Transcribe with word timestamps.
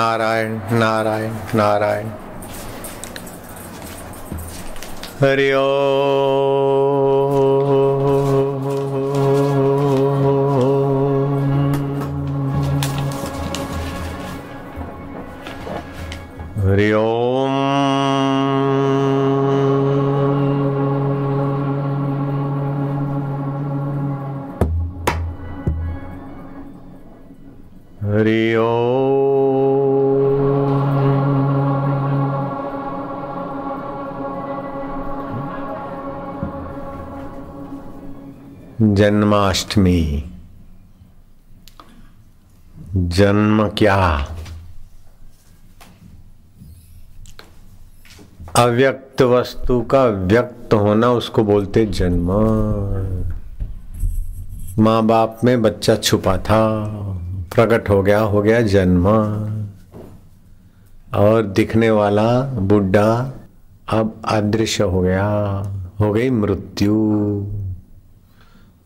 नारायण 0.00 0.52
नारायण 0.72 1.32
नारायण 1.54 2.08
हरि 5.22 5.48
हरि 16.64 16.90
जन्माष्टमी। 39.00 40.24
जन्म 42.96 43.68
क्या? 43.68 44.26
अव्यक्त 48.56 49.22
वस्तु 49.22 49.82
का 49.82 50.04
व्यक्त 50.04 50.74
होना, 50.74 51.10
उसको 51.10 51.44
बोलते 51.44 51.86
जन्म। 51.86 52.26
माँ 54.82 55.02
बाप 55.02 55.40
में 55.44 55.62
बच्चा 55.62 55.96
छुपा 55.96 56.38
था, 56.38 56.80
प्रकट 57.54 57.88
हो 57.88 58.02
गया 58.02 58.20
हो 58.20 58.42
गया 58.42 58.60
जन्म। 58.60 59.08
और 61.14 61.42
दिखने 61.42 61.90
वाला 61.90 62.42
बुढ़ा 62.42 63.34
अब 63.88 64.22
अदृश्य 64.24 64.84
हो 64.84 65.00
गया, 65.00 65.28
हो 66.00 66.12
गई 66.12 66.30
मृत्यु। 66.30 67.46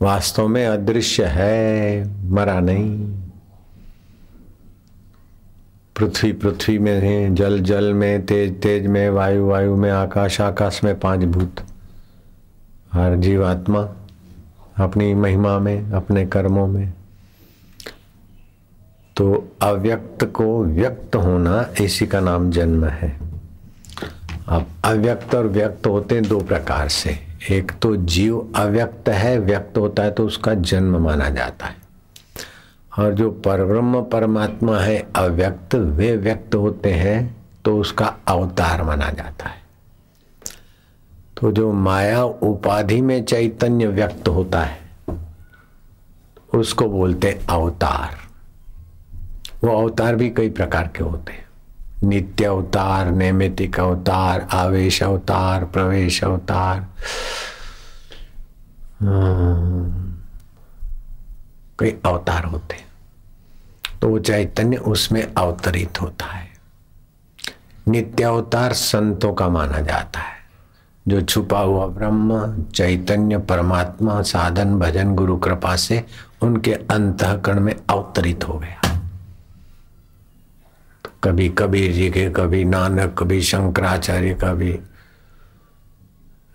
वास्तव 0.04 0.48
में 0.48 0.66
अदृश्य 0.66 1.24
है, 1.24 2.04
मरा 2.30 2.60
नहीं। 2.60 3.10
पृथ्वी 5.96 6.32
पृथ्वी 6.32 6.78
में 6.78 7.00
है, 7.00 7.34
जल 7.34 7.60
जल 7.60 7.94
में, 7.94 8.26
तेज 8.26 8.60
तेज 8.60 8.86
में, 8.86 9.10
वायु 9.10 9.46
वायु 9.46 9.76
में, 9.76 9.90
आकाश 9.90 10.40
आकाश 10.40 10.84
में 10.84 11.00
पाँच 11.00 11.20
भूत। 11.20 11.56
हर 12.92 13.16
जीवात्मा 13.16 13.88
अपनी 14.76 15.14
महिमा 15.14 15.58
में, 15.58 15.90
अपने 15.90 16.26
कर्मों 16.26 16.66
में। 16.66 16.92
तो 19.16 19.56
अव्यक्त 19.62 20.24
को 20.24 20.64
व्यक्त 20.64 21.16
होना 21.16 21.70
इसी 21.80 22.06
का 22.06 22.20
नाम 22.20 22.50
जन्म 22.50 22.84
है। 22.84 23.18
अब 24.48 24.66
अव्यक्त 24.84 25.34
और 25.34 25.46
व्यक्त 25.46 25.86
होते 25.86 26.14
हैं 26.14 26.28
दो 26.28 26.40
प्रकार 26.40 26.88
से। 26.88 27.33
एक 27.50 27.72
तो 27.82 27.96
जीव 27.96 28.52
अव्यक्त 28.56 29.08
है, 29.08 29.38
व्यक्त 29.38 29.78
होता 29.78 30.02
है 30.02 30.10
तो 30.10 30.26
उसका 30.26 30.54
जन्म 30.54 30.96
माना 30.98 31.28
जाता 31.30 31.66
है। 31.66 31.76
और 32.98 33.14
जो 33.14 33.30
परब्रह्म 33.30 34.02
परमात्मा 34.02 34.78
है 34.78 35.06
अव्यक्त, 35.16 35.74
वे 35.74 36.16
व्यक्त 36.16 36.54
होते 36.54 36.92
हैं 36.92 37.36
तो 37.64 37.78
उसका 37.78 38.06
अवतार 38.28 38.82
माना 38.82 39.10
जाता 39.10 39.48
है। 39.48 39.62
तो 41.40 41.52
जो 41.52 41.72
माया 41.72 42.24
उपाधि 42.24 43.00
में 43.00 43.24
चैतन्य 43.24 43.86
व्यक्त 43.86 44.28
होता 44.28 44.62
है, 44.62 44.78
उसको 46.54 46.88
बोलते 46.88 47.40
अवतार। 47.50 48.16
वो 49.64 49.82
अवतार 49.82 50.16
भी 50.16 50.30
कई 50.30 50.50
प्रकार 50.50 50.90
के 50.96 51.04
होते 51.04 51.32
हैं। 51.32 51.43
नित्य 52.04 52.44
अवतार 52.44 53.10
नैमितिक 53.10 53.80
अवतार 53.80 54.46
आवेश 54.52 55.02
अवतार 55.02 55.64
प्रवेश 55.64 56.24
अवतार 56.24 56.86
कई 61.78 61.96
अवतार 62.04 62.44
होते 62.44 62.76
तो 64.02 64.08
वो 64.08 64.18
चैतन्य 64.18 64.76
उसमें 64.76 65.34
अवतरित 65.36 66.00
होता 66.00 66.26
है। 66.26 66.48
नित्य 67.88 68.24
अवतार 68.24 68.72
संतों 68.72 69.32
का 69.34 69.48
माना 69.48 69.80
जाता 69.80 70.20
है। 70.20 70.34
जो 71.08 71.20
छुपा 71.20 71.60
हुआ 71.60 71.86
ब्रह्म, 71.86 72.62
चैतन्य, 72.62 73.38
परमात्मा, 73.38 74.22
साधन, 74.22 74.78
भजन, 74.78 75.14
गुरु, 75.14 75.36
कृपा 75.36 75.76
से 75.76 76.04
उनके 76.42 76.72
अंतकरण 76.72 77.60
में 77.60 77.74
अवतरित 77.90 78.48
हो 78.48 78.58
गया। 78.58 78.83
कभी 81.24 81.48
कबीर 81.48 81.92
जी 81.92 82.10
के, 82.10 82.30
कभी 82.30 82.64
नानक, 82.64 83.16
कभी 83.18 83.42
शंकराचार्य, 83.42 84.34
कभी 84.34 84.78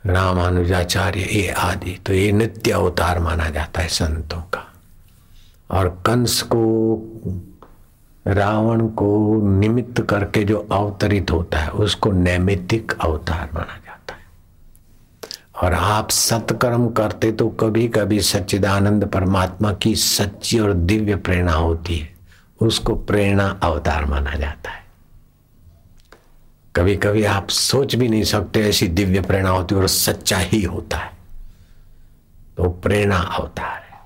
रामानुजाचार्य, 0.06 1.19
ये 1.19 1.47
आदि। 1.47 2.02
तो 2.06 2.13
ये 2.13 2.31
नित्य 2.31 2.72
अवतार 2.72 3.19
माना 3.19 3.50
जाता 3.50 3.81
है 3.81 3.88
संतों 3.88 4.41
का। 4.41 4.74
और 5.72 5.90
कंस 6.06 6.41
को, 6.41 7.00
रावण 8.28 8.88
को 8.88 9.41
निमित्त 9.59 10.02
करके 10.02 10.44
जो 10.44 10.68
अवतरित 10.72 11.31
होता 11.31 11.59
है, 11.59 11.69
उसको 11.69 12.12
नैमित्तिक 12.12 12.94
अवतार 13.02 13.50
माना 13.53 13.78
जाता 13.85 14.13
है। 14.13 14.24
और 15.63 15.74
आप 15.74 16.09
सत्कर्म 16.09 16.90
करते 16.90 17.31
तो 17.31 17.50
कभी 17.50 17.88
कभी 17.88 18.22
सच्चिदानंद 18.22 19.06
परमात्मा 19.06 19.74
की 19.74 19.96
सच्ची 19.96 20.59
और 20.59 20.74
दिव्य 20.74 21.16
प्रेरणा 21.16 21.53
होती 21.53 21.97
है। 21.97 22.19
उसको 22.62 22.96
प्रेरणा 22.96 23.59
अवतार 23.64 24.06
माना 24.06 24.36
जाता 24.36 24.72
है। 24.72 24.86
कभी 26.75 26.96
कभी 26.96 27.24
आप 27.24 27.50
सोच 27.50 27.96
भी 27.96 28.09
नहीं 28.09 28.24
सकते 28.24 28.70
ऐसी 28.70 28.88
दिव्य 28.88 29.22
प्रेरणा 29.22 29.50
होती 29.50 29.75
है 29.75 29.81
और 29.81 29.88
सच्चा 29.88 30.38
ही 30.38 30.64
होता 30.64 30.97
है। 30.97 31.12
तो 32.58 32.70
प्रेरणा 32.70 33.18
अवतार 33.18 33.84
है। 33.90 34.00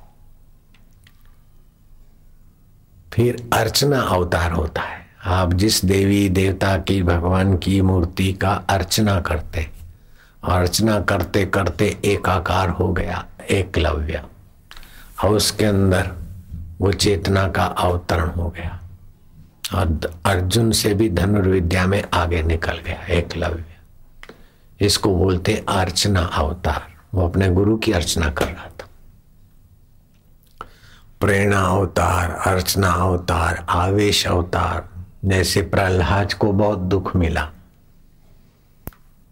फिर 3.14 3.50
अर्चना 3.53 4.02
अवतार 4.02 4.52
होता 4.52 4.81
है। 4.81 5.08
आप 5.25 5.53
जिस 5.53 5.85
देवी 5.85 6.30
देवता 6.30 6.78
की, 6.78 7.03
भगवान 7.03 7.58
की 7.58 7.81
मूर्ति 7.81 8.34
का 8.34 8.53
अर्चना 8.70 9.22
करते 9.22 9.72
अर्चना 10.44 11.02
करते 11.02 11.46
करते 11.46 11.97
एकाकार 12.06 12.70
हो 12.70 12.94
गया, 12.94 13.25
एकलव्य। 13.52 14.24
और 15.24 15.30
उसके 15.30 15.66
अंदर 15.66 16.22
वो 16.81 16.91
चेतना 16.91 17.47
का 17.47 17.63
अवतरण 17.63 18.29
हो 18.29 18.50
गया। 18.50 18.79
और 19.75 20.19
अर्जुन 20.25 20.72
से 20.72 20.94
भी 20.94 21.09
धनुर्विद्या 21.09 21.88
में 21.88 22.03
आगे 22.13 22.44
निकल 22.44 22.78
गया 22.78 23.06
एकलव्य 23.06 23.63
इसको 24.81 25.16
बोलते 25.16 25.66
अर्चना 25.69 26.22
अवतार। 26.22 26.94
वो 27.13 27.28
अपने 27.28 27.50
गुरु 27.50 27.78
की 27.78 27.91
अर्चना 27.91 28.29
कर 28.29 28.45
रहा 28.45 28.66
था। 28.66 28.88
प्रेरणा 31.19 31.61
अवतार, 31.61 32.31
अर्चना 32.31 32.91
अवतार, 32.91 33.66
आवेश 33.69 34.28
अवतार, 34.28 34.90
जैसे 35.25 35.61
प्रहलाद 35.61 36.34
को 36.34 36.51
बहुत 36.51 36.79
दुख 36.79 37.16
मिला। 37.16 37.51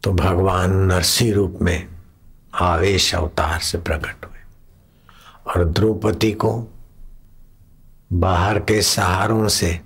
तो 0.04 0.14
भगवान 0.14 0.76
नरसिंह 0.76 1.34
रूप 1.34 1.60
में 1.62 1.88
आवेश 2.62 3.16
अवतार 3.16 3.60
से 3.60 3.78
प्रकट 3.78 4.26
हुए। 4.26 4.40
और 5.48 5.66
द्रौपदी 5.66 6.32
को 6.32 6.68
बाहर 8.14 8.60
के 8.60 8.82
सहारों 8.82 9.48
से 9.48 9.80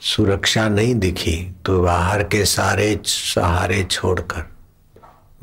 सुरक्षा 0.00 0.68
नहीं 0.68 0.94
दिखी 0.94 1.36
तो 1.66 1.82
बाहर 1.82 2.22
के 2.22 2.44
सारे 2.44 3.00
सहारे 3.04 3.82
छोड़कर 3.84 4.44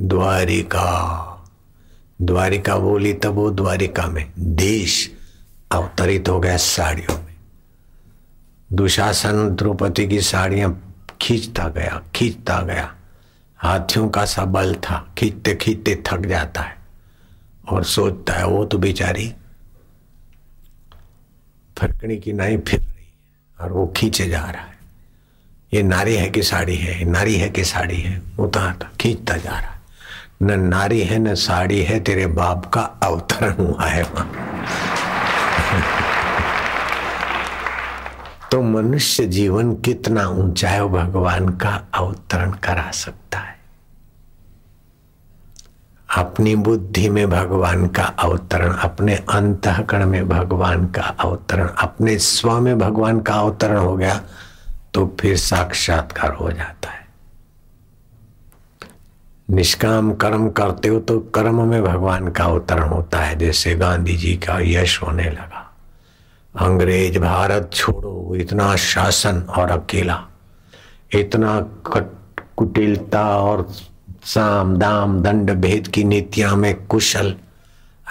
द्वारिका 0.02 1.26
द्वारिका 2.22 2.78
बोली 2.78 3.14
तब 3.14 3.34
वो 3.34 3.50
द्वारिका 3.52 4.08
में 4.08 4.32
देश 4.40 5.12
अवतरित 5.72 6.30
हो 6.30 6.40
गया 6.40 6.58
साड़ियों 6.58 7.18
में। 7.18 7.36
दुशासन 8.74 9.50
द्रौपदी 9.50 10.08
की 10.08 10.22
साड़ियाँ 10.22 10.72
खींचता 11.22 11.68
गया 11.68 12.02
खींचता 12.16 12.62
गया। 12.62 12.96
हाथियों 13.58 14.10
का 14.10 14.26
सा 14.26 14.46
बल 14.46 14.76
था 14.76 15.14
खींचते 15.18 15.56
खींचते 15.56 16.04
थक 16.08 16.26
जाता 16.26 16.62
है 16.62 16.78
और 17.70 17.84
सोचता 17.84 18.34
है, 18.34 18.46
वो 18.48 18.66
तो 18.66 18.78
बेचारी 18.78 19.34
फरकनी 21.80 22.18
की 22.18 22.34
नाई 22.34 22.58
फिर 22.58 22.80
रही 22.80 22.90
है 22.90 23.14
और 23.62 23.72
वो 23.72 23.94
खींचे 23.98 24.30
जा 24.30 24.40
रहा 24.40 24.50
है। 24.50 24.80
ये 25.74 25.84
नारी 25.84 26.16
है 26.16 26.30
कि 26.30 26.44
साड़ी 26.44 26.76
है 26.76 27.06
नारी 27.06 27.36
है 27.36 27.50
कि 27.50 27.64
साड़ी 27.64 27.98
है 27.98 28.22
उतारता 28.40 28.92
खींचता 29.00 29.38
जा 29.38 29.50
रहा 29.50 29.60
है। 29.60 29.80
न 30.42 30.60
नारी 30.60 31.02
है, 31.02 31.20
न 31.20 31.36
साड़ी 31.36 31.84
है, 31.84 32.00
तेरे 32.00 32.28
बाप 32.28 32.72
का 32.74 32.82
अवतरण 32.82 33.52
हुआ 33.52 33.86
है 33.86 34.04
वहाँ। 34.04 34.32
तो 38.52 38.62
मनुष्य 38.62 39.26
जीवन 39.26 39.76
कितना 39.76 40.28
ऊँचा 40.28 40.70
है 40.70 40.86
भगवान 40.86 41.50
का 41.50 41.84
अवतरण 41.94 42.52
करा 42.52 42.92
सकता 42.92 43.40
है। 43.40 43.59
अपनी 46.10 46.56
बुद्धि 46.56 47.10
में 47.10 47.30
भगवान 47.30 47.88
का 47.88 48.04
अवतरण, 48.04 48.74
अपने 48.74 49.16
अंतकरण 49.16 50.06
में 50.06 50.28
भगवान 50.30 50.86
का 50.86 51.02
अवतरण, 51.02 51.68
अपने 51.78 52.18
स्व 52.18 52.60
में 52.60 52.78
भगवान 52.80 53.20
का 53.22 53.34
अवतरण 53.34 53.78
हो 53.78 53.96
गया 53.98 54.22
तो 54.94 55.06
फिर 55.20 55.36
साक्षात्कार 55.38 56.34
हो 56.34 56.52
जाता 56.52 56.90
है। 56.90 57.08
निष्काम 59.50 60.12
कर्म 60.14 60.50
करते 60.50 60.88
हो 60.88 61.00
तो 61.00 61.20
कर्म 61.36 61.62
में 61.68 61.84
भगवान 61.84 62.28
का 62.28 62.44
अवतरण 62.44 62.90
होता 62.90 63.20
है। 63.20 63.36
जैसे 63.36 63.76
गांधी 63.76 64.16
जी 64.18 64.34
का 64.38 64.58
यश 64.62 65.02
होने 65.04 65.30
लगा। 65.30 65.66
अंग्रेज़ 66.56 67.20
भारत 67.20 67.70
छोड़ो, 67.74 68.36
इतना 68.36 68.76
शासन 68.76 69.42
और 69.50 69.72
अकेला, 69.72 70.22
इतना 71.16 71.60
कुटिलता 72.56 73.28
और 73.40 73.68
साम, 74.30 74.76
दाम, 74.78 75.22
दंड, 75.22 75.52
भेद 75.52 75.88
की 75.88 76.04
नीतियाँ 76.04 76.56
में 76.56 76.86
कुशल। 76.86 77.36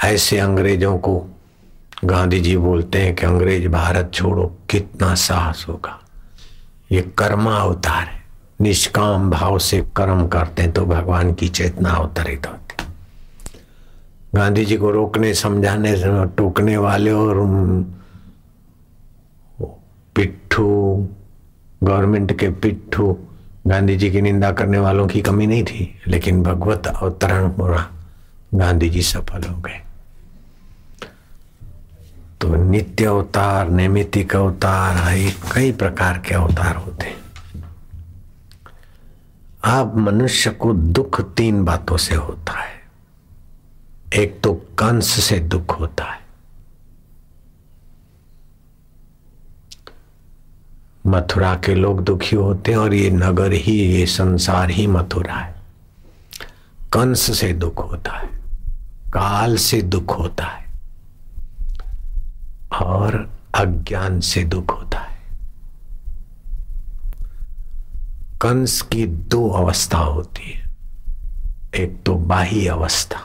ऐसे 0.05 0.38
अंग्रेज़ों 0.38 0.99
को 0.99 1.26
गांधी 2.05 2.41
जी 2.41 2.56
बोलते 2.56 2.99
हैं 2.99 3.15
कि 3.15 3.26
अंग्रेज़ 3.26 3.69
भारत 3.69 4.11
छोड़ो, 4.15 4.59
कितना 4.70 5.15
साहस 5.15 5.67
होगा। 5.69 5.99
ये 6.93 7.03
कर्मा 7.19 7.56
अवतार 7.56 8.03
है। 8.03 8.23
निष्काम 8.61 9.31
भाव 9.31 9.59
से 9.59 9.81
कर्म 9.97 10.26
करते 10.29 10.62
हैं 10.62 10.73
तो 10.73 10.85
भगवान 10.87 11.32
की 11.35 11.49
चेतना 11.49 11.91
अवतरित 11.91 12.47
होती। 12.47 12.85
गांधी 14.35 14.65
जी 14.65 14.76
को 14.76 14.91
रोकने, 14.91 15.35
समझाने, 15.35 15.94
टोकने 16.26 16.76
वाले 16.76 17.11
और 17.12 17.35
पिट्ठू, 20.15 20.67
गवर्नमेंट 21.85 22.38
के 22.38 22.49
पिट्ठू 22.50 23.17
गांधी 23.69 23.97
जी 23.97 24.11
की 24.11 24.20
निंदा 24.20 24.53
करने 24.53 24.79
वालों 24.79 25.06
की 25.06 25.20
कमी 25.20 25.47
नहीं 25.47 25.65
थी, 25.65 26.03
लेकिन 26.06 26.43
भगवत 26.43 26.87
अवतरण 26.87 27.50
होना 27.50 27.91
गांधी 28.55 28.91
जी 28.91 29.03
सफल 29.03 29.43
हो 29.43 29.61
गए। 29.61 29.81
तो 32.41 32.55
नित्य 32.55 33.05
अवतार 33.05 33.69
नैमितिक 33.69 34.37
अवतार 34.37 35.17
कई 35.55 35.73
प्रकार 35.73 36.19
के 36.19 36.35
अवतार 36.35 36.76
होते 36.76 37.06
हैं। 37.06 37.19
अब 39.65 39.97
मनुष्य 39.97 40.50
को 40.50 40.73
दुख 40.73 41.20
तीन 41.20 41.65
बातों 41.65 41.97
से 41.97 42.15
होता 42.15 42.61
है। 42.61 42.79
एक 44.15 44.41
तो 44.41 44.53
कंस 44.55 45.06
से 45.06 45.38
दुख 45.38 45.81
होता 45.81 46.05
है। 46.05 46.28
मथुरा 51.08 51.55
के 51.55 51.75
लोग 51.75 52.05
दुखी 52.05 52.37
होते 52.37 52.70
हैं 52.70 52.78
और 52.78 52.94
ये 52.94 53.10
नगर 53.10 53.52
ही, 53.52 53.72
ये 53.72 54.06
संसार 54.06 54.70
ही 54.70 54.87
मथुरा 54.87 55.34
है। 55.34 55.55
कंस 56.93 57.40
से 57.40 57.52
दुख 57.52 57.90
होता 57.90 58.19
है, 58.19 58.28
काल 59.12 59.56
से 59.56 59.82
दुख 59.82 60.19
होता 60.19 60.44
है, 60.44 60.64
और 62.82 63.31
अज्ञान 63.55 64.20
से 64.20 64.44
दुख 64.44 64.78
होता 64.78 64.99
है। 64.99 65.19
कंस 68.40 68.82
की 68.82 69.06
दो 69.06 69.50
अवस्था 69.50 69.99
होती 69.99 70.52
है। 70.52 70.69
एक 71.75 72.02
तो 72.06 72.14
बाह्य 72.14 72.69
अवस्था 72.69 73.20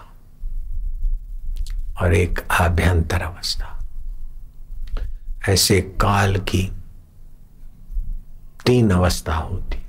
और 2.01 2.13
एक 2.13 2.41
आभ्यंतर 2.51 3.21
अवस्था। 3.21 3.69
ऐसे 5.50 5.81
काल 5.81 6.35
की 6.35 6.71
तीन 8.65 8.92
अवस्था 8.92 9.36
होती। 9.36 9.80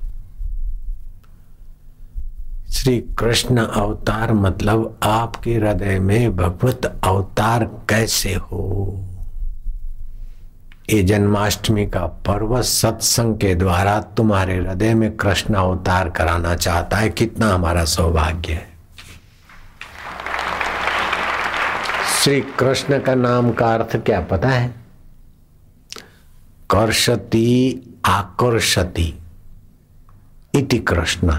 श्री 2.73 2.99
कृष्ण 3.00 3.67
अवतार 3.67 4.32
मतलब 4.32 5.00
आपके 5.03 5.55
हृदय 5.55 5.99
में 5.99 6.37
भगवत 6.37 7.00
अवतार 7.05 7.65
कैसे 7.65 8.35
हो? 8.35 9.00
ये 10.91 11.03
जन्माष्टमी 11.03 11.87
का 11.87 12.06
पर्व 12.06 12.62
सत्संग 12.62 13.35
के 13.35 13.55
द्वारा 13.55 14.00
तुम्हारे 14.00 14.56
हृदय 14.56 14.94
में 14.94 15.17
कृष्ण 15.17 15.55
अवतार 15.55 16.11
कराना 16.11 16.55
चाहता 16.55 16.97
है। 16.97 17.11
कितना 17.11 17.49
हमारा 17.49 17.85
सौभाग्य 17.85 18.53
है। 18.53 18.69
श्री 22.23 22.41
कृष्ण 22.41 23.00
का 23.00 23.15
नाम 23.15 23.53
का 23.53 23.75
अर्थ 23.75 23.97
क्या 23.97 24.20
पता 24.20 24.49
है? 24.49 24.75
कर्षति 26.70 27.81
आकर्षति। 28.05 29.15
इति 30.55 30.79
कृष्ण, 30.79 31.39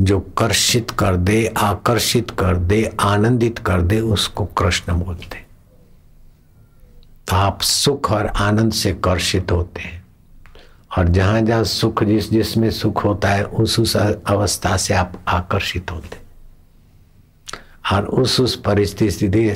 जो 0.00 0.20
कर्षित 0.20 0.90
कर 0.90 1.16
दे, 1.16 1.46
आकर्षित 1.46 2.30
कर 2.30 2.56
दे, 2.56 2.96
आनंदित 3.00 3.58
कर 3.58 3.82
दे, 3.82 4.00
उसको 4.00 4.44
कृष्ण 4.44 4.92
बोलते 4.94 5.44
तो 7.28 7.36
आप 7.36 7.60
सुख 7.60 8.10
और 8.12 8.26
आनंद 8.26 8.72
से 8.72 8.92
कर्षित 8.94 9.52
होते 9.52 9.80
हैं। 9.80 10.04
और 10.98 11.08
जहाँ 11.08 11.40
जहाँ 11.40 11.64
सुख 11.64 12.02
जिस 12.04 12.30
जिसमें 12.30 12.70
सुख 12.70 13.04
होता 13.04 13.28
है, 13.28 13.44
उस 13.44 13.78
उस 13.78 13.96
अवस्था 13.96 14.76
से 14.76 14.94
आप 14.94 15.24
आकर्षित 15.28 15.90
होते 15.90 16.18
और 17.92 18.06
उस 18.06 18.40
उस 18.40 18.56
परिस्थिति 18.56 19.48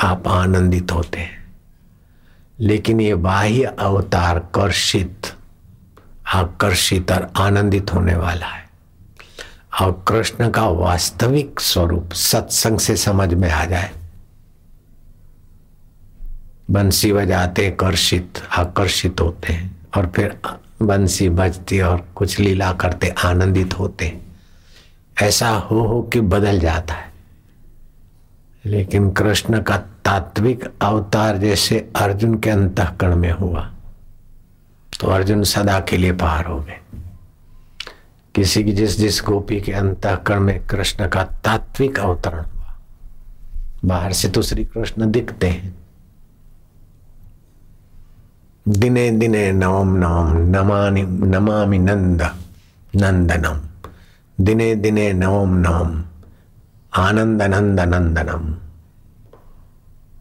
आप 0.00 0.28
आनंदित 0.28 0.92
होते 0.92 1.18
हैं। 1.18 1.56
लेकिन 2.60 3.00
ये 3.00 3.14
बाह्य 3.14 3.76
अवतार 3.78 4.38
कर्षित। 4.38 5.34
आकर्षित 6.34 7.12
और 7.12 7.32
आनंदित 7.36 7.94
होने 7.94 8.14
वाला 8.14 8.46
है। 8.46 8.70
और 9.82 10.04
कृष्ण 10.08 10.50
का 10.50 10.68
वास्तविक 10.68 11.60
स्वरूप 11.60 12.12
सत्संग 12.12 12.78
से 12.78 12.96
समझ 12.96 13.34
में 13.34 13.50
आ 13.50 13.64
जाए। 13.64 13.90
बंसी 16.70 17.12
बजाते 17.12 17.70
कर्षित, 17.70 18.38
आकर्षित 18.58 19.20
होते 19.20 19.52
हैं 19.52 19.76
और 19.96 20.06
फिर 20.06 20.40
बंसी 20.82 21.28
बजती 21.28 21.80
और 21.80 22.08
कुछ 22.14 22.40
लीला 22.40 22.72
करते, 22.72 23.08
आनंदित 23.08 23.78
होते 23.78 24.04
हैं। 24.04 24.36
ऐसा 25.22 25.48
हो 25.48 25.80
हो 25.80 26.02
कि 26.02 26.20
बदल 26.20 26.58
जाता 26.58 26.94
है। 26.94 27.12
लेकिन 28.64 29.10
कृष्ण 29.10 29.62
का 29.62 29.76
तात्विक 29.76 30.70
अवतार 30.82 31.38
जैसे 31.38 31.92
अर्जुन 31.96 32.38
के 32.38 32.50
अंतकरण 32.50 33.16
में 33.16 33.32
हुआ। 33.32 33.72
तो 35.00 35.08
अर्जुन 35.08 35.42
सदा 35.44 35.80
के 35.80 35.96
लिए 35.96 36.12
पार 36.12 36.44
हो 36.44 36.60
गए। 36.60 36.78
किसी 38.34 38.64
की 38.64 38.72
जिस 38.72 38.98
जिस 38.98 39.22
गोपी 39.22 39.60
के 39.60 39.72
अंतकरण 39.72 40.40
में 40.40 40.66
कृष्ण 40.66 41.08
का 41.08 41.24
तात्विक 41.44 41.98
अवतरण 41.98 42.44
हुआ, 42.44 42.78
बाहर 43.84 44.12
से 44.12 44.28
तो 44.28 44.42
श्री 44.42 44.64
कृष्ण 44.64 45.10
दिखते 45.10 45.48
हैं। 45.48 45.74
दिने 48.66 49.10
दिने 49.10 49.52
नवम 49.52 49.96
नवम 49.96 50.36
नमानि 50.56 51.02
नमामि 51.02 51.78
नंद 51.78 52.22
नंदनम 52.96 53.60
दिने 54.38 54.74
दिने 54.74 55.12
नवम 55.12 55.54
नवम 55.56 56.02
आनंद 56.94 57.42
नंद 57.42 57.80
नंदनम 57.80 58.54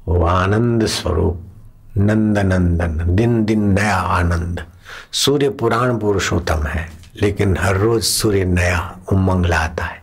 वो 0.08 0.24
आनंद 0.26 0.86
स्वरूप 0.86 1.49
नंद 1.98 2.38
नंदन 2.38 3.16
दिन 3.16 3.44
दिन 3.46 3.64
नया 3.74 3.96
आनंद। 3.96 4.64
सूर्य 5.12 5.50
पुराण 5.50 5.98
पुरुषोत्तम 5.98 6.64
है, 6.64 6.90
लेकिन 7.22 7.58
हर 7.58 7.78
रोज 7.78 8.04
सूर्य 8.04 8.46
नया 8.46 9.00
उमंग 9.12 9.46
लाता 9.46 9.86
है, 9.86 10.02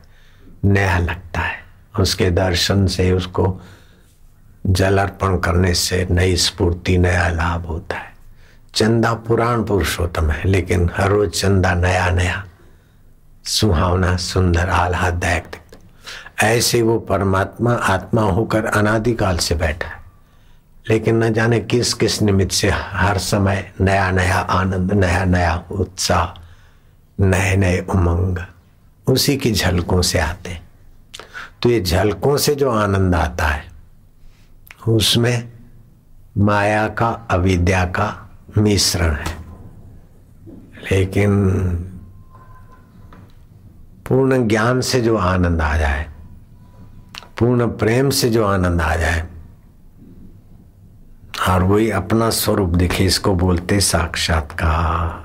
नया 0.64 0.98
लगता 0.98 1.40
है। 1.40 1.64
उसके 2.00 2.30
दर्शन 2.30 2.86
से 2.86 3.12
उसको 3.12 3.60
जल 4.66 4.98
अर्पण 4.98 5.38
करने 5.38 5.74
से 5.74 6.06
नई 6.10 6.36
स्फूर्ति, 6.36 6.96
नया 6.98 7.28
लाभ 7.28 7.66
होता 7.66 7.96
है। 7.96 8.14
चंदा 8.74 9.12
पुराण 9.14 9.62
पुरुषोत्तम 9.64 10.30
है, 10.30 10.48
लेकिन 10.48 10.90
हर 10.96 11.08
रोज 11.08 11.30
चंदा 11.30 11.74
नया 11.74 12.10
नया, 12.10 12.44
सुहावना, 13.44 14.16
सुंदर, 14.16 14.68
आह्लाददायक 14.68 15.56
ऐसे 16.42 16.82
वो 16.82 16.98
परमात्मा, 16.98 17.72
आत्मा 17.72 18.22
होकर 18.22 18.64
अनादिकाल 18.64 19.36
से 19.36 19.54
बैठा 19.54 19.88
है। 19.88 20.05
लेकिन 20.90 21.24
न 21.24 21.32
जाने 21.32 21.60
किस 21.60 21.94
किस 21.94 22.22
निमित्त 22.22 22.52
से 22.52 22.70
हर 22.70 23.18
समय 23.18 23.72
नया 23.80 24.10
नया 24.10 24.38
आनंद, 24.38 24.92
नया 24.92 25.24
नया 25.24 25.64
उत्साह, 25.70 26.40
नए 27.20 27.56
नए 27.56 27.80
उमंग 27.80 28.38
उसी 29.06 29.36
की 29.36 29.52
झलकों 29.52 30.02
से 30.02 30.18
आते 30.18 30.50
हैं। 30.50 30.68
तो 31.62 31.68
ये 31.68 31.80
झलकों 31.80 32.36
से 32.36 32.54
जो 32.54 32.70
आनंद 32.70 33.14
आता 33.14 33.46
है, 33.46 33.64
उसमें 34.88 35.52
माया 36.38 36.88
का, 36.88 37.08
अविद्या 37.30 37.84
का 37.84 38.30
मिश्रण 38.58 39.14
है। 39.14 39.36
लेकिन 40.92 41.50
पूर्ण 44.08 44.48
ज्ञान 44.48 44.80
से 44.80 45.00
जो 45.00 45.16
आनंद 45.16 45.60
आ 45.60 45.76
जाए, 45.76 46.06
पूर्ण 47.38 47.66
प्रेम 47.66 48.10
से 48.10 48.30
जो 48.30 48.46
आनंद 48.46 48.80
आ 48.80 48.96
जाए 48.96 49.28
और 51.48 51.62
वही 51.62 51.90
अपना 51.90 52.30
स्वरूप 52.30 52.70
दिखे, 52.70 53.04
इसको 53.04 53.34
बोलते 53.34 53.80
साक्षात्कार। 53.80 55.24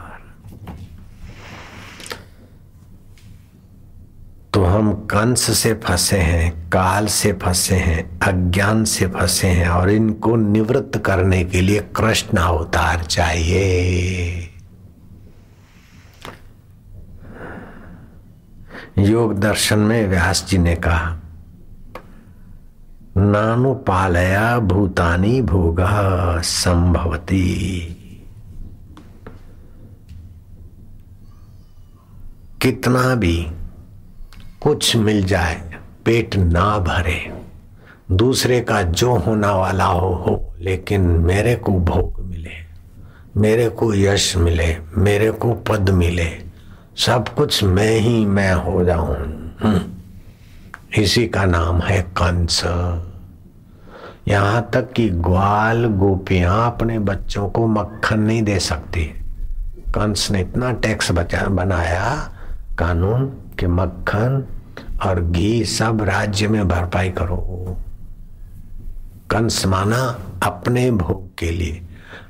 तो 4.53 4.63
हम 4.63 4.93
कंस 4.93 5.57
से 5.57 5.73
फंसे 5.73 6.17
हैं, 6.17 6.69
काल 6.69 7.07
से 7.07 7.33
फंसे 7.33 7.75
हैं, 7.75 8.19
अज्ञान 8.19 8.83
से 8.85 9.07
फंसे 9.07 9.47
हैं, 9.47 9.69
और 9.69 9.89
इनको 9.89 10.35
निवृत्त 10.35 10.97
करने 10.97 11.43
के 11.43 11.61
लिए 11.61 11.79
कृष्ण 11.95 12.37
अवतार 12.37 13.03
चाहिए। 13.03 14.47
योग 18.99 19.39
दर्शन 19.39 19.79
में 19.79 20.07
व्यास 20.07 20.45
जी 20.49 20.57
ने 20.57 20.75
कहा 20.75 21.20
नानु 23.17 23.73
पालया 23.73 24.59
भूतानी 24.59 25.41
भोगा 25.41 26.41
संभवती 26.41 27.79
कितना 32.61 33.15
भी 33.15 33.47
कुछ 34.61 34.95
मिल 34.95 35.23
जाए, 35.23 35.79
पेट 36.05 36.35
ना 36.35 36.77
भरे, 36.77 37.33
दूसरे 38.11 38.61
का 38.61 38.81
जो 38.81 39.15
होना 39.15 39.51
वाला 39.51 39.85
हो 39.85 40.13
हो, 40.13 40.53
लेकिन 40.61 41.01
मेरे 41.01 41.55
को 41.55 41.71
भोग 41.71 42.19
मिले, 42.19 42.55
मेरे 43.37 43.69
को 43.69 43.93
यश 43.93 44.35
मिले, 44.37 44.77
मेरे 44.97 45.31
को 45.31 45.53
पद 45.53 45.89
मिले, 45.89 46.29
सब 46.97 47.29
कुछ 47.29 47.63
मैं 47.63 47.99
ही, 47.99 48.25
मैं 48.25 48.53
हो 48.53 48.83
जाऊँ 48.83 49.15
हम्म। 49.61 50.00
इसी 50.97 51.27
का 51.27 51.45
नाम 51.45 51.79
है 51.79 52.01
कंस। 52.01 52.61
यहाँ 54.27 54.69
तक 54.73 54.93
कि 54.93 55.09
ग्वाल 55.09 55.85
गोपियाँ 55.85 56.71
अपने 56.71 56.99
बच्चों 56.99 57.49
को 57.49 57.67
मक्खन 57.67 58.19
नहीं 58.19 58.43
दे 58.43 58.59
सकती। 58.59 59.05
कंस 59.95 60.31
ने 60.31 60.41
इतना 60.41 60.71
टैक्स 60.71 61.11
बनाया 61.11 62.33
कानून 62.79 63.25
कि 63.59 63.67
मक्खन 63.67 64.47
और 65.05 65.21
घी 65.21 65.65
सब 65.65 66.01
राज्य 66.01 66.47
में 66.47 66.67
भरपाई 66.67 67.09
करो। 67.09 67.77
कंस 69.31 69.65
माना 69.65 70.19
अपने 70.43 70.91
भोग 70.91 71.35
के 71.37 71.51
लिए, 71.51 71.81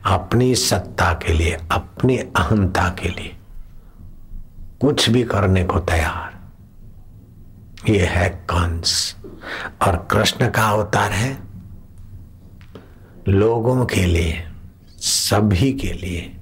अपनी 0.05 0.55
सत्ता 0.55 1.13
के 1.13 1.33
लिए, 1.33 1.57
अपनी 1.71 2.17
अहंता 2.17 2.89
के 2.89 3.09
लिए। 3.09 3.35
कुछ 4.81 5.09
भी 5.09 5.23
करने 5.23 5.63
को 5.63 5.79
तैयार। 5.79 6.30
ये 7.89 8.05
है 8.05 8.29
कंस। 8.29 9.15
और 9.81 10.07
कृष्ण 10.11 10.49
का 10.49 10.63
अवतार 10.63 11.11
है 11.11 11.37
लोगों 13.27 13.85
के 13.85 14.05
लिए, 14.05 14.43
सभी 14.97 15.73
के 15.73 15.93
लिए। 15.93 16.37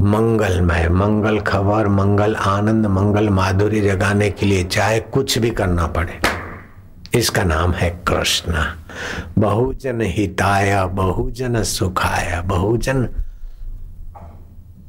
मंगलमय, 0.00 0.88
मंगल 0.88 1.40
खबर, 1.40 1.88
मंगल 1.88 2.34
आनंद, 2.34 2.86
मंगल 2.86 3.28
माधुरी 3.28 3.80
जगाने 3.80 4.30
के 4.30 4.46
लिए 4.46 4.64
चाहे 4.64 5.00
कुछ 5.00 5.38
भी 5.38 5.50
करना 5.50 5.86
पड़े। 5.86 6.20
इसका 7.18 7.42
नाम 7.42 7.72
है 7.72 7.90
कृष्ण। 7.90 8.64
बहुजन 9.38 10.00
हिताय, 10.00 10.86
बहुजन 10.86 11.62
सुखाय, 11.62 12.42
बहुजन 12.46 13.04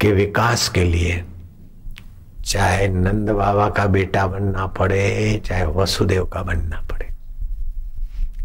के 0.01 0.11
विकास 0.11 0.69
के 0.69 0.83
लिए 0.83 1.25
चाहे 2.45 2.87
नंद 2.87 3.29
बाबा 3.29 3.69
का 3.69 3.85
बेटा 3.87 4.25
बनना 4.27 4.65
पड़े, 4.67 5.41
चाहे 5.45 5.65
वसुदेव 5.65 6.25
का 6.25 6.41
बनना 6.43 6.81
पड़े, 6.91 7.07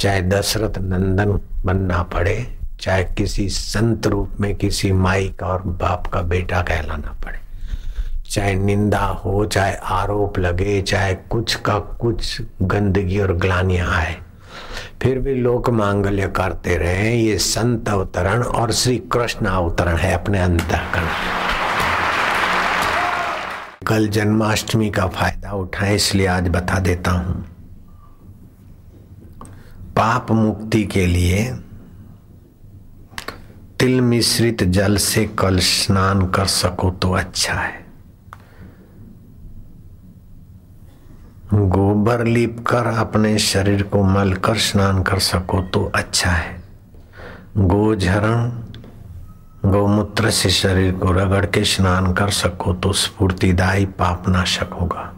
चाहे 0.01 0.23
दशरथ 0.23 0.79
नंदन 0.79 1.39
बनना 1.65 2.03
पड़े, 2.03 2.47
चाहे 2.81 3.05
किसी 3.05 3.49
संत 3.49 4.07
रूप 4.07 4.41
में 4.41 4.55
किसी 4.55 4.93
माई 4.93 5.29
का 5.41 5.47
और 5.47 5.63
बाप 5.63 6.07
का 6.07 6.23
बेटा 6.23 6.63
कहलाना 6.63 7.13
पड़े। 7.25 7.39
चाहे 8.31 8.55
निंदा 8.55 9.05
हो, 9.25 9.45
चाहे 9.45 9.75
आरोप 9.75 10.39
लगे, 10.39 10.81
चाहे 10.83 11.15
कुछ 11.31 11.55
का 11.55 11.79
कुछ 12.01 12.41
गंदगी 12.63 13.21
और 13.21 13.33
ग्लानियाँ 13.35 13.89
आए, 13.91 14.17
फिर 15.03 15.19
भी 15.19 15.35
लोक 15.35 15.71
मांगल्य 15.71 16.29
करते 16.37 16.77
रहे। 16.77 17.15
ये 17.15 17.39
संत 17.39 17.89
अवतरण 17.89 18.43
और 18.43 18.73
श्री 18.73 18.97
कृष्ण 19.13 19.47
अवतरण 19.47 19.97
है 19.97 20.13
अपने 20.15 20.39
अंतकरण। 20.39 21.50
कल 23.91 24.07
जन्माष्टमी 24.09 24.89
का 24.91 25.07
फ़ायदा 25.09 25.53
उठाए, 25.53 25.95
इसलिए 25.95 26.27
आज 26.27 26.49
बता 26.49 26.79
देता 26.79 27.11
हूँ। 27.11 27.35
पाप 29.97 30.31
मुक्ति 30.31 30.83
के 30.85 31.07
लिए 31.07 31.43
तिल 33.81 34.01
मिश्रित 34.01 34.63
जल 34.69 34.97
से 34.97 35.25
कल 35.39 35.59
स्नान 35.61 36.27
कर 36.29 36.47
सको 36.47 36.91
तो 36.93 37.13
अच्छा 37.15 37.55
है। 37.55 37.85
गोबर 41.53 42.25
लीप 42.27 42.65
कर 42.67 42.87
अपने 42.89 43.39
शरीर 43.41 43.83
को 43.83 44.03
मल 44.05 44.33
कर 44.37 44.59
स्नान 44.61 45.03
कर 45.03 45.19
सको 45.19 45.63
तो 45.65 45.85
अच्छा 45.95 46.31
है। 46.31 46.59
गोझरण 47.59 48.51
गौमूत्र 49.65 50.31
से 50.31 50.51
शरीर 50.51 50.93
को 50.93 51.13
रगड़ 51.13 51.47
के 51.47 51.65
स्नान 51.65 52.13
कर 52.13 52.31
सको 52.31 52.73
तो 52.73 52.93
स्फूर्तिदायी 52.93 53.87
पाप 53.87 54.29
नाशक 54.29 54.73
होगा। 54.73 55.15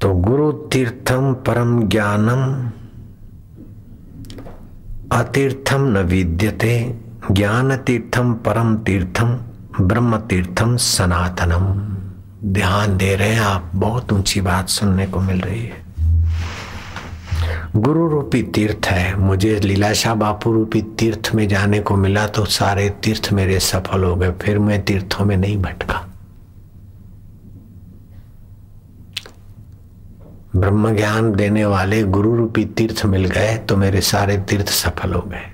तो 0.00 0.14
गुरु 0.14 0.52
तीर्थम 0.52 1.34
परम 1.34 1.88
ज्ञानम, 1.88 2.70
अतीर्थम 5.12 5.80
न 5.80 5.96
विद्यते, 5.96 7.00
ज्ञान 7.30 7.76
तीर्थम 7.76 8.34
परम 8.34 8.76
तीर्थम, 8.76 9.38
ब्रह्म 9.80 10.18
तीर्थम 10.18 10.76
सनातनम। 10.76 11.96
ध्यान 12.52 12.96
दे 12.96 13.16
रहे 13.16 13.28
हैं 13.28 13.40
आप, 13.40 13.70
बहुत 13.74 14.12
ऊँची 14.12 14.40
बात 14.40 14.68
सुनने 14.68 15.06
को 15.06 15.20
मिल 15.20 15.40
रही 15.40 15.62
है। 15.62 15.85
गुरु 17.76 18.08
रूपी 18.08 18.42
तीर्थ 18.42 18.86
है। 18.86 19.16
मुझे 19.16 19.54
लीलाशाह 19.60 20.14
बापू 20.14 20.52
रूपी 20.52 20.80
तीर्थ 20.98 21.30
में 21.34 21.46
जाने 21.48 21.80
को 21.80 21.96
मिला 21.96 22.26
तो 22.26 22.44
सारे 22.44 22.88
तीर्थ 23.04 23.28
मेरे 23.32 23.58
सफल 23.60 24.04
हो 24.04 24.14
गए। 24.16 24.30
फिर 24.32 24.58
मैं 24.58 24.84
तीर्थों 24.84 25.24
में 25.24 25.36
नहीं 25.36 25.56
भटका। 25.62 26.00
ब्रह्म 30.56 30.94
ज्ञान 30.96 31.32
देने 31.34 31.64
वाले 31.64 32.02
गुरु 32.02 32.36
रूपी 32.36 32.64
तीर्थ 32.64 33.04
मिल 33.06 33.24
गए 33.24 33.56
तो 33.58 33.76
मेरे 33.76 34.00
सारे 34.00 34.38
तीर्थ 34.38 34.68
सफल 34.68 35.12
हो 35.12 35.20
गए। 35.20 35.44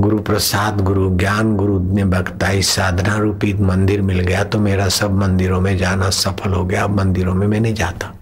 गुरु 0.00 0.18
प्रसाद 0.18 0.80
गुरु 0.80 1.10
ज्ञान 1.16 1.56
गुरु 1.56 1.78
ने 1.94 2.04
भक्ताई, 2.04 2.62
साधना 2.62 3.16
रूपी 3.16 3.52
मंदिर 3.54 4.02
मिल 4.02 4.20
गया 4.20 4.44
तो 4.44 4.58
मेरा 4.58 4.88
सब 4.88 5.14
मंदिरों 5.14 5.60
में 5.60 5.76
जाना 5.76 6.10
सफल 6.10 6.52
हो 6.52 6.64
गया। 6.64 6.84
अब 6.84 6.90
मंदिरों 6.90 7.34
में 7.34 7.46
मैं 7.46 7.60
नहीं 7.60 7.74
जाता। 7.74 8.14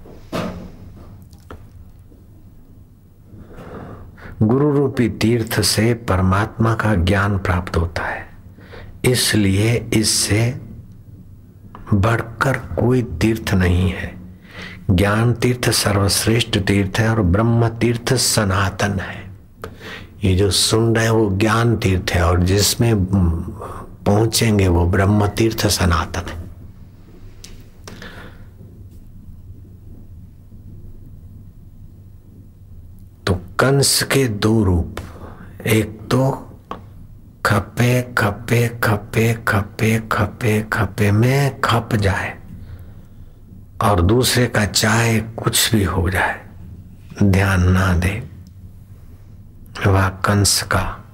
गुरु 4.42 4.70
रूपी 4.72 5.08
तीर्थ 5.08 5.60
से 5.60 5.94
परमात्मा 6.08 6.74
का 6.74 6.94
ज्ञान 6.94 7.38
प्राप्त 7.38 7.76
होता 7.76 8.02
है। 8.02 8.26
इसलिए 9.04 9.74
इससे 9.92 10.60
बढ़कर 11.94 12.58
कोई 12.58 13.02
तीर्थ 13.02 13.54
नहीं 13.54 13.90
है। 13.90 14.12
ज्ञान 14.90 15.32
तीर्थ 15.34 15.70
सर्वश्रेष्ठ 15.70 16.58
तीर्थ 16.58 16.98
है 16.98 17.08
और 17.08 17.22
ब्रह्म 17.22 17.68
तीर्थ 17.68 18.14
सनातन 18.14 18.98
है। 19.00 19.30
ये 20.24 20.34
जो 20.34 20.50
सुन 20.50 20.94
रहे 20.96 21.04
हैं, 21.04 21.10
वो 21.10 21.30
ज्ञान 21.36 21.76
तीर्थ 21.76 22.10
है 22.10 22.22
और 22.22 22.42
जिसमें 22.42 23.04
पहुँचेंगे 24.06 24.68
वो 24.68 24.86
ब्रह्म 24.86 25.26
तीर्थ 25.28 25.66
सनातन 25.66 26.30
है 26.30 26.36
तो 33.26 33.40
कंस 33.60 34.02
के 34.02 34.28
दो 34.28 34.64
रूप। 34.64 34.96
एक 35.66 35.98
तो 36.10 36.30
खपे 37.46 38.02
खपे 38.18 38.68
खपे 38.68 39.34
खपे 39.48 39.98
खपे 40.12 40.62
खपे 40.62 41.10
में 41.12 41.60
खप 41.60 41.94
जाए 41.94 42.38
और 43.82 44.02
दूसरे 44.02 44.46
का 44.46 44.64
चाहे 44.66 45.20
कुछ 45.20 45.74
भी 45.74 45.84
हो 45.84 46.10
जाए, 46.10 46.46
ध्यान 47.22 47.68
ना 47.68 47.92
दे। 47.92 48.30
वह 49.86 50.08
कंस 50.08 50.62
का 50.62 51.04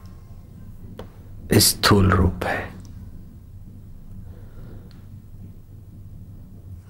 स्थूल 1.53 2.11
रूप 2.11 2.45
है। 2.45 2.69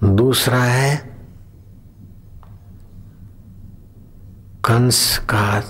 दूसरा 0.03 0.63
है 0.63 1.14
कंस 4.65 5.17
का 5.17 5.61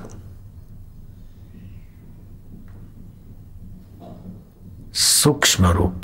सूक्ष्म 4.93 5.65
रूप 5.65 6.01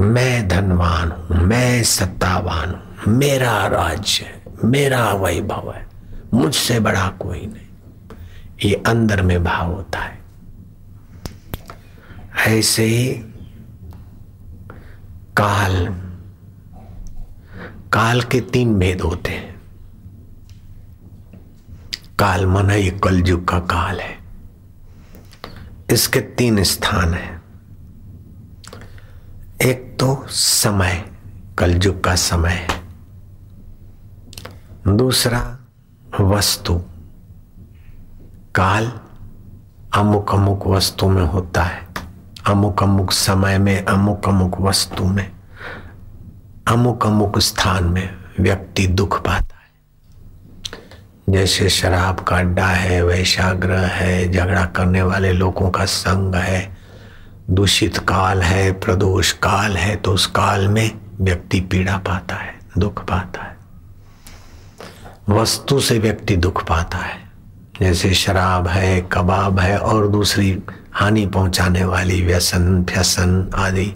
मैं 0.00 0.48
धनवान 0.48 1.10
हूँ, 1.12 1.36
मैं 1.36 1.82
सत्तावान 1.82 2.70
हूँ, 2.70 3.14
मेरा 3.14 3.66
राज्य 3.66 4.42
मेरा 4.64 5.12
वैभव 5.12 5.72
है, 5.72 5.86
मुझसे 6.34 6.80
बड़ा 6.80 7.08
कोई 7.08 7.46
नहीं। 7.46 8.68
ये 8.68 8.82
अंदर 8.86 9.22
में 9.22 9.44
भाव 9.44 9.72
होता 9.72 9.98
है। 9.98 10.18
ऐसे 12.46 12.84
ही 12.84 13.14
काल 15.36 15.86
काल 17.92 18.22
के 18.22 18.40
तीन 18.40 18.78
भेद 18.78 19.00
होते 19.00 19.30
हैं। 19.30 19.49
काल 22.20 22.46
मन 22.46 22.70
ये 22.70 22.90
कलयुग 22.90 23.48
का 23.48 23.58
काल 23.58 24.00
है। 24.00 24.18
इसके 25.90 26.20
तीन 26.20 26.62
स्थान 26.62 27.14
है। 27.14 27.42
एक 29.62 29.96
तो 30.00 30.26
समय, 30.30 31.12
कलयुग 31.58 32.04
का 32.04 32.14
समय 32.14 32.50
है। 32.50 32.68
दूसरा, 34.96 35.58
वस्तु। 36.20 36.82
काल 38.54 38.92
अमुक 39.94 40.34
अमुक 40.34 40.66
वस्तु 40.66 41.08
में 41.08 41.26
होता 41.26 41.62
है। 41.62 41.88
अमुक 42.46 42.82
अमुक 42.82 43.12
समय 43.12 43.58
में 43.58 43.84
अमुक 43.84 44.28
अमुक 44.28 44.60
वस्तु 44.60 45.04
में 45.04 45.30
अमुक 46.68 47.06
अमुक 47.06 47.38
स्थान 47.38 47.84
में 47.84 48.16
व्यक्ति 48.40 48.86
दुख 48.86 49.24
पाता 49.24 49.59
जैसे 51.30 51.68
शराब 51.68 52.20
का 52.20 52.36
अड्डा 52.36 52.66
है 52.66 53.02
वैशाग्रह 53.02 53.86
है, 53.86 54.32
झगड़ा 54.32 54.64
करने 54.64 55.02
वाले 55.02 55.32
लोगों 55.32 55.70
का 55.70 55.84
संग 55.84 56.34
है। 56.34 56.76
दूषित 57.50 57.98
काल 57.98 58.42
है, 58.42 58.72
प्रदोष 58.72 59.32
काल 59.32 59.76
है 59.76 59.96
तो 59.96 60.12
उस 60.12 60.26
काल 60.26 60.68
में 60.68 60.90
व्यक्ति 61.20 61.60
पीड़ा 61.60 61.96
पाता 61.96 62.34
है, 62.34 62.54
दुख 62.78 63.04
पाता 63.04 63.42
है। 63.42 63.56
वस्तु 65.28 65.80
से 65.80 65.98
व्यक्ति 65.98 66.36
दुख 66.36 66.66
पाता 66.66 66.98
है। 66.98 67.30
जैसे 67.80 68.14
शराब 68.14 68.68
है, 68.68 69.00
कबाब 69.00 69.60
है, 69.60 69.78
और 69.78 70.08
दूसरी 70.08 70.58
हानि 70.92 71.26
पहुँचाने 71.26 71.84
वाली 71.84 72.22
व्यसन 72.22 72.84
फ्यसन 72.84 73.50
आदि, 73.54 73.86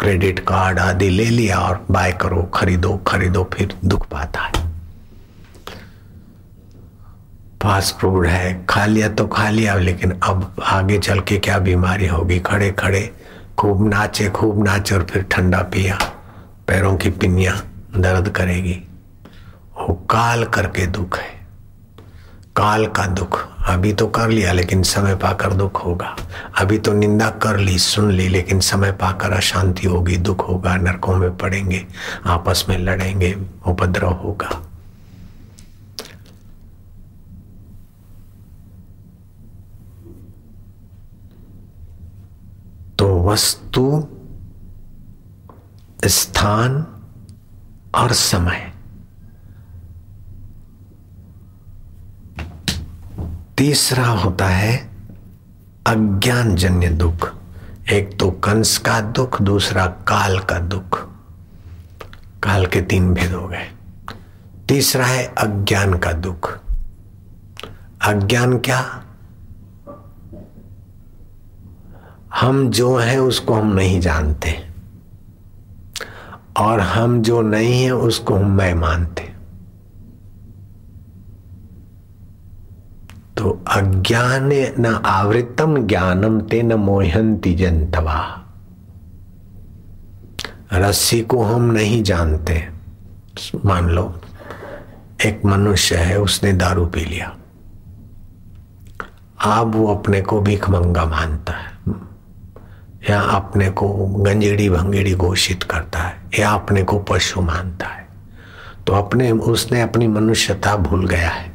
क्रेडिट 0.00 0.38
कार्ड 0.38 0.78
आदि 0.78 1.08
ले 1.08 1.24
लिया 1.24 1.58
और 1.58 1.86
बाय 1.90 2.12
करो, 2.12 2.42
खरीदो 2.42 2.96
खरीदो, 2.96 3.50
फिर 3.54 3.74
दुख 3.84 4.06
पाता 4.06 4.40
है। 4.40 4.71
फास्ट 7.62 7.96
फ़ूड 7.96 8.26
है, 8.26 8.66
खा 8.70 8.86
लिया 8.86 9.08
तो 9.08 9.26
खा 9.26 9.50
लिया, 9.50 9.74
लेकिन 9.74 10.20
अब 10.22 10.56
आगे 10.62 10.98
चल 10.98 11.20
के 11.20 11.38
क्या 11.38 11.58
बीमारी 11.58 12.06
होगी? 12.06 12.38
खड़े 12.38 12.70
खड़े, 12.70 13.12
खूब 13.58 13.88
नाचे 13.88 14.30
खूब 14.30 14.64
नाचे 14.64 14.94
और 14.94 15.06
फिर 15.10 15.22
ठंडा 15.22 15.58
पिया। 15.58 15.98
पैरों 16.68 16.96
की 16.96 17.10
पिनिया 17.10 17.62
दर्द 17.96 18.28
करेगी। 18.28 18.82
वो 19.78 19.94
काल 19.94 20.44
करके 20.44 20.86
दुख 20.86 21.18
है। 21.18 21.46
काल 22.56 22.86
का 22.86 23.06
दुख। 23.06 23.48
अभी 23.66 23.92
तो 23.92 24.06
कर 24.06 24.28
लिया, 24.28 24.52
लेकिन 24.52 24.82
समय 24.82 25.14
पाकर 25.14 25.52
दुख 25.52 25.84
होगा। 25.84 26.16
अभी 26.58 26.78
तो 26.78 26.92
निंदा 26.92 27.30
कर 27.30 27.56
ली, 27.56 27.78
सुन 27.78 28.10
ली, 28.10 28.28
लेकिन 28.28 28.60
समय 28.60 28.92
पाकर 28.92 29.32
अशांति 29.32 29.86
होगी, 29.86 30.16
दुख 30.16 30.48
होगा, 30.48 30.76
नरकों 30.76 31.16
में 31.16 31.36
पड़ेंगे, 31.36 31.86
आपस 32.26 32.66
में 32.68 32.78
लड़ेंगे, 32.78 33.36
उपद्रव 33.66 34.12
होगा। 34.12 34.71
वस्तु, 43.22 44.08
स्थान 46.04 46.86
और 47.94 48.12
समय। 48.12 48.72
तीसरा 53.58 54.06
होता 54.06 54.48
है 54.48 54.90
अज्ञान 55.86 56.56
जन्य 56.56 56.88
दुख। 56.88 57.34
एक 57.92 58.18
तो 58.18 58.30
कंस 58.30 58.78
का 58.78 59.00
दुख, 59.00 59.42
दूसरा 59.42 59.86
काल 59.86 60.38
का 60.38 60.58
दुख। 60.58 61.08
काल 62.42 62.66
के 62.66 62.82
तीन 62.82 63.14
भेद 63.14 63.32
हो 63.32 63.48
गए। 63.48 63.70
तीसरा 64.68 65.06
है 65.06 65.26
अज्ञान 65.26 65.98
का 65.98 66.12
दुख। 66.12 66.58
अज्ञान 68.04 68.58
क्या? 68.58 69.04
हम 72.40 72.70
जो 72.70 72.96
हैं 72.96 73.18
उसको 73.18 73.54
हम 73.54 73.74
नहीं 73.74 74.00
जानते। 74.00 74.68
और 76.56 76.80
हम 76.80 77.22
जो 77.22 77.42
नहीं 77.42 77.84
है 77.84 77.90
उसको 77.90 78.34
हम 78.34 78.50
मैं 78.50 78.74
मानते। 78.74 79.32
तो 83.36 83.64
अज्ञान 83.68 84.50
न 84.52 85.02
आवृतम 85.06 85.86
ज्ञानम 85.86 86.40
ते 86.40 86.62
न 86.62 86.72
मोहंती 86.72 87.54
जनतवा 87.54 88.38
रस्सी 90.72 91.20
को 91.20 91.42
हम 91.42 91.62
नहीं 91.62 92.02
जानते। 92.02 92.68
मान 93.64 93.88
लो, 93.88 94.20
एक 95.26 95.44
मनुष्य 95.44 95.96
है, 95.96 96.20
उसने 96.20 96.52
दारू 96.52 96.86
पी 96.86 97.00
लिया। 97.00 97.36
अब 99.60 99.74
वो 99.74 99.94
अपने 99.94 100.20
को 100.20 100.40
भीख 100.40 100.70
मंगा 100.70 101.04
मानता 101.04 101.52
है। 101.52 101.71
या 103.10 103.20
अपने 103.20 103.70
को 103.70 103.88
गंजेड़ी 104.16 104.68
भंगेड़ी 104.70 105.14
घोषित 105.14 105.62
करता 105.62 105.98
है, 105.98 106.16
या 106.38 106.50
अपने 106.50 106.82
को 106.82 106.98
पशु 106.98 107.40
मानता 107.40 107.86
है 107.86 108.06
तो 108.86 108.92
अपने, 108.92 109.30
उसने 109.30 109.80
अपनी 109.80 110.06
मनुष्यता 110.08 110.76
भूल 110.76 111.06
गया 111.06 111.28
है 111.28 111.52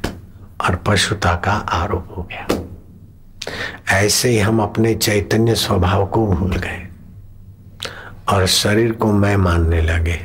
और 0.62 0.76
पशुता 0.76 1.36
का 1.36 1.52
आरोप 1.52 2.14
हो 2.18 2.24
गया। 2.24 2.48
ऐसे 3.98 4.30
ही 4.30 4.40
हम 4.40 4.60
अपने 4.60 4.94
चैतन्य 4.96 5.56
स्वभाव 5.56 6.06
को 6.06 6.26
भूल 6.28 6.52
गए 6.52 6.88
और 8.30 8.46
शरीर 8.46 8.92
को 8.92 9.12
मैं 9.14 9.36
मानने 9.38 9.82
लगे 9.82 10.20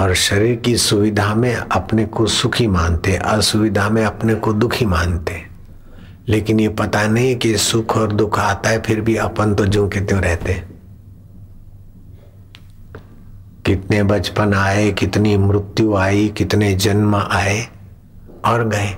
और 0.00 0.14
शरीर 0.14 0.56
की 0.56 0.76
सुविधा 0.76 1.34
में 1.34 1.54
अपने 1.54 2.04
को 2.06 2.26
सुखी 2.26 2.66
मानते, 2.66 3.16
असुविधा 3.16 3.88
में 3.88 4.04
अपने 4.04 4.34
को 4.34 4.52
दुखी 4.52 4.86
मानते। 4.86 5.51
लेकिन 6.28 6.60
ये 6.60 6.68
पता 6.68 7.06
नहीं 7.06 7.36
कि 7.36 7.56
सुख 7.56 7.96
और 7.96 8.12
दुख 8.12 8.38
आता 8.38 8.70
है, 8.70 8.82
फिर 8.82 9.00
भी 9.00 9.16
अपन 9.16 9.54
तो 9.54 9.66
जो 9.66 9.88
के 9.88 10.00
त्यों 10.00 10.20
रहते 10.20 10.62
कितने 13.66 14.02
बचपन 14.02 14.54
आए, 14.54 14.90
कितनी 14.90 15.36
मृत्यु 15.36 15.94
आई, 15.96 16.28
कितने 16.28 16.74
जन्म 16.74 17.14
आए 17.16 17.68
और 18.44 18.68
गए। 18.68 18.96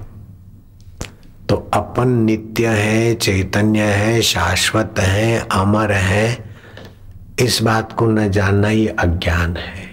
तो 1.48 1.70
अपन 1.74 2.08
नित्य 2.08 2.66
है, 2.66 3.14
चैतन्य 3.14 3.82
है, 3.82 4.22
शाश्वत 4.22 4.94
है, 4.98 5.48
अमर 5.52 5.92
है, 5.92 6.54
इस 7.40 7.62
बात 7.62 7.92
को 7.92 8.06
न 8.06 8.30
जानना 8.30 8.68
ये 8.68 8.86
अज्ञान 8.86 9.56
है। 9.56 9.88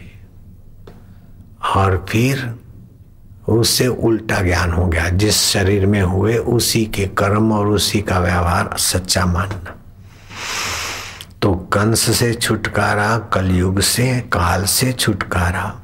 और 1.75 2.05
फिर 2.09 2.55
उससे 3.51 3.87
उल्टा 3.87 4.41
ज्ञान 4.41 4.71
हो 4.71 4.85
गया। 4.85 5.09
जिस 5.09 5.41
शरीर 5.41 5.85
में 5.85 6.01
हुए, 6.01 6.37
उसी 6.37 6.85
के 6.85 7.07
कर्म 7.07 7.53
और 7.53 7.67
उसी 7.67 8.01
का 8.01 8.19
व्यवहार 8.19 8.77
सच्चा 8.77 9.25
मानना। 9.25 9.75
तो 11.41 11.53
कंस 11.53 12.17
से 12.19 12.33
छुटकारा, 12.33 13.17
कलयुग 13.17 13.79
से, 13.79 14.19
काल 14.19 14.63
से 14.63 14.93
छुटकारा 14.93 15.81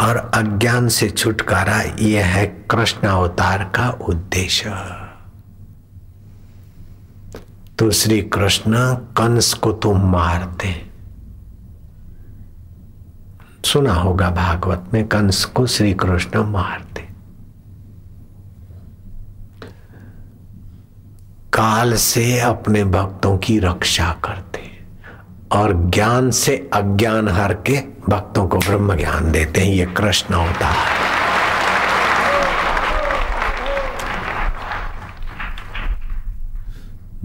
और 0.00 0.30
अज्ञान 0.34 0.88
से 0.88 1.10
छुटकारा 1.10 1.82
यह 2.00 2.26
है 2.26 2.46
कृष्ण 2.46 3.08
अवतार 3.08 3.72
का 3.74 3.90
उद्देश्य। 3.90 4.70
तो 7.78 7.90
श्री 7.90 8.22
कृष्ण 8.22 8.94
कंस 8.94 9.54
को 9.54 9.72
तो 9.72 9.92
मारते 9.92 10.87
सुना 13.64 13.94
होगा 13.94 14.30
भागवत 14.30 14.84
में, 14.94 15.08
कंस 15.08 15.44
को 15.44 15.66
श्री 15.66 15.94
कृष्ण 15.94 16.44
मारते। 16.44 17.08
काल 21.52 21.94
से 21.94 22.40
अपने 22.40 22.84
भक्तों 22.84 23.38
की 23.38 23.58
रक्षा 23.58 24.16
करते 24.24 24.84
और 25.52 25.90
ज्ञान 25.90 26.30
से 26.30 26.70
अज्ञान 26.72 27.28
हर 27.28 27.54
के 27.54 27.80
भक्तों 28.08 28.48
को 28.48 28.58
ब्रह्म 28.58 28.96
ज्ञान 28.96 29.32
देते 29.32 29.60
हैं। 29.60 29.74
ये 29.74 29.86
कृष्ण 29.86 30.34
होता 30.34 30.66
है 30.66 31.17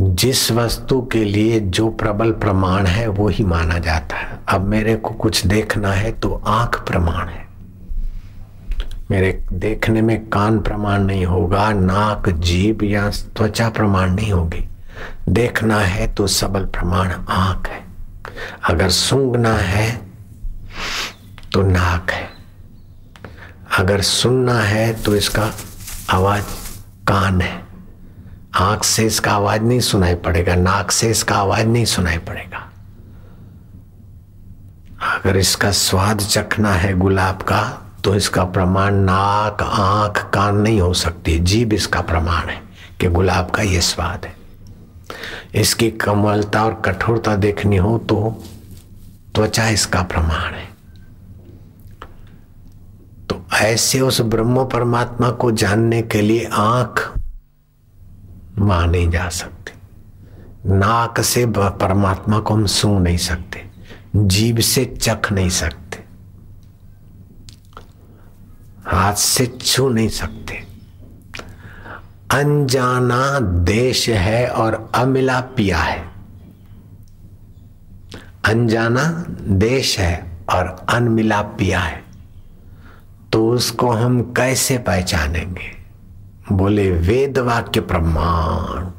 जिस 0.04 0.52
वस्तु 0.52 1.02
के 1.02 1.24
लिए 1.24 1.60
जो 1.60 1.90
प्रबल 1.90 2.32
प्रमाण 2.32 2.86
है, 2.86 3.08
वो 3.08 3.28
ही 3.28 3.44
माना 3.44 3.78
जाता 3.78 4.16
है। 4.16 4.40
अब 4.50 4.62
मेरे 4.62 4.96
को 4.96 5.10
कुछ 5.10 5.48
देखना 5.48 5.92
है 5.92 6.12
तो 6.12 6.42
आँख 6.48 6.84
प्रमाण 6.88 7.28
है। 7.28 7.48
मेरे 9.12 9.46
देखने 9.54 10.02
में 10.02 10.30
कान 10.30 10.60
प्रमाण 10.60 11.04
नहीं 11.04 11.26
होगा, 11.26 11.72
नाक, 11.72 12.30
जीभ 12.30 12.84
या 12.84 13.10
त्वचा 13.10 13.70
प्रमाण 13.70 14.16
नहीं 14.16 14.32
होगी। 14.32 14.70
देखना 15.30 15.80
है 15.80 16.14
तो 16.14 16.28
सबल 16.28 16.66
प्रमाण 16.66 17.12
आँख 17.30 17.68
है। 17.70 17.84
अगर 18.70 18.90
सूंघना 18.90 19.54
है 19.54 20.02
तो 21.54 21.62
नाक 21.62 22.12
है। 22.12 22.30
अगर 23.78 24.02
सुनना 24.02 24.60
है 24.60 25.04
तो 25.04 25.16
इसका 25.16 25.52
आवाज़ 26.10 26.44
कान 27.08 27.42
है। 27.42 27.63
आँख 28.56 28.84
से 28.84 29.06
इसका 29.06 29.32
आवाज़ 29.32 29.62
नहीं 29.62 29.80
सुनाई 29.80 30.16
पड़ेगा, 30.16 30.56
नाक 30.56 30.92
से 30.92 31.10
इसका 31.10 31.36
आवाज़ 31.36 31.68
नहीं 31.68 31.86
सुनाई 31.86 32.18
पड़ेगा। 32.20 32.70
अगर 35.16 35.38
इसका 35.38 35.72
स्वाद 35.72 36.20
चखना 36.20 36.74
है 36.74 36.94
गुलाब 36.98 37.42
का 37.42 37.62
तो 38.04 38.14
इसका 38.16 38.44
प्रमाण 38.46 38.96
नाक, 38.96 39.62
आँख, 39.62 40.18
कान 40.34 40.58
नहीं 40.58 40.80
हो 40.82 40.94
सकती। 40.94 41.38
जीभ 41.40 41.74
इसका 41.74 42.02
प्रमाण 42.02 42.50
है 42.50 42.62
कि 43.00 43.08
गुलाब 43.08 43.50
का 43.50 43.64
ये 43.64 43.82
स्वाद 43.82 44.26
है। 44.26 44.36
इसकी 45.56 45.90
कमलता 45.92 46.64
और 46.66 46.74
कठोरता 46.86 47.36
देखनी 47.36 47.78
हो 47.78 47.98
तो 48.00 48.44
त्वचा 49.36 49.68
इसका 49.70 50.02
प्रमाण 50.04 50.54
है। 50.54 50.68
तो 53.30 53.44
ऐसे 53.56 54.00
उस 54.02 54.22
ब्रह्म 54.22 54.66
परमात्मा 54.66 55.30
को 55.32 55.52
जानने 55.54 56.02
के 56.02 56.22
लिए 56.22 56.50
आँख 56.54 57.10
नहीं 58.58 59.10
जा 59.10 59.30
सकते। 59.30 59.72
नाक 60.70 61.20
से 61.20 61.46
परमात्मा 61.56 62.40
को 62.40 62.54
हम 62.54 62.66
सू 62.66 63.00
नहीं 63.00 63.18
सकते 63.18 63.64
जीव 64.16 64.60
से 64.60 64.86
चख 64.86 65.32
नहीं 65.32 65.50
सकते, 65.50 66.04
हाथ 68.86 69.14
से 69.14 69.46
छू 69.48 69.90
नहीं 69.90 70.10
सकते। 70.10 70.64
अनजाना 72.32 73.40
देश 73.66 74.10
है 74.10 74.48
और 74.48 74.92
अमिला 74.96 75.40
पिया 75.42 75.80
है। 75.80 76.06
अनजाना 78.46 79.04
देश 79.58 80.00
है 80.00 80.38
और 80.50 80.86
अनमिला 80.90 81.42
पिया 81.42 81.80
है। 81.80 82.04
तो 83.34 83.50
उसको 83.50 83.92
हम 83.92 84.22
कैसे 84.22 84.78
पहचानेंगे? 84.78 85.83
बोले 86.52 86.90
वेद 86.92 87.38
वाक्य 87.38 87.82
प्रमाण। 87.82 88.92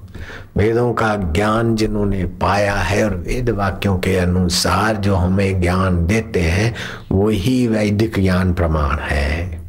वेदों 0.56 0.92
का 0.94 1.14
ज्ञान 1.32 1.74
जिन्होंने 1.76 2.24
पाया 2.24 2.74
है 2.74 3.04
और 3.04 3.14
वेद 3.16 3.50
वाक्यों 3.50 3.98
के 3.98 4.16
अनुसार 4.16 4.96
जो 4.96 5.14
हमें 5.14 5.60
ज्ञान 5.60 6.06
देते 6.06 6.40
हैं, 6.40 6.74
वही 7.12 7.66
वैदिक 7.68 8.18
ज्ञान 8.20 8.54
प्रमाण 8.54 8.98
है। 8.98 9.64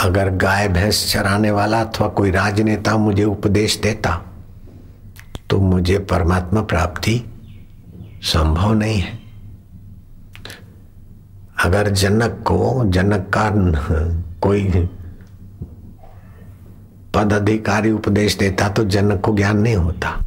अगर 0.00 0.30
गाय, 0.30 0.68
भैंस 0.68 1.12
चराने 1.12 1.50
वाला 1.50 1.82
अथवा 1.82 2.08
कोई 2.08 2.30
राजनेता 2.30 2.96
मुझे 2.96 3.24
उपदेश 3.24 3.76
देता 3.76 4.16
तो 5.50 5.58
मुझे 5.60 5.98
परमात्मा 5.98 6.62
प्राप्ति 6.62 7.20
संभव 8.22 8.72
नहीं 8.72 9.00
है। 9.00 9.21
अगर 11.62 11.90
जनक 11.90 12.44
को, 12.46 12.82
जनक 12.86 13.30
का 13.36 13.50
कोई 14.40 14.88
पद 17.14 17.32
अधिकारी 17.32 17.90
उपदेश 17.90 18.36
देता 18.36 18.68
तो 18.68 18.84
जनक 18.84 19.20
को 19.20 19.36
ज्ञान 19.36 19.58
नहीं 19.58 19.76
होता। 19.76 20.20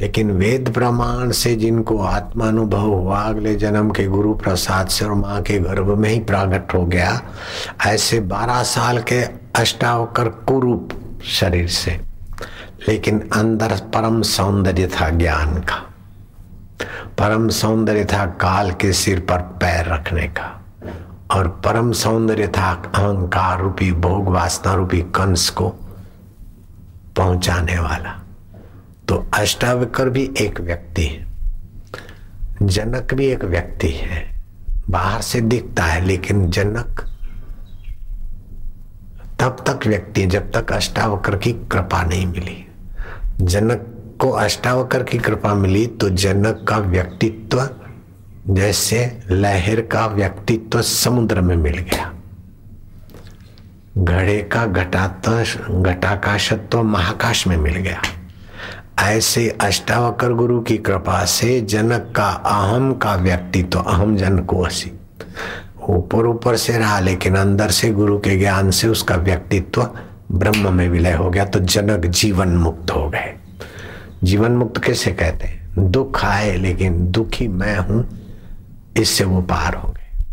लेकिन 0.00 0.30
वेद 0.30 0.74
प्रमाण 0.74 1.30
से 1.30 1.56
जिनको 1.56 1.98
आत्मानुभव 1.98 2.80
हुआ, 2.80 3.20
अगले 3.20 3.54
जन्म 3.54 3.90
के 3.90 4.04
गुरु 4.04 4.34
प्रसाद 4.34 4.88
से 4.88 5.04
और 5.04 5.14
माँ 5.14 5.42
के 5.42 5.58
गर्भ 5.58 5.98
में 5.98 6.10
ही 6.10 6.20
प्रागट 6.20 6.74
हो 6.74 6.86
गया, 6.86 7.22
ऐसे 7.86 8.20
बारह 8.20 8.62
साल 8.62 8.98
के 8.98 9.22
अष्टावकर 9.56 10.28
कुरूप 10.28 10.88
शरीर 11.24 11.68
से। 11.68 12.00
लेकिन 12.88 13.28
अंदर 13.32 13.68
परम 13.68 14.22
सौंदर्य 14.22 14.86
था 14.86 15.10
ज्ञान 15.10 15.54
का। 15.54 15.84
परम 17.18 17.48
सौंदर्य 17.48 18.04
था 18.04 18.24
काल 18.40 18.70
के 18.72 18.92
सिर 18.92 19.20
पर 19.20 19.40
पैर 19.60 19.86
रखने 19.86 20.26
का, 20.28 20.44
और 21.30 21.48
परम 21.64 21.90
सौंदर्य 21.92 22.46
था 22.48 22.70
अहंकार 22.94 23.60
रूपी, 23.60 23.90
भोग 23.94 24.28
वासना 24.28 24.74
रूपी 24.74 25.00
कंस 25.16 25.48
को 25.50 25.68
पहुँचाने 27.16 27.78
वाला। 27.78 28.12
तो 29.08 29.16
अष्टावकर 29.34 30.10
भी 30.10 30.30
एक 30.40 30.60
व्यक्ति 30.60 31.06
है, 31.06 31.26
जनक 32.62 33.14
भी 33.14 33.26
एक 33.26 33.44
व्यक्ति 33.46 33.88
है, 33.90 34.24
बाहर 34.90 35.20
से 35.22 35.40
दिखता 35.40 35.84
है, 35.84 36.04
लेकिन 36.04 36.48
जनक 36.50 37.04
तब 39.40 39.64
तक 39.66 39.86
व्यक्ति 39.86 40.26
जब 40.26 40.50
तक 40.52 40.72
अष्टावकर 40.72 41.36
की 41.36 41.52
कृपा 41.72 42.02
नहीं 42.02 42.26
मिली। 42.26 42.64
जनक 43.42 43.94
को 44.18 44.30
अष्टावकर 44.30 45.02
की 45.02 45.18
कृपा 45.18 45.54
मिली 45.54 45.86
तो 45.86 46.08
जनक 46.08 46.64
का 46.68 46.78
व्यक्तित्व, 46.78 47.68
जैसे 48.48 49.20
लहर 49.30 49.80
का 49.80 50.06
व्यक्तित्व 50.06 50.80
समुद्र 50.82 51.40
में 51.40 51.56
मिल 51.56 51.78
गया। 51.78 52.12
घड़े 53.98 54.38
का 54.42 54.66
घटात्व 54.66 55.82
घटाकाशत्व 55.82 56.82
महाकाश 56.82 57.46
में 57.46 57.56
मिल 57.56 57.76
गया। 57.76 58.02
ऐसे 59.00 59.48
अष्टावकर 59.60 60.32
गुरु 60.32 60.60
की 60.60 60.76
कृपा 60.78 61.24
से 61.24 61.60
जनक 61.60 62.12
का 62.16 62.28
अहम 62.28 62.92
का 62.94 63.14
व्यक्तित्व, 63.14 63.78
अहम 63.78 64.16
जन 64.16 64.38
को 64.38 64.62
असी। 64.62 64.92
ऊपर 65.88 66.26
ऊपर 66.26 66.56
से 66.56 66.78
रहा, 66.78 67.00
लेकिन 67.00 67.36
अंदर 67.36 67.70
से 67.70 67.90
गुरु 67.90 68.18
के 68.18 68.38
ज्ञान 68.38 68.70
से 68.70 68.88
उसका 68.88 69.16
व्यक्तित्व 69.16 69.88
ब्रह्म 70.32 70.74
में 70.74 70.88
विलय 70.88 71.12
हो 71.12 71.30
गया 71.30 71.44
तो 71.44 71.60
जनक 71.60 72.06
जीवन 72.06 72.48
मुक्त 72.48 72.90
हो 72.90 73.08
गए। 73.08 73.34
जीवन 74.24 74.52
मुक्त 74.52 74.84
कैसे 74.84 75.10
कहते 75.10 75.46
हैं? 75.46 75.90
दुख 75.90 76.24
आए, 76.24 76.56
लेकिन 76.56 77.10
दुखी 77.10 77.48
मैं 77.48 77.78
हूँ, 77.78 78.18
इससे 78.96 79.24
वो 79.24 79.42
पार 79.42 79.74
हो 79.74 79.88
गए। 79.88 80.24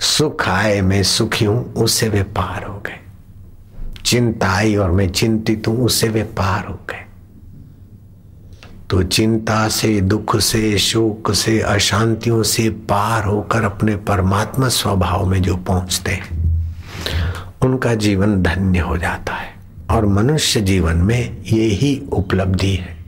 सुख 0.00 0.48
आए, 0.48 0.80
मैं 0.80 1.02
सुखी 1.02 1.44
हूँ, 1.44 1.74
उससे 1.74 2.08
वे 2.08 2.22
पार 2.22 2.64
हो 2.64 2.82
गए। 2.86 3.00
चिंता 4.04 4.50
आई 4.50 4.76
और 4.76 4.90
मैं 4.90 5.08
चिंतित 5.08 5.68
हूँ, 5.68 5.84
उससे 5.84 6.08
वे 6.08 6.22
पार 6.22 6.66
हो 6.66 6.74
गए। 6.74 7.04
तो 8.90 9.02
चिंता 9.02 9.68
से, 9.68 10.00
दुख 10.00 10.36
से, 10.36 10.78
शोक 10.78 11.32
से, 11.32 11.60
अशांतियों 11.60 12.42
से 12.42 12.70
पार 12.70 13.24
होकर 13.24 13.62
अपने 13.62 13.96
परमात्मा 13.96 14.68
स्वभाव 14.68 15.26
में 15.26 15.42
जो 15.42 15.56
पहुँचते 15.56 16.10
हैं, 16.10 16.60
उनका 17.62 17.94
जीवन 17.94 18.42
धन्य 18.42 18.78
हो 18.78 18.98
जाता 18.98 19.34
है। 19.34 19.54
और 19.90 20.06
मनुष्य 20.06 20.60
जीवन 20.60 20.96
में 20.96 21.42
यही 21.42 22.02
उपलब्धि 22.12 22.74
है। 22.74 22.99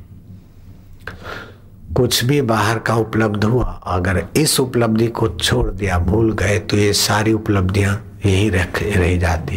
कुछ 1.96 2.24
भी 2.24 2.40
बाहर 2.42 2.78
का 2.78 2.94
उपलब्ध 2.94 3.44
हुआ, 3.44 3.64
अगर 3.86 4.22
इस 4.36 4.60
उपलब्धि 4.60 5.06
को 5.06 5.28
छोड़ 5.28 5.70
दिया, 5.70 5.98
भूल 5.98 6.32
गए 6.32 6.58
तो 6.58 6.76
ये 6.76 6.92
सारी 6.92 7.32
उपलब्धियाँ 7.32 7.94
यही 8.26 8.48
रख, 8.50 8.82
रह 8.82 9.18
जाती। 9.18 9.56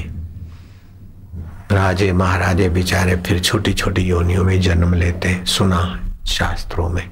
राजे 1.71 2.12
महाराजे 2.13 2.69
बेचारे 2.69 3.15
फिर 3.15 3.39
छोटी 3.39 3.74
छोटी 3.74 4.02
योनियों 4.02 4.43
में 4.43 4.62
जन्म 4.62 4.93
लेते 4.93 5.28
हैं, 5.28 5.45
सुना 5.45 6.00
शास्त्रों 6.26 6.89
में। 6.89 7.10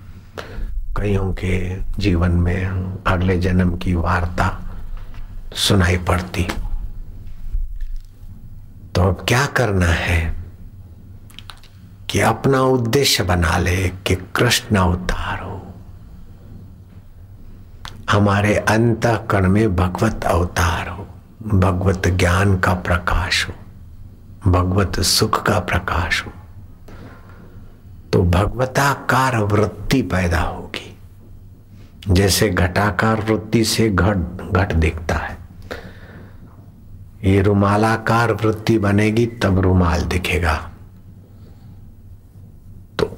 कईयों 0.97 1.33
के 1.33 1.75
जीवन 1.99 2.31
में 2.31 2.65
अगले 3.07 3.37
जन्म 3.37 3.75
की 3.77 3.93
वार्ता 3.93 4.49
सुनाई 5.55 5.97
पड़ती। 5.97 6.47
तो 8.95 9.01
अब 9.01 9.25
क्या 9.27 9.45
करना 9.45 9.85
है? 9.85 10.42
कि 12.13 12.19
अपना 12.19 12.61
उद्देश्य 12.61 13.23
बना 13.23 13.57
ले 13.57 13.89
कि 13.89 14.15
कृष्ण 14.15 14.75
अवतार 14.75 15.39
हो। 15.39 15.67
हमारे 18.09 18.55
अंत 18.55 19.27
कण 19.31 19.47
में 19.47 19.75
भगवत 19.75 20.23
अवतार 20.23 20.87
हो। 20.87 21.07
भगवत 21.59 22.07
ज्ञान 22.07 22.59
का 22.59 22.73
प्रकाश 22.73 23.49
हो। 23.49 23.53
भगवत 24.51 24.99
सुख 24.99 25.43
का 25.43 25.59
प्रकाश 25.59 26.25
हो। 26.25 26.31
तो 28.13 28.23
भगवताकार 28.23 29.37
वृत्ति 29.37 30.01
पैदा 30.01 30.41
होगी। 30.41 30.97
जैसे 32.09 32.49
घटाकार 32.49 33.21
वृत्ति 33.21 33.63
से 33.63 33.89
घट 33.89 34.17
घट 34.51 34.73
दिखता 34.73 35.15
है। 35.15 35.37
ये 37.23 37.41
रुमालाकार 37.41 38.33
वृत्ति 38.33 38.79
बनेगी, 38.79 39.25
तब 39.25 39.59
रुमाल 39.59 40.01
दिखेगा। 40.01 40.69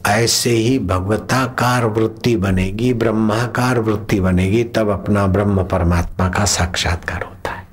ऐसे 0.05 0.49
ही 0.49 0.79
भगवताकार 0.79 1.85
वृत्ति 1.85 2.35
बनेगी, 2.35 2.93
ब्रह्माकार 2.93 3.79
वृत्ति 3.79 4.19
बनेगी, 4.19 4.63
तब 4.63 4.89
अपना 4.89 5.27
ब्रह्म 5.27 5.63
परमात्मा 5.63 6.29
का 6.29 6.45
साक्षात्कार 6.45 7.23
होता 7.23 7.51
है। 7.51 7.63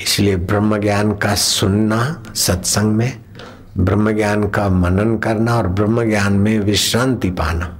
इसलिए 0.00 0.36
ब्रह्म 0.36 0.78
ज्ञान 0.78 1.12
का 1.12 1.34
सुनना 1.34 2.00
सत्संग 2.34 2.92
में 2.92 3.20
ब्रह्म 3.78 4.12
ज्ञान 4.12 4.48
का 4.48 4.68
मनन 4.68 5.16
करना 5.18 5.56
और 5.56 5.68
ब्रह्म 5.68 6.04
ज्ञान 6.04 6.32
में 6.32 6.58
विश्रांति 6.60 7.30
पाना 7.30 7.72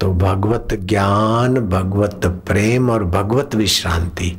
तो 0.00 0.12
भगवत 0.12 0.74
ज्ञान, 0.74 1.54
भगवत 1.54 2.26
प्रेम 2.46 2.90
और 2.90 3.04
भगवत 3.04 3.54
विश्रांति 3.54 4.36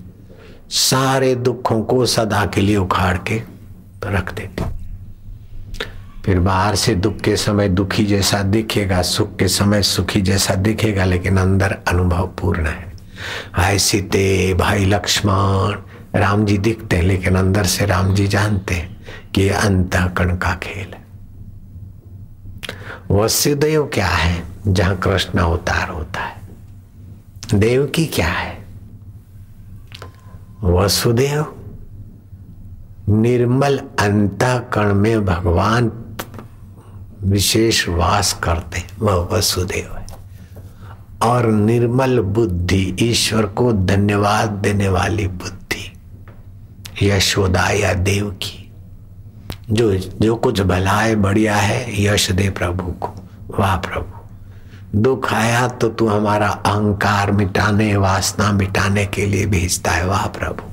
सारे 0.70 1.36
दुखों 1.36 1.82
को 1.84 2.06
सदा 2.06 2.46
के 2.46 2.62
लिए 2.62 2.78
उखाड़ 2.78 3.18
के 3.18 3.42
रख 4.06 4.34
देते 4.34 4.75
फिर 6.26 6.40
बाहर 6.40 6.76
से 6.76 6.96
दुख 6.96 7.18
के 7.18 7.36
समय 7.36 7.70
दुखी 7.70 8.06
जैसा 8.06 8.42
दिखेगा, 8.44 9.02
सुख 9.02 9.36
के 9.36 9.48
समय 9.48 9.82
सुखी 9.82 10.22
जैसा 10.22 10.56
दिखेगा, 10.56 11.06
लेकिन 11.06 11.38
अंदर 11.38 11.78
अनुभव 11.88 12.28
पूर्ण 12.42 12.66
है। 12.66 12.94
हाय 13.54 13.78
सीते 13.78 14.54
भाई 14.54 14.86
लक्ष्मण, 14.86 15.76
राम 16.16 16.46
जी 16.46 16.58
दिखते 16.58 16.96
हैं, 16.96 17.04
लेकिन 17.04 17.36
अंदर 17.36 17.64
से 17.64 17.86
राम 17.86 18.14
जी 18.16 18.28
जानते 18.28 18.76
हैं 18.76 18.98
कि 19.36 19.50
अंतकण 19.50 20.36
का 20.38 20.56
खेल 20.56 20.94
है। 20.94 21.04
वसुदेव 23.12 23.84
क्या 23.94 24.08
है? 24.08 24.44
जहाँ 24.68 24.98
कृष्ण 24.98 25.40
अवतार 25.40 25.90
होता 25.90 26.22
है, 26.22 26.42
देव 27.54 27.86
की 27.86 28.06
क्या 28.06 28.28
है? 28.28 28.58
वसुदेव, 30.64 31.46
निर्मल 33.10 33.78
अंतकण 33.78 34.94
में 34.94 35.26
भगवान 35.26 35.92
विशेष 37.26 37.90
वास 37.90 38.34
करते 38.44 38.84
वह 39.00 39.14
वसुदेव 39.14 39.98
है। 39.98 40.06
और 41.22 41.46
निर्मल 41.46 42.20
बुद्धि 42.20 42.96
ईश्वर 43.00 43.46
को 43.46 43.74
धन्यवाद 43.74 44.50
देने 44.50 44.90
वाली 44.90 45.28
बुद्धि, 45.28 45.94
यशोदा 47.02 47.70
या 47.70 47.94
देव 47.94 48.30
की, 48.30 48.72
जो 49.72 49.96
जो 49.96 50.36
कुछ 50.36 50.62
भला 50.62 50.92
है 50.92 51.16
बढ़िया 51.16 51.56
है, 51.56 52.04
यश 52.04 52.32
दे 52.32 52.50
प्रभु 52.50 52.92
को, 52.92 53.14
वाह 53.60 53.76
प्रभु। 53.76 54.16
दुख 55.02 55.34
आया 55.34 55.68
तो 55.68 55.90
तू 55.90 56.08
हमारा 56.08 56.50
अहंकार 56.50 57.32
मिटाने, 57.32 57.96
वासना 57.96 58.52
मिटाने 58.52 59.06
के 59.06 59.26
लिए 59.26 59.46
भेजता 59.46 59.92
है, 59.92 60.06
वाह 60.08 60.28
प्रभु। 60.28 60.64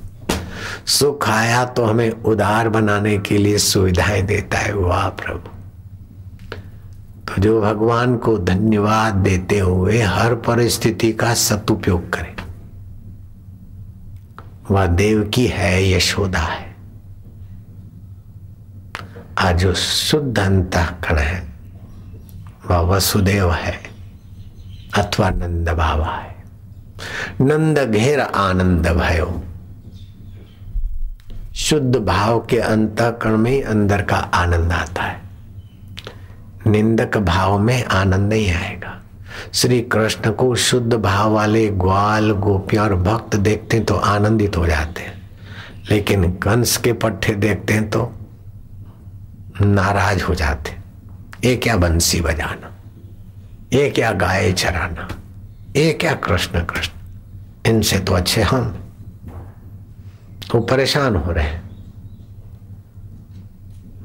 सुख 0.87 1.29
आया 1.29 1.65
तो 1.65 1.85
हमें 1.85 2.11
उदार 2.11 2.69
बनाने 2.69 3.19
के 3.19 3.39
लिए 3.39 3.59
सुविधाएँ 3.59 4.23
देता 4.23 4.59
है, 4.59 4.75
वाह 4.75 5.09
प्रभु। 5.09 5.62
तो 7.33 7.43
जो 7.43 7.61
भगवान 7.61 8.17
को 8.17 8.39
धन्यवाद 8.39 9.15
देते 9.15 9.59
हुए 9.59 10.03
हर 10.03 10.35
परिस्थिति 10.35 11.13
का 11.13 11.35
सदुपयोग 11.35 12.13
करे। 12.13 12.37
वह 14.71 14.87
देव 14.87 15.31
की 15.35 15.47
है, 15.47 15.93
यशोदा 15.93 16.39
है। 16.39 16.77
आज 19.39 19.59
जो 19.59 19.75
शुद्ध 19.75 20.39
अंतकण 20.39 21.17
है, 21.17 21.53
वह 22.71 22.79
वसुदेव 22.79 23.53
है 23.53 23.79
अथवा 24.99 25.31
नंद 25.31 25.69
बाबा 25.69 26.17
है। 26.17 26.37
नंद 27.41 27.79
घेर 27.79 28.21
आनंद 28.21 28.89
भयो। 28.89 29.43
शुद्ध 31.55 31.97
भाव 31.97 32.41
के 32.41 32.59
अंतकरण 32.59 33.37
में 33.37 33.63
अंदर 33.63 34.03
का 34.03 34.17
आनंद 34.17 34.73
आता 34.73 35.03
है। 35.03 35.22
निंदक 36.67 37.17
भाव 37.17 37.59
में 37.59 37.85
आनंद 37.85 38.33
नहीं 38.33 38.53
आएगा। 38.53 38.99
श्री 39.53 39.81
कृष्ण 39.81 40.33
को 40.33 40.55
शुद्ध 40.55 40.95
भाव 40.95 41.33
वाले 41.33 41.69
ग्वाल, 41.69 42.31
गोपियाँ 42.31 42.85
और 42.85 42.95
भक्त 42.95 43.37
देखते 43.37 43.77
हैं 43.77 43.87
तो 43.87 43.95
आनंदित 43.95 44.57
हो 44.57 44.67
जाते 44.67 45.01
हैं। 45.01 45.31
लेकिन 45.91 46.33
कंस 46.33 46.77
के 46.77 46.93
पट्टे 46.93 47.35
देखते 47.35 47.73
हैं 47.73 47.91
तो 47.91 48.13
नाराज़ 49.61 50.23
हो 50.23 50.35
जाते 50.35 50.77
ये 51.49 51.57
क्या 51.57 51.77
बंसी 51.77 52.21
बजाना? 52.21 52.73
ये 53.73 53.91
क्या 53.91 54.13
गाय 54.13 54.53
चराना? 54.53 55.09
ये 55.77 55.93
क्या 55.93 56.15
कृष्ण 56.15 56.61
कृष्ण? 56.61 56.93
इनसे 57.67 57.99
तो 57.99 58.13
अच्छे 58.13 58.43
हम। 58.43 58.79
वो 60.55 60.61
परेशान 60.61 61.17
हो 61.17 61.33
रहे 61.33 61.62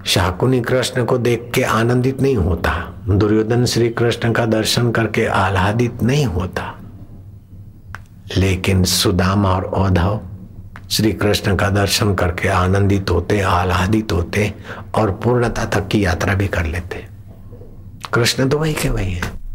शाकुनी 0.07 0.61
कृष्ण 0.61 1.05
को 1.05 1.17
देख 1.17 1.51
के 1.55 1.63
आनंदित 1.63 2.21
नहीं 2.21 2.35
होता। 2.35 2.93
दुर्योधन 3.09 3.65
श्री 3.65 3.89
कृष्ण 3.89 4.33
का 4.33 4.45
दर्शन 4.45 4.91
करके 4.91 5.25
आह्लादित 5.25 6.03
नहीं 6.03 6.25
होता। 6.25 6.79
लेकिन 8.37 8.83
सुदामा 8.83 9.49
और 9.49 9.63
औधव 9.63 10.21
श्री 10.91 11.13
कृष्ण 11.13 11.55
का 11.55 11.69
दर्शन 11.69 12.13
करके 12.13 12.47
आनंदित 12.47 13.09
होते, 13.09 13.41
आह्लादित 13.41 14.11
होते 14.11 14.53
और 14.95 15.11
पूर्णता 15.11 15.65
तक 15.65 15.87
की 15.87 16.05
यात्रा 16.05 16.33
भी 16.33 16.47
कर 16.47 16.65
लेते। 16.65 17.05
कृष्ण 18.13 18.49
तो 18.49 18.57
वही 18.57 18.73
के 18.73 18.89
वही 18.89 19.13
है। 19.13 19.46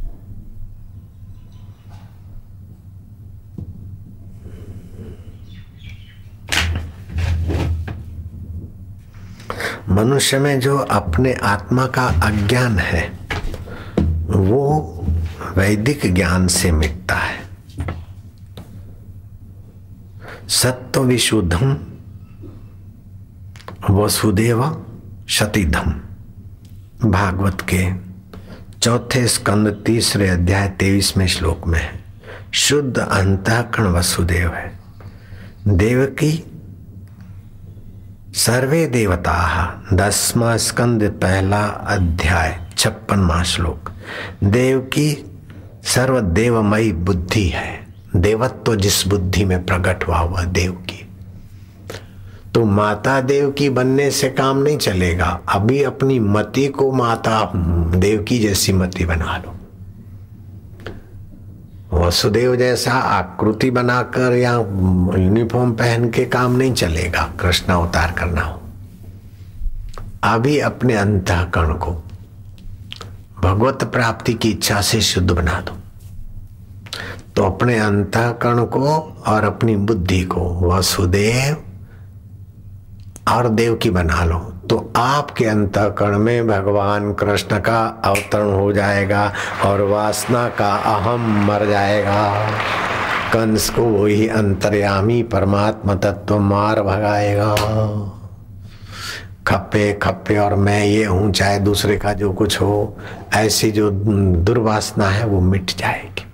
मनुष्य 9.92 10.38
में 10.38 10.60
जो 10.60 10.78
अपने 10.78 11.32
आत्मा 11.32 11.86
का 11.86 12.06
अज्ञान 12.06 12.78
है, 12.78 13.18
वो 14.28 15.04
वैदिक 15.56 16.14
ज्ञान 16.14 16.46
से 16.48 16.70
मिटता 16.72 17.14
है। 17.14 17.40
सत्व 20.48 21.00
विशुद्धम 21.00 21.76
वसुदेव 23.90 24.86
शतिधम 25.28 25.92
भागवत 27.10 27.66
के 27.74 27.86
चौथे 28.78 29.26
स्कंद 29.28 29.82
तीसरे 29.86 30.28
अध्याय 30.28 30.68
तेईसवें 30.68 31.26
श्लोक 31.26 31.66
में 31.66 31.80
है, 31.80 32.04
शुद्ध 32.52 32.98
अंतःकरण 32.98 33.86
वसुदेव 33.86 34.54
है। 34.54 34.72
देवकी 35.68 36.51
सर्वे 38.34 38.86
देवता, 38.86 39.84
दसवा 39.92 40.56
स्कंद 40.56 41.02
पहला 41.02 41.64
अध्याय 41.64 42.60
छप्पनवा 42.78 43.42
श्लोक। 43.42 43.92
देव 44.44 44.80
की 44.80 45.30
सर्वदेवमयी 45.84 46.92
बुद्धि 46.92 47.48
है। 47.48 47.86
देवत्व 48.16 48.56
तो 48.56 48.76
जिस 48.76 49.08
बुद्धि 49.08 49.44
में 49.44 49.66
प्रकट 49.66 50.08
हुआ 50.08 50.20
वह 50.20 50.44
देव 50.44 50.72
की। 50.72 51.08
तो 52.54 52.64
माता 52.64 53.20
देव 53.20 53.50
की 53.50 53.70
बनने 53.70 54.10
से 54.10 54.28
काम 54.28 54.58
नहीं 54.58 54.78
चलेगा। 54.78 55.40
अभी 55.48 55.82
अपनी 55.82 56.18
मति 56.18 56.66
को 56.66 56.92
माता, 56.92 57.52
देव 57.96 58.22
की 58.22 58.38
जैसी 58.38 58.72
मति 58.72 59.04
बना 59.04 59.36
लो। 59.36 59.61
वसुदेव 61.92 62.56
जैसा 62.56 62.92
आकृति 62.92 63.70
बनाकर 63.70 64.32
या 64.32 64.52
यूनिफॉर्म 64.52 65.72
पहन 65.72 66.10
के 66.10 66.24
काम 66.24 66.56
नहीं 66.56 66.72
चलेगा। 66.72 67.32
कृष्ण 67.40 67.72
अवतार 67.72 68.12
करना 68.12 68.40
हो। 68.40 68.62
अभी 70.24 70.58
अपने 70.58 70.94
अंतकरण 70.94 71.74
को 71.74 71.90
भगवत 73.42 73.84
प्राप्ति 73.84 74.34
की 74.34 74.50
इच्छा 74.50 74.80
से 74.80 75.00
शुद्ध 75.00 75.30
बना 75.30 75.60
दो। 75.60 75.76
तो 77.36 77.42
अपने 77.42 77.78
अंतकरण 77.78 78.64
को 78.64 78.88
और 79.26 79.44
अपनी 79.44 79.76
बुद्धि 79.76 80.22
को 80.22 80.70
वसुदेव 80.70 81.64
और 83.32 83.48
देव 83.48 83.74
की 83.74 83.90
बना 83.90 84.24
लो। 84.24 84.51
तो 84.70 84.92
आपके 84.96 85.44
अंतकरण 85.44 86.18
में 86.18 86.46
भगवान 86.46 87.12
कृष्ण 87.12 87.58
का 87.58 88.02
अवतरण 88.04 88.52
हो 88.52 88.72
जाएगा 88.72 89.32
और 89.64 89.80
वासना 89.80 90.48
का 90.48 90.74
अहम 90.74 91.46
मर 91.46 91.66
जाएगा। 91.66 92.50
कंस 93.32 93.68
को 93.70 93.82
वही 93.82 94.28
अंतर्यामी 94.28 95.22
परमात्मा 95.22 95.94
तत्व 95.94 96.38
मार 96.38 96.82
भगाएगा। 96.82 97.54
खप्पे 99.46 99.92
खप्पे 99.92 100.36
और 100.38 100.54
मैं 100.54 100.84
ये 100.84 101.04
हूँ, 101.04 101.32
चाहे 101.32 101.58
दूसरे 101.58 101.96
का 101.96 102.12
जो 102.12 102.32
कुछ 102.32 102.60
हो, 102.60 102.96
ऐसी 103.34 103.70
जो 103.70 103.90
दुर्वासना 103.90 105.08
है 105.08 105.26
वो 105.26 105.40
मिट 105.40 105.76
जाएगी। 105.78 106.26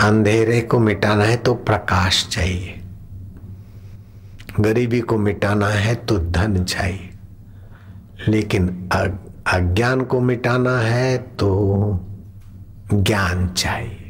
अंधेरे 0.00 0.60
को 0.60 0.78
मिटाना 0.78 1.24
है 1.24 1.36
तो 1.36 1.54
प्रकाश 1.54 2.28
चाहिए। 2.32 2.80
गरीबी 4.60 5.00
को 5.00 5.18
मिटाना 5.18 5.68
है 5.68 5.94
तो 5.94 6.18
धन 6.18 6.64
चाहिए। 6.64 7.10
लेकिन 8.28 8.88
अज्ञान 9.46 10.00
को 10.00 10.20
मिटाना 10.20 10.78
है 10.78 11.18
तो 11.18 12.00
ज्ञान 12.94 13.48
चाहिए। 13.48 14.00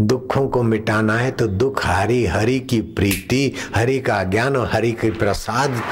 दुखों 0.00 0.48
को 0.48 0.62
मिटाना 0.62 1.16
है 1.16 1.30
तो 1.30 1.46
दुख, 1.46 1.86
हरि 1.86 2.26
हरि 2.26 2.60
की 2.60 2.80
प्रीति, 2.80 3.52
हरि 3.76 3.98
का 3.98 4.24
ज्ञान 4.24 4.56
और 4.56 4.70
हरि 4.72 4.92
के 4.92 5.10
प्रसाद 5.10 5.82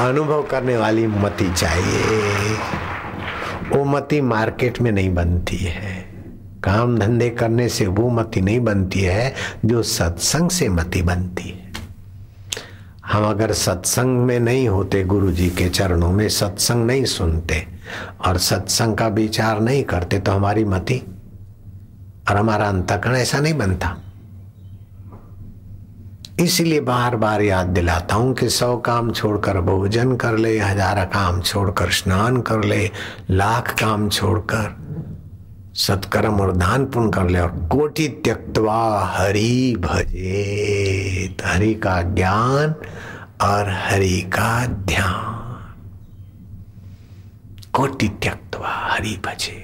अनुभव 0.00 0.42
करने 0.42 0.76
वाली 0.76 1.06
मति 1.06 1.52
चाहिए। 1.56 2.56
वो 3.72 3.84
मति 3.84 4.20
मार्केट 4.20 4.80
में 4.80 4.92
नहीं 4.92 5.14
बनती 5.14 5.56
है। 5.56 6.06
काम 6.64 6.98
धंधे 6.98 7.30
करने 7.30 7.68
से 7.68 7.86
वो 7.86 8.10
मति 8.10 8.40
नहीं 8.40 8.60
बनती 8.60 9.00
है, 9.00 9.34
जो 9.64 9.82
सत्संग 9.82 10.50
से 10.50 10.68
मति 10.68 11.02
बनती 11.02 11.42
है। 11.42 11.65
हम 13.16 13.24
अगर 13.24 13.52
सत्संग 13.52 14.18
में 14.26 14.38
नहीं 14.40 14.66
होते 14.68 15.02
गुरु 15.04 15.30
जी 15.32 15.48
के 15.50 15.68
चरणों 15.68 16.10
में, 16.12 16.28
सत्संग 16.28 16.86
नहीं 16.86 17.04
सुनते 17.04 17.66
और 18.26 18.38
सत्संग 18.38 18.96
का 18.96 19.06
विचार 19.08 19.60
नहीं 19.60 19.84
करते 19.84 20.18
तो 20.18 20.32
हमारी 20.32 20.64
मति 20.64 21.00
और 22.28 22.36
हमारा 22.36 22.68
अंतकरण 22.68 23.16
ऐसा 23.16 23.38
नहीं 23.38 23.54
बनता। 23.58 23.96
इसलिए 26.40 26.80
बार 26.80 27.16
बार 27.16 27.42
याद 27.42 27.66
दिलाता 27.66 28.14
हूँ 28.14 28.34
कि 28.34 28.48
सौ 28.50 28.76
काम 28.86 29.10
छोड़कर 29.12 29.60
भोजन 29.60 30.16
कर 30.16 30.36
ले, 30.38 30.58
हज़ार 30.58 31.04
काम 31.14 31.40
छोड़कर 31.40 31.90
स्नान 31.92 32.40
कर 32.42 32.64
ले, 32.64 32.90
लाख 33.30 33.74
काम 33.80 34.08
छोड़कर 34.08 34.74
सत्कर्म 35.76 36.40
और 36.40 36.52
दान 36.56 36.84
पुण्य 36.86 37.10
कर 37.14 37.28
ले 37.30 37.38
और 37.40 37.48
कोटि 37.72 38.06
त्यक्तवा 38.24 38.82
हरि 39.14 39.76
भजे 39.80 41.34
हरि 41.44 41.74
का 41.82 42.00
ज्ञान 42.14 42.74
और 43.40 43.70
हरि 43.70 44.20
का 44.20 44.66
ध्यान। 44.66 45.34
कोटि 47.72 48.08
त्यक्तवा 48.08 48.68
हरि 48.68 49.20
भजे 49.26 49.62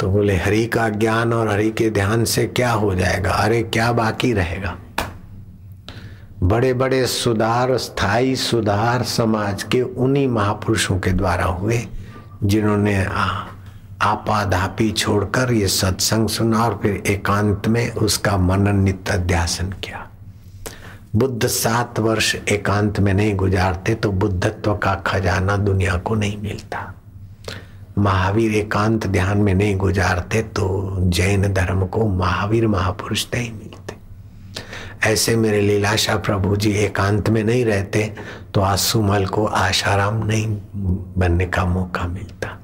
तो 0.00 0.10
बोले, 0.10 0.36
हरि 0.36 0.66
का 0.66 0.88
ज्ञान 0.88 1.32
और 1.32 1.48
हरि 1.48 1.70
के 1.70 1.90
ध्यान 1.90 2.24
से 2.24 2.46
क्या 2.46 2.72
हो 2.72 2.94
जाएगा? 2.94 3.30
अरे, 3.30 3.62
क्या 3.62 3.92
बाकी 3.92 4.32
रहेगा? 4.32 4.76
बड़े 6.42 6.74
बड़े 6.74 7.06
सुधार, 7.06 7.76
स्थायी 7.76 8.36
सुधार 8.36 9.02
समाज 9.02 9.62
के 9.62 9.82
उन्हीं 9.82 10.28
महापुरुषों 10.28 10.98
के 10.98 11.10
द्वारा 11.10 11.44
हुए, 11.44 11.86
जिन्होंने 12.42 13.04
आपाधापी 14.02 14.90
छोड़कर 14.92 15.52
ये 15.52 15.68
सत्संग 15.68 16.28
सुना 16.28 16.64
और 16.64 16.78
फिर 16.82 17.02
एकांत 17.06 17.68
में 17.68 17.90
उसका 17.90 18.36
मनन 18.36 18.76
नित्य 18.76 19.12
अध्यासन 19.12 19.70
किया। 19.70 20.08
बुद्ध 21.16 21.46
सात 21.46 21.98
वर्ष 22.00 22.34
एकांत 22.48 22.98
में 23.00 23.12
नहीं 23.14 23.34
गुजारते 23.36 23.94
तो 23.94 24.10
बुद्धत्व 24.12 24.74
का 24.74 24.94
खजाना 25.06 25.56
दुनिया 25.56 25.96
को 25.96 26.14
नहीं 26.14 26.38
मिलता। 26.42 26.78
महावीर 27.98 28.54
एकांत 28.54 29.06
ध्यान 29.06 29.38
में 29.38 29.52
नहीं 29.54 29.76
गुजारते 29.76 30.42
तो 30.56 30.96
जैन 31.10 31.52
धर्म 31.54 31.86
को 31.86 32.06
महावीर 32.08 32.66
महापुरुष 32.66 33.26
नहीं 33.34 33.52
मिलते। 33.52 33.96
ऐसे 35.10 35.36
मेरे 35.36 35.60
लीलाशा 35.60 36.16
प्रभु 36.16 36.56
जी 36.56 36.72
एकांत 36.84 37.30
में 37.30 37.42
नहीं 37.44 37.64
रहते 37.64 38.12
तो 38.54 38.60
आसुमल 38.60 39.26
को 39.26 39.44
आशाराम 39.46 40.26
नहीं 40.26 40.46
बनने 41.18 41.46
का 41.46 41.64
मौका 41.64 42.08
मिलता। 42.08 42.58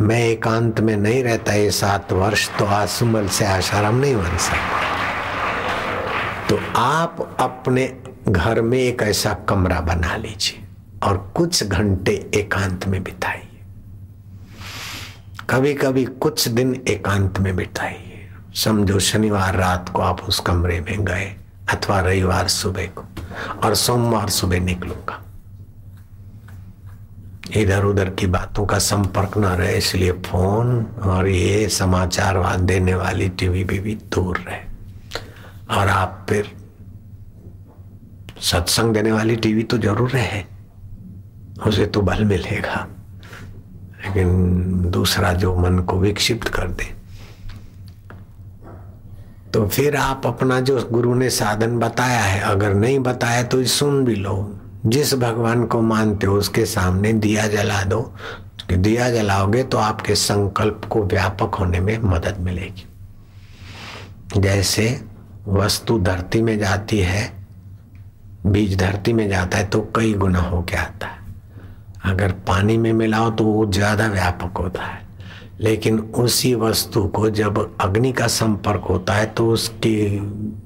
मैं 0.00 0.20
एकांत 0.20 0.80
में 0.80 0.96
नहीं 0.96 1.22
रहता 1.24 1.52
ये 1.52 1.70
सात 1.70 2.12
वर्ष 2.12 2.48
तो 2.58 2.64
आसुमल 2.64 3.28
से 3.28 3.44
आशाराम 3.46 4.00
नहीं 4.00 4.16
बन 4.16 4.36
सकता। 4.38 4.98
तो 6.50 6.58
आप 6.76 7.36
अपने 7.40 7.86
घर 8.28 8.60
में 8.60 8.78
एक 8.78 9.02
ऐसा 9.02 9.32
कमरा 9.48 9.80
बना 9.80 10.16
लीजिए 10.16 10.62
और 11.02 11.32
कुछ 11.36 11.64
घंटे 11.64 12.12
एकांत 12.34 12.86
में 12.88 13.02
बिताइए। 13.02 13.60
कभी 15.50 15.74
कभी 15.74 16.04
कुछ 16.04 16.48
दिन 16.48 16.74
एकांत 16.88 17.38
में 17.38 17.56
बिताइए। 17.56 18.28
समझो 18.54 18.98
शनिवार 18.98 19.56
रात 19.56 19.88
को 19.88 20.02
आप 20.02 20.20
उस 20.20 20.40
कमरे 20.40 20.80
में 20.80 21.04
गए 21.04 21.36
अथवा 21.70 22.00
रविवार 22.00 22.48
सुबह 22.48 22.86
को 22.86 23.04
और 23.64 23.74
सोमवार 23.74 24.28
सुबह 24.28 24.60
निकलूँगा। 24.60 25.22
इधर 27.56 27.84
उधर 27.84 28.10
की 28.10 28.26
बातों 28.26 28.66
का 28.66 28.78
संपर्क 28.78 29.36
ना 29.36 29.54
रहे 29.54 29.76
इसलिए 29.78 30.12
फ़ोन 30.12 30.86
और 31.02 31.28
ये 31.28 31.68
समाचार 31.68 32.56
देने 32.56 32.94
वाली 32.94 33.28
टीवी 33.28 33.64
भी, 33.64 33.78
भी 33.78 33.94
दूर 33.94 34.36
रहे। 34.36 34.69
और 35.70 35.88
आप 35.88 36.26
फिर 36.28 36.50
सत्संग 38.40 38.94
देने 38.94 39.12
वाली 39.12 39.36
टीवी 39.36 39.62
तो 39.62 39.78
ज़रूर 39.78 40.10
रहे 40.10 40.42
उसे 41.66 41.86
तो 41.86 42.00
बल 42.00 42.24
मिलेगा। 42.24 42.86
लेकिन 44.04 44.90
दूसरा 44.90 45.32
जो 45.32 45.54
मन 45.56 45.78
को 45.78 45.98
विक्षिप्त 45.98 46.48
कर 46.48 46.68
दे। 46.68 46.84
तो 49.52 49.66
फिर 49.68 49.96
आप 49.96 50.26
अपना 50.26 50.60
जो 50.60 50.88
गुरु 50.92 51.14
ने 51.14 51.30
साधन 51.30 51.78
बताया 51.78 52.20
है, 52.20 52.40
अगर 52.40 52.74
नहीं 52.74 52.98
बताया 52.98 53.42
तो 53.42 53.64
सुन 53.64 54.04
भी 54.04 54.14
लो। 54.14 54.60
जिस 54.86 55.14
भगवान 55.14 55.64
को 55.66 55.80
मानते 55.82 56.26
हो, 56.26 56.36
उसके 56.36 56.64
सामने 56.66 57.12
दिया 57.12 57.46
जला 57.46 57.82
दो। 57.84 58.00
कि 58.68 58.76
दिया 58.76 59.10
जलाओगे 59.10 59.62
तो 59.62 59.78
आपके 59.78 60.14
संकल्प 60.14 60.84
को 60.84 61.02
व्यापक 61.02 61.54
होने 61.54 61.80
में 61.80 61.98
मदद 61.98 62.36
मिलेगी। 62.38 62.86
जैसे 64.40 65.09
वस्तु 65.50 65.98
धरती 65.98 66.42
में 66.42 66.58
जाती 66.58 66.98
है, 66.98 67.32
बीज 68.46 68.76
धरती 68.78 69.12
में 69.12 69.28
जाता 69.28 69.58
है 69.58 69.68
तो 69.68 69.80
कई 69.96 70.12
गुना 70.14 70.40
हो 70.40 70.62
के 70.62 70.76
आता 70.76 71.06
है। 71.06 71.18
अगर 72.04 72.32
पानी 72.48 72.76
में 72.78 72.92
मिलाओ 72.92 73.30
तो 73.30 73.44
वो 73.44 73.66
ज़्यादा 73.66 74.06
व्यापक 74.08 74.58
होता 74.58 74.82
है। 74.82 75.08
लेकिन 75.60 75.98
उसी 75.98 76.54
वस्तु 76.54 77.02
को 77.08 77.30
जब 77.30 77.58
अग्नि 77.80 78.12
का 78.12 78.26
संपर्क 78.28 78.84
होता 78.84 79.14
है 79.14 79.26
तो 79.26 79.48
उसकी, 79.50 80.18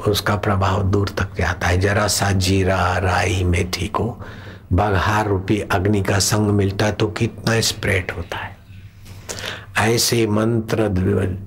उसका 0.06 0.36
प्रभाव 0.36 0.82
दूर 0.82 1.08
तक 1.18 1.34
जाता 1.38 1.66
है। 1.66 1.80
जरा 1.80 2.06
सा 2.08 2.30
जीरा, 2.32 2.98
राई, 2.98 3.42
मेथी 3.44 3.88
को 3.88 4.04
बघार 4.72 5.28
रूपी 5.28 5.60
अग्नि 5.62 6.02
का 6.02 6.18
संग 6.20 6.50
मिलता 6.50 6.86
है 6.86 6.92
तो 6.92 7.06
कितना 7.08 7.60
स्प्रेड 7.60 8.10
होता 8.10 8.38
है। 8.38 8.56
ऐसे 9.74 10.26
मंत्र 10.26 10.88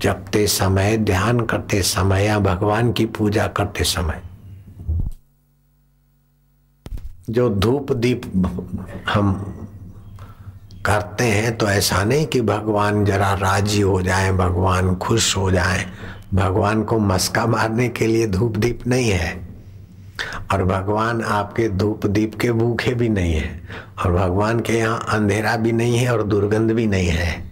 जपते 0.02 0.46
समय, 0.46 0.96
ध्यान 0.96 1.40
करते 1.40 1.82
समय 1.82 2.24
या 2.24 2.38
भगवान 2.38 2.92
की 2.92 3.06
पूजा 3.06 3.46
करते 3.46 3.84
समय, 3.84 4.22
जो 7.30 7.48
धूप 7.50 7.92
दीप 7.92 8.22
हम 9.08 9.32
करते 10.86 11.24
हैं 11.24 11.56
तो 11.58 11.66
ऐसा 11.66 12.04
नहीं 12.04 12.26
कि 12.26 12.40
भगवान 12.40 13.04
जरा 13.04 13.32
राज़ी 13.34 13.80
हो 13.80 14.02
जाए, 14.02 14.32
भगवान 14.32 14.94
खुश 14.96 15.36
हो 15.36 15.50
जाए। 15.50 15.86
भगवान 16.34 16.82
को 16.82 16.98
मस्का 16.98 17.46
मारने 17.46 17.88
के 17.88 18.06
लिए 18.06 18.26
धूप 18.26 18.56
दीप 18.56 18.86
नहीं 18.86 19.10
है। 19.10 19.48
और 20.52 20.64
भगवान 20.64 21.22
आपके 21.22 21.68
धूप 21.68 22.06
दीप 22.06 22.34
के 22.34 22.52
भूखे 22.52 22.94
भी 22.94 23.08
नहीं 23.08 23.34
है। 23.34 23.60
और 24.04 24.12
भगवान 24.12 24.60
के 24.60 24.72
यहाँ 24.72 25.04
अंधेरा 25.08 25.56
भी 25.56 25.72
नहीं 25.72 25.98
है 25.98 26.12
और 26.12 26.22
दुर्गंध 26.22 26.72
भी 26.72 26.86
नहीं 26.86 27.08
है। 27.08 27.47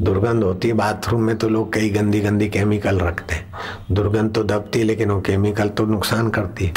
दुर्गंध 0.00 0.44
होती 0.44 0.68
है। 0.68 0.74
बाथरूम 0.74 1.22
में 1.22 1.36
तो 1.38 1.48
लोग 1.48 1.72
कई 1.72 1.88
गंदी 1.90 2.20
गंदी 2.20 2.48
केमिकल 2.48 2.98
रखते 2.98 3.34
हैं। 3.34 3.46
दुर्गंध 3.92 4.32
तो 4.34 4.44
दबती 4.44 4.78
है, 4.78 4.84
लेकिन 4.84 5.10
वो 5.10 5.20
केमिकल 5.20 5.68
तो 5.68 5.86
नुकसान 5.86 6.28
करती 6.30 6.66
है। 6.66 6.72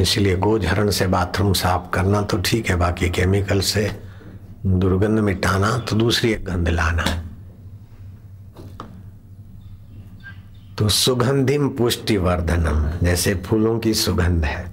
इसलिए 0.00 0.36
गोझरण 0.36 0.90
से 0.90 1.06
बाथरूम 1.06 1.52
साफ़ 1.52 1.90
करना 1.90 2.22
तो 2.22 2.38
ठीक 2.38 2.68
है, 2.70 2.76
बाकी 2.76 3.10
केमिकल 3.10 3.60
से 3.60 3.90
दुर्गंध 4.66 5.18
मिटाना 5.18 5.76
तो 5.78 5.96
दूसरी 5.96 6.32
एक 6.32 6.44
गंध 6.44 6.68
लाना 6.68 7.02
है। 7.02 7.22
तो 10.78 10.88
सुगंधिम 10.88 11.68
पुष्टि 11.68 12.16
वर्धनम 12.16 12.90
जैसे 13.02 13.34
फूलों 13.46 13.78
की 13.78 13.94
सुगंध 13.94 14.44
है, 14.44 14.64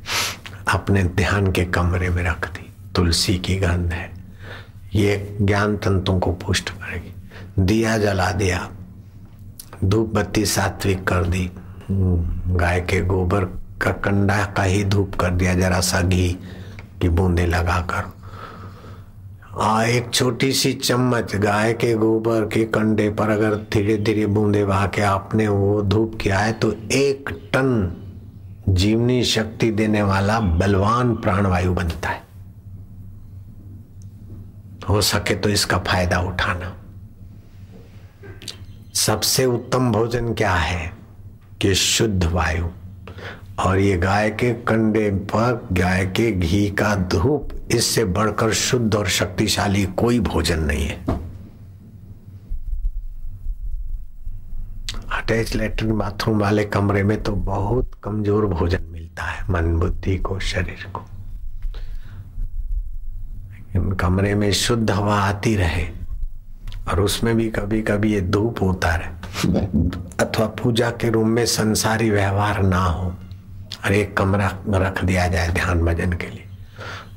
अपने 0.73 1.03
ध्यान 1.03 1.51
के 1.51 1.65
कमरे 1.65 2.10
में 2.10 2.23
रख 2.23 2.47
दी। 2.49 2.73
तुलसी 2.95 3.38
की 3.38 3.56
गंध 3.56 3.93
है 3.93 4.16
ये 4.98 5.38
ज्ञान 5.42 5.78
तंतुओं 5.78 6.20
को 6.20 6.32
पुष्ट 6.32 6.70
करेगी। 6.70 7.14
दिया 7.60 7.98
जला 7.98 8.32
दिया। 8.32 8.70
धूप 9.86 10.14
बत्ती 10.14 10.46
सात्विक 10.46 11.08
कर 11.08 11.24
दी। 11.24 11.52
गाय 12.56 12.82
के 12.82 13.02
गोबर 13.02 13.46
का 13.82 13.92
कंडा 13.92 14.46
का 14.46 14.64
ही 14.64 14.84
धूप 14.84 15.16
कर 15.16 15.30
दिया। 15.30 15.54
जरा 15.54 15.80
सा 15.80 16.02
घी 16.02 16.40
की 17.02 17.10
बूंदे 17.10 17.46
लगाकर। 17.46 18.04
आ, 19.62 19.84
एक 19.84 20.10
छोटी 20.14 20.54
सी 20.54 20.74
चम्मच 20.74 21.36
गाय 21.36 21.74
के 21.74 21.94
गोबर 21.94 22.42
के 22.42 22.64
कंडे 22.66 23.10
पर 23.10 23.30
अगर 23.30 23.56
धीरे 23.56 23.98
धीरे 23.98 24.26
बूंदे 24.26 24.66
बहा 24.66 24.88
के 24.88 25.02
आपने 25.02 25.48
वो 25.48 25.82
धूप 25.82 26.18
किया 26.22 26.40
है 26.40 26.54
तो 26.54 26.72
एक 26.92 27.30
टन 27.54 27.94
जीवनी 28.70 29.24
शक्ति 29.24 29.72
देने 29.72 30.02
वाला 30.02 30.40
बलवान 30.40 31.16
प्राणवायु 31.16 31.74
बनता 31.74 32.10
है। 32.10 32.27
हो 34.89 35.02
सके 35.02 35.36
तो 35.36 35.50
इसका 35.50 35.78
फ़ायदा 35.78 36.19
उठाना। 36.19 36.78
सबसे 38.93 39.45
उत्तम 39.45 39.91
भोजन 39.91 40.34
क्या 40.34 40.54
है? 40.54 40.93
कि 41.62 41.76
शुद्ध 41.76 42.23
वायु। 42.23 42.65
और 43.60 43.80
ये 43.80 43.97
गाय 43.97 44.30
के 44.30 44.54
कंडे 44.54 45.10
पर 45.10 45.67
गाय 45.71 46.06
के 46.06 46.32
घी 46.32 46.69
का 46.69 46.95
धूप, 46.95 47.50
इससे 47.71 48.06
बढ़कर 48.06 48.54
शुद्ध 48.54 48.95
और 48.95 49.08
शक्तिशाली 49.08 49.86
कोई 49.86 50.19
भोजन 50.19 50.60
नहीं 50.60 50.86
है। 50.86 51.06
अटैच 55.12 55.56
लेटरिन 55.56 55.97
बाथरूम 55.97 56.39
वाले 56.39 56.63
कमरे 56.63 57.04
में 57.04 57.23
तो 57.23 57.32
बहुत 57.32 57.91
कमज़ोर 58.04 58.45
भोजन 58.45 58.84
मिलता 58.84 59.23
है, 59.23 59.45
मन 59.50 59.76
बुद्धि 59.76 60.17
को, 60.17 60.39
शरीर 60.39 60.91
को। 60.93 61.06
कमरे 63.75 64.36
में 64.36 64.51
शुद्ध 64.51 64.91
हवा 64.91 65.15
आती 65.15 65.56
रहे 65.56 65.88
और 66.89 67.01
उसमें 67.01 67.36
भी 67.38 67.49
कभी 67.49 67.82
कभी 67.82 68.13
ये 68.13 68.21
धूप 68.21 68.62
होता 68.62 68.95
रहे। 68.95 69.10
अथवा 70.20 70.45
पूजा 70.45 70.89
के 70.89 71.09
रूम 71.09 71.30
में 71.30 71.45
संसारी 71.45 72.09
व्यवहार 72.09 72.63
ना 72.63 72.84
हो 72.84 73.13
और 73.86 73.93
एक 73.93 74.18
कमरा 74.18 74.51
रख 74.70 75.03
दिया 75.03 75.28
जाए 75.28 75.47
ध्यान 75.47 75.82
भजन 75.82 76.13
के 76.13 76.28
लिए। 76.28 76.43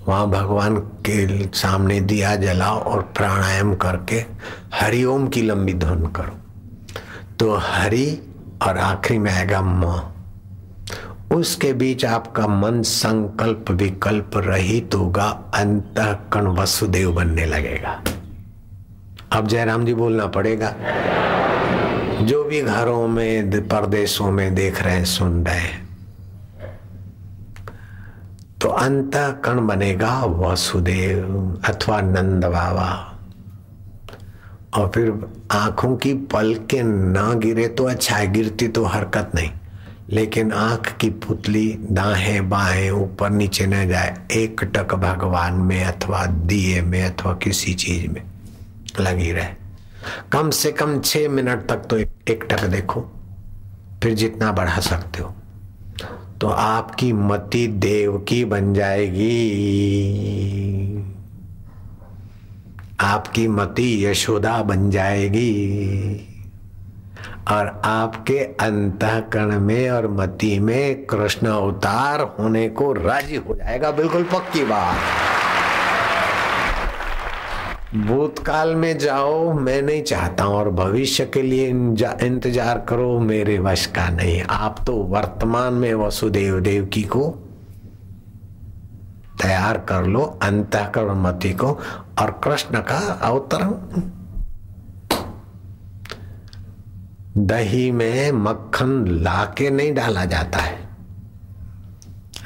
वहाँ 0.08 0.30
भगवान 0.30 0.76
के 0.76 1.46
सामने 1.46 2.00
दिया 2.00 2.36
जलाओ 2.36 2.78
और 2.78 3.02
प्राणायाम 3.02 3.74
करके 3.74 4.24
हरिओम 4.74 5.28
की 5.28 5.42
लंबी 5.42 5.74
ध्वन 5.74 6.06
करो। 6.06 6.38
तो 7.38 7.56
हरि 7.56 8.18
और 8.62 8.78
आखिरी 8.78 9.18
में 9.18 9.32
आएगा 9.32 9.60
म। 9.60 10.02
उसके 11.30 11.72
बीच 11.72 12.04
आपका 12.04 12.46
मन 12.46 12.80
संकल्प 12.82 13.70
विकल्प 13.70 14.36
रहित 14.36 14.94
होगा 14.94 15.28
अंत 15.54 15.94
कण 16.32 16.46
वसुदेव 16.56 17.12
बनने 17.12 17.44
लगेगा। 17.46 18.00
अब 19.32 19.46
जयराम 19.46 19.84
जी 19.84 19.94
बोलना 19.94 20.26
पड़ेगा, 20.28 20.74
जो 22.22 22.42
भी 22.44 22.60
घरों 22.62 23.06
में, 23.08 23.68
परदेशों 23.68 24.30
में 24.30 24.54
देख 24.54 24.82
रहे 24.82 25.04
सुन 25.04 25.44
रहे 25.46 25.68
तो 28.60 28.68
अंत 28.68 29.12
कण 29.44 29.66
बनेगा 29.66 30.12
वसुदेव 30.24 31.60
अथवा 31.64 32.00
नंद 32.00 32.44
बाबा। 32.46 32.90
और 34.74 34.90
फिर 34.94 35.12
आँखों 35.52 35.96
की 35.96 36.12
पल 36.32 36.54
के 36.70 36.82
ना 36.82 37.32
गिरे 37.34 37.68
तो 37.68 37.84
अच्छा 37.84 38.16
है, 38.16 38.32
गिरती 38.32 38.68
तो 38.68 38.84
हरकत 38.84 39.30
नहीं। 39.34 39.50
लेकिन 40.10 40.52
आँख 40.52 40.96
की 40.96 41.10
पुतली 41.10 41.78
दाएँ 41.90 42.40
बाएँ 42.40 42.90
ऊपर 42.90 43.30
नीचे 43.30 43.66
न 43.66 43.88
जाए, 43.88 44.16
एक 44.32 44.64
टक 44.64 44.94
भगवान 44.94 45.54
में 45.54 45.84
अथवा 45.84 46.26
दिए 46.26 46.82
में 46.82 47.04
अथवा 47.04 47.32
किसी 47.34 47.74
चीज़ 47.74 48.08
में 48.08 48.22
लगी 49.00 49.32
रहे। 49.32 49.54
कम 50.32 50.50
से 50.50 50.72
कम 50.72 51.00
छह 51.00 51.28
मिनट 51.28 51.66
तक 51.66 51.76
तो 51.76 51.98
एक 51.98 52.46
टक 52.50 52.64
देखो, 52.64 53.00
फिर 54.02 54.14
जितना 54.14 54.52
बढ़ा 54.52 54.80
सकते 54.80 55.22
हो। 55.22 55.34
तो 56.40 56.48
आपकी 56.48 57.12
मति 57.12 57.66
देव 57.66 58.18
की 58.18 58.44
बन 58.44 58.74
जाएगी। 58.74 59.30
आपकी 63.00 63.48
मति 63.48 64.06
यशोदा 64.06 64.62
बन 64.62 64.90
जाएगी। 64.90 66.26
और 67.48 67.80
आपके 67.84 68.38
अंतकरण 68.38 69.58
में 69.60 69.90
और 69.90 70.06
मति 70.10 70.58
में 70.58 71.04
कृष्ण 71.06 71.46
अवतार 71.46 72.20
होने 72.38 72.68
को 72.68 72.92
राज़ी 72.92 73.36
हो 73.36 73.54
जाएगा। 73.54 73.90
बिल्कुल 73.90 74.24
पक्की 74.24 74.64
बात। 74.64 74.96
भूतकाल 77.96 78.74
में 78.74 78.98
जाओ, 78.98 79.52
मैं 79.52 79.80
नहीं 79.82 80.02
चाहता 80.02 80.44
हूँ, 80.44 80.54
और 80.56 80.70
भविष्य 80.70 81.24
के 81.26 81.42
लिए 81.42 81.68
इंतज़ार 81.68 82.84
करो, 82.88 83.18
मेरे 83.20 83.58
वश 83.58 83.86
का 83.86 84.08
नहीं। 84.08 84.42
आप 84.42 84.84
तो 84.86 84.92
वर्तमान 84.92 85.74
में 85.74 85.92
वसुदेव 85.94 86.60
देव 86.60 86.84
की 86.86 87.02
को 87.02 87.28
तैयार 89.42 89.78
कर 89.88 90.04
लो, 90.04 90.20
अंतकरण 90.42 91.20
मति 91.22 91.52
को, 91.54 91.68
और 92.20 92.40
कृष्ण 92.44 92.80
का 92.82 92.98
अवतरण 93.22 93.72
दही 97.38 97.90
में 97.90 98.32
मक्खन 98.32 99.06
लाके 99.08 99.70
नहीं 99.70 99.94
डाला 99.94 100.24
जाता 100.24 100.58
है। 100.58 100.88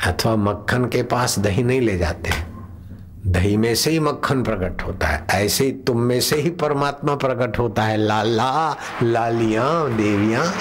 अथवा 0.07 0.37
मक्खन 0.37 0.85
के 0.85 1.03
पास 1.03 1.39
दही 1.39 1.62
नहीं 1.62 1.80
ले 1.80 1.99
जाते। 1.99 2.30
दही 3.26 3.57
में 3.57 3.74
से 3.74 3.91
ही 3.91 3.99
मक्खन 3.99 4.43
प्रकट 4.43 4.82
होता 4.82 5.07
है। 5.07 5.26
ऐसे 5.30 5.64
ही 5.64 5.72
तुम 5.72 6.01
में 6.01 6.20
से 6.20 6.37
ही 6.37 6.51
परमात्मा 6.51 7.14
प्रकट 7.14 7.59
होता 7.59 7.82
है। 7.82 7.97
लाला, 7.97 8.76
लालिया, 9.03 9.89
देवियाँ। 9.89 10.55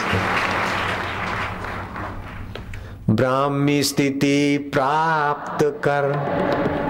ब्राह्मी 3.09 3.83
स्थिति 3.83 4.71
प्राप्त 4.73 5.63
कर, 5.63 6.13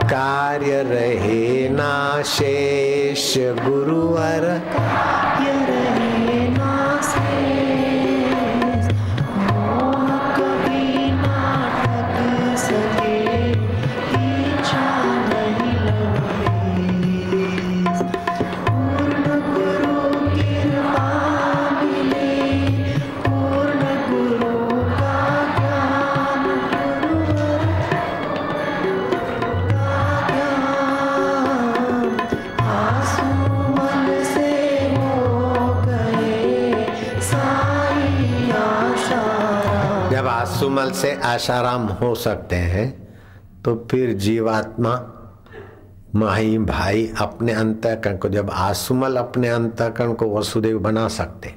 कार्य 0.03 0.83
रहे 0.83 1.69
ना 1.69 2.21
शेष 2.21 3.37
गुरुवर। 3.37 4.61
सुमल 40.63 40.91
से 40.91 41.11
आशाराम 41.25 41.87
हो 41.91 42.13
सकते 42.15 42.55
हैं 42.55 42.85
तो 43.65 43.75
फिर 43.91 44.11
जीवात्मा, 44.15 44.91
माही 46.15 46.57
भाई 46.57 47.09
अपने 47.21 47.53
अंतकरण 47.53 48.17
को, 48.17 48.29
जब 48.29 48.49
आसुमल 48.49 49.15
अपने 49.15 49.49
अंतकरण 49.49 50.13
को 50.13 50.29
वसुदेव 50.37 50.79
बना 50.79 51.07
सकते, 51.07 51.53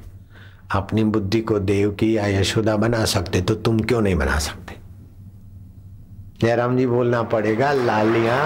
अपनी 0.74 1.04
बुद्धि 1.04 1.40
को 1.40 1.58
देव 1.60 1.90
की 1.90 2.16
या 2.16 2.26
यशोदा 2.26 2.76
बना 2.76 3.04
सकते 3.04 3.40
तो 3.40 3.54
तुम 3.54 3.78
क्यों 3.80 4.00
नहीं 4.00 4.14
बना 4.14 4.38
सकते? 4.38 4.74
जयराम 6.40 6.76
जी, 6.76 6.86
बोलना 6.86 7.22
पड़ेगा, 7.22 7.72
लालिया, 7.72 8.42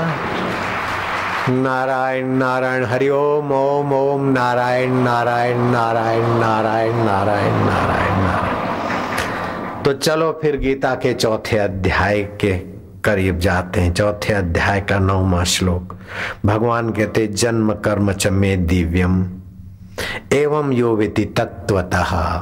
नारायण 1.51 2.37
नारायण 2.37 2.85
हरिओम 2.85 3.53
ओम 3.53 3.93
ओम, 3.95 4.31
नारायण 4.33 5.03
नारायण 5.05 5.71
नारायण 5.73 6.29
नारायण 6.41 7.05
नारायण 7.05 7.65
नारायण। 7.67 8.20
तो 9.85 9.93
चलो 9.93 10.39
फिर 10.43 10.57
गीता 10.57 10.95
के 10.95 11.15
चौथे 11.15 11.59
अध्याय 11.59 12.23
के 12.23 12.59
करीब 13.05 13.39
जाते 13.39 13.81
हैं। 13.81 13.95
चौथे 13.95 14.33
अध्याय 14.33 14.81
का 14.81 14.99
नौवा 14.99 15.45
श्लोक। 15.45 15.97
भगवान 16.47 16.91
कहते, 16.91 17.27
जन्म 17.27 17.73
कर्म 17.73 18.13
च 18.13 18.27
में 18.27 18.67
दिव्यम, 18.67 19.27
एवं 20.33 20.73
यो 20.73 20.97
विति 20.97 21.25
तत्वतः 21.25 22.39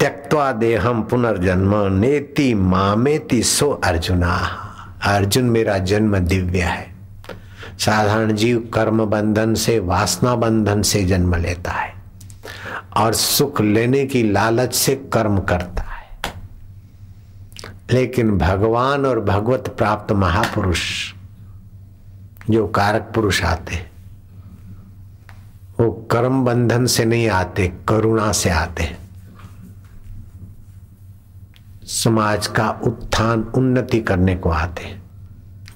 त्यक्वा 0.00 0.52
देहम 0.52 1.02
पुनर्जन्म, 1.02 1.74
नेति 1.76 2.54
मामेति 2.54 3.42
सो 3.42 3.70
अर्जुना। 3.70 4.60
अर्जुन 5.06 5.44
मेरा 5.44 5.78
जन्म 5.78 6.18
दिव्य 6.18 6.60
है। 6.60 6.94
साधारण 7.78 8.32
जीव 8.32 8.70
कर्म 8.74 9.04
बंधन 9.04 9.54
से, 9.54 9.78
वासना 9.78 10.34
बंधन 10.34 10.82
से 10.82 11.04
जन्म 11.04 11.34
लेता 11.34 11.70
है। 11.70 11.93
और 12.96 13.14
सुख 13.14 13.60
लेने 13.60 14.06
की 14.06 14.22
लालच 14.22 14.74
से 14.74 14.96
कर्म 15.12 15.38
करता 15.38 15.82
है। 15.82 16.04
लेकिन 17.90 18.38
भगवान 18.38 19.06
और 19.06 19.20
भगवत 19.20 19.74
प्राप्त 19.78 20.12
महापुरुष, 20.12 21.12
जो 22.50 22.66
कारक 22.68 23.12
पुरुष 23.14 23.44
आते, 23.44 23.86
वो 25.80 26.08
कर्म 26.10 26.44
बंधन 26.44 26.86
से 26.86 27.04
नहीं 27.04 27.28
आते, 27.28 27.72
करुणा 27.88 28.32
से 28.32 28.50
आते 28.50 28.96
समाज 31.86 32.46
का 32.46 32.70
उत्थान, 32.70 33.42
उन्नति 33.42 34.00
करने 34.00 34.36
को 34.36 34.50
आते 34.50 34.98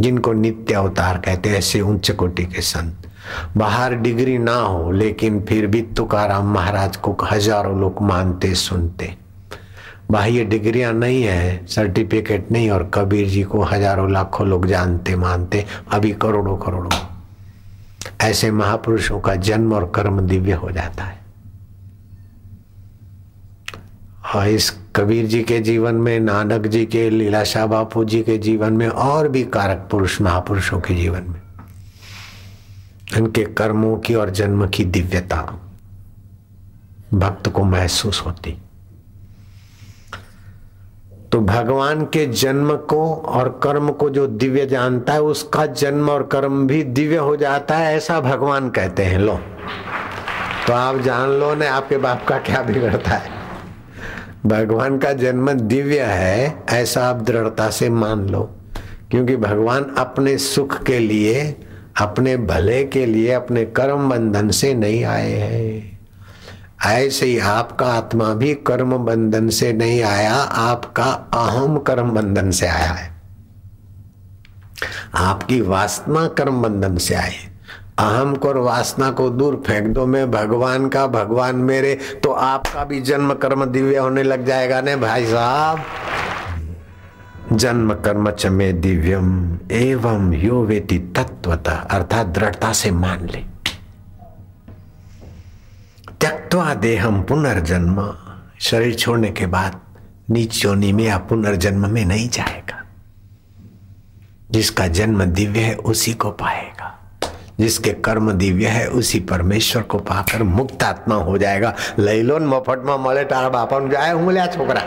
जिनको 0.00 0.32
नित्य 0.32 0.74
अवतार 0.74 1.18
कहते 1.18 1.50
ऐसे 1.50 1.80
उच्च 1.80 2.10
कोटि 2.10 2.44
के 2.44 2.60
संत। 2.60 3.07
बाहर 3.56 3.94
डिग्री 3.94 4.38
ना 4.38 4.54
हो, 4.54 4.90
लेकिन 4.90 5.40
फिर 5.40 5.66
भी 5.66 5.82
तुकाराम 5.82 6.52
महाराज 6.54 6.96
को 6.96 7.16
हज़ारों 7.22 7.80
लोग 7.80 8.02
मानते, 8.02 8.54
सुनते। 8.54 9.14
बाह्य 10.10 10.44
डिग्रियाँ 10.44 10.92
नहीं 10.92 11.22
है, 11.22 11.66
सर्टिफिकेट 11.66 12.52
नहीं, 12.52 12.70
और 12.70 12.90
कबीर 12.94 13.28
जी 13.28 13.42
को 13.42 13.62
हज़ारों 13.62 14.10
लाखों 14.10 14.46
लोग 14.46 14.66
जानते, 14.66 15.16
मानते, 15.16 15.64
अभी 15.92 16.12
करोड़ों 16.12 16.56
करोड़ों। 16.56 16.90
ऐसे 18.20 18.50
महापुरुषों 18.50 19.20
का 19.20 19.34
जन्म 19.34 19.72
और 19.72 19.92
कर्म 19.94 20.20
दिव्य 20.20 20.52
हो 20.52 20.70
जाता 20.70 21.04
है। 21.04 21.16
और 24.34 24.48
इस 24.48 24.70
कबीर 24.96 25.26
जी 25.26 25.42
के 25.42 25.58
जीवन 25.58 25.94
में, 25.94 26.20
नानक 26.20 26.66
जी 26.66 26.84
के, 26.86 27.10
लीलाशाह 27.10 27.66
बापू 27.66 28.04
जी 28.04 28.22
के 28.22 28.38
जीवन 28.38 28.72
में, 28.72 28.88
और 28.88 29.28
भी 29.28 29.44
कारक 29.44 29.88
पुरुष 29.90 30.20
महापुरुषों 30.20 30.80
के 30.80 30.94
जीवन 30.94 31.22
में। 31.22 31.40
इनके 33.16 33.44
कर्मों 33.44 33.96
की 33.96 34.14
और 34.14 34.30
जन्म 34.30 34.66
की 34.68 34.84
दिव्यता 34.84 35.42
भक्त 37.14 37.48
को 37.48 37.64
महसूस 37.64 38.22
होती। 38.26 38.58
तो 41.32 41.40
भगवान 41.40 42.04
के 42.04 42.26
जन्म 42.26 42.74
को 42.76 43.14
और 43.14 43.48
कर्म 43.62 43.90
को 43.90 44.08
जो 44.10 44.26
दिव्य 44.26 44.66
जानता 44.66 45.12
है, 45.12 45.22
उसका 45.22 45.66
जन्म 45.66 46.10
और 46.10 46.22
कर्म 46.22 46.66
भी 46.66 46.82
दिव्य 46.82 47.16
हो 47.16 47.36
जाता 47.36 47.76
है, 47.76 47.96
ऐसा 47.96 48.20
भगवान 48.20 48.70
कहते 48.70 49.04
हैं। 49.04 49.18
लो 49.18 49.38
तो 50.66 50.72
आप 50.72 51.00
जान 51.00 51.30
लो 51.30 51.54
ने 51.54 51.66
आपके 51.66 51.96
बाप 51.96 52.24
का 52.28 52.38
क्या 52.38 52.62
बिगड़ता 52.62 53.10
है। 53.10 53.30
भगवान 54.46 54.98
का 54.98 55.12
जन्म 55.12 55.52
दिव्य 55.52 56.00
है, 56.00 56.64
ऐसा 56.70 57.06
आप 57.06 57.16
दृढ़ता 57.16 57.70
से 57.70 57.88
मान 57.90 58.28
लो, 58.28 58.42
क्योंकि 59.10 59.36
भगवान 59.36 59.84
अपने 59.98 60.36
सुख 60.38 60.82
के 60.82 60.98
लिए 60.98 61.56
अपने 62.00 62.36
भले 62.36 62.84
के 62.84 63.06
लिए, 63.06 63.32
अपने 63.32 63.64
कर्म 63.64 64.08
बंधन 64.10 64.50
से 64.50 64.74
नहीं 64.74 65.04
आए 65.04 65.32
हैं। 65.32 65.98
ऐसे 66.86 67.26
ही 67.26 67.38
आपका 67.38 67.86
आत्मा 67.86 68.34
भी 68.34 68.54
कर्म 68.54 68.96
बंधन 68.96 69.48
से 69.48 69.72
नहीं 69.72 70.02
आया, 70.02 70.34
आपका 70.34 71.10
अहम 71.34 71.78
कर्म 71.78 72.10
बंधन 72.10 72.50
से 72.50 72.66
आया 72.66 72.92
है। 72.92 73.16
आपकी 75.14 75.60
वासना 75.60 76.26
कर्म 76.28 76.62
बंधन 76.62 76.96
से 76.96 77.14
आए 77.14 77.34
अहम 77.98 78.34
को 78.34 78.52
वासना 78.54 79.10
को 79.10 79.28
दूर 79.30 79.62
फेंक 79.66 79.86
दो, 79.86 80.06
मैं 80.06 80.30
भगवान 80.30 80.88
का, 80.88 81.06
भगवान 81.06 81.56
मेरे 81.56 81.94
तो 82.22 82.30
आपका 82.30 82.84
भी 82.84 83.00
जन्म 83.00 83.32
कर्म 83.34 83.64
दिव्य 83.64 83.96
होने 83.96 84.22
लग 84.22 84.44
जाएगा। 84.46 84.80
ने 84.80 84.96
भाई 84.96 85.26
साहब 85.26 85.80
जन्म 87.53 87.93
कर्म 88.05 88.29
च 88.31 88.45
में 88.47 88.81
दिव्यम 88.81 89.31
एवं 89.71 90.33
यो 90.35 90.63
वेति 90.65 90.97
तत्वता 91.15 91.71
अर्थात 91.91 92.27
दृढ़ता 92.27 92.71
से 92.73 92.91
मान 92.93 93.27
ले 93.29 93.43
त्यक्वा 96.21 96.73
देहम 96.81 97.21
पुनर्जन्म 97.23 98.01
शरीर 98.61 98.93
छोड़ने 98.95 99.29
के 99.31 99.45
बाद 99.47 99.79
नीच 100.29 100.63
योनि 100.65 100.91
में 100.93 101.03
या 101.05 101.17
पुनर्जन्म 101.29 101.89
में 101.89 102.03
नहीं 102.05 102.29
जाएगा 102.29 102.81
जिसका 104.51 104.87
जन्म 104.89 105.23
दिव्य 105.25 105.59
है 105.59 105.75
उसी 105.75 106.13
को 106.13 106.31
पाएगा 106.41 106.89
जिसके 107.59 107.91
कर्म 108.05 108.31
दिव्य 108.33 108.67
है 108.67 108.87
उसी 108.91 109.19
परमेश्वर 109.29 109.81
को 109.83 109.97
पाकर 110.01 110.43
मुक्त 110.43 110.83
आत्मा 110.83 111.15
हो 111.23 111.37
जाएगा 111.37 111.73
लई 111.99 112.21
लो 112.21 112.39
मफट 112.47 112.85
में 112.85 112.97
મળે 112.97 113.25
તારા 113.25 113.49
બાપા 113.49 113.79
જાય 113.87 114.13
હું 114.13 114.33
લ્યા 114.33 114.47
છોકરા 114.47 114.81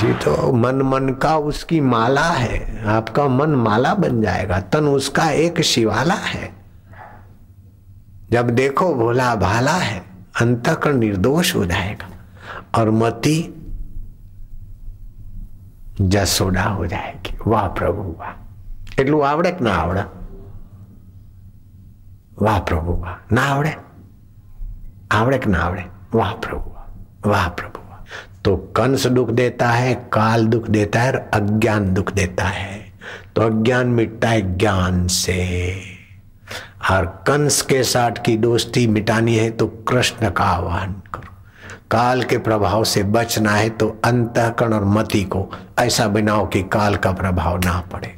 जी 0.00 0.12
तो 0.24 0.52
मन 0.52 0.82
मन 0.82 1.08
का 1.22 1.36
उसकी 1.50 1.80
माला 1.80 2.28
है 2.32 2.84
आपका 2.88 3.26
मन 3.28 3.54
माला 3.64 3.94
बन 3.94 4.20
जाएगा 4.22 4.60
तन 4.72 4.88
उसका 4.88 5.30
एक 5.44 5.60
शिवाला 5.62 6.14
है 6.14 6.50
जब 8.30 8.50
देखो 8.60 8.94
भोला 8.94 9.34
भाला 9.36 9.76
है 9.78 9.98
अंतकरण 10.40 10.98
निर्दोष 10.98 11.54
हो 11.56 11.64
जाएगा 11.66 12.08
और 12.78 12.90
मति 13.02 13.36
જસોડા 16.12 16.62
હો 16.68 16.86
જાયગી 16.86 17.32
વાહ 17.46 17.68
પ્રભુ 17.78 18.12
વાહ 18.20 18.34
એટલું 18.98 19.24
આવડે 19.26 19.50
કે 19.52 19.64
ના 19.64 19.78
આવડે 19.78 20.04
વાહ 22.38 22.60
પ્રભુ 22.68 23.00
વાહ 23.02 23.16
ના 23.32 23.46
આવડે 23.46 23.72
आवड़े 25.12 25.38
कि 25.38 25.50
ना 25.50 25.58
आवड़े 25.58 25.84
वाह 26.14 26.32
प्रभु 26.34 27.30
वाह 27.30 27.48
प्रभु 27.48 27.80
तो 28.47 28.57
कंस 28.57 29.07
दुख 29.07 29.29
देता 29.29 29.69
है, 29.69 29.95
काल 29.95 30.45
दुख 30.45 30.67
देता 30.67 30.99
है 30.99 31.11
और 31.11 31.29
अज्ञान 31.33 31.93
दुख 31.93 32.11
देता 32.11 32.43
है। 32.43 32.93
तो 33.35 33.41
अज्ञान 33.41 33.87
मिटता 33.87 34.29
है 34.29 34.57
ज्ञान 34.57 35.07
से। 35.07 35.81
और 36.91 37.05
कंस 37.05 37.61
के 37.61 37.83
साथ 37.83 38.11
की 38.25 38.37
दोस्ती 38.37 38.87
मिटानी 38.87 39.35
है 39.35 39.49
तो 39.49 39.67
कृष्ण 39.67 40.29
का 40.29 40.43
आह्वान 40.43 40.93
करो। 41.13 41.35
काल 41.91 42.23
के 42.23 42.37
प्रभाव 42.37 42.83
से 42.83 43.03
बचना 43.03 43.51
है 43.51 43.69
तो 43.69 44.01
अंतकरण 44.05 44.73
और 44.73 44.85
मति 44.85 45.23
को 45.23 45.51
ऐसा 45.79 46.07
बनाओ 46.07 46.47
कि 46.47 46.63
काल 46.63 46.95
का 46.95 47.11
प्रभाव 47.11 47.57
ना 47.57 47.83
पड़े। 47.93 48.15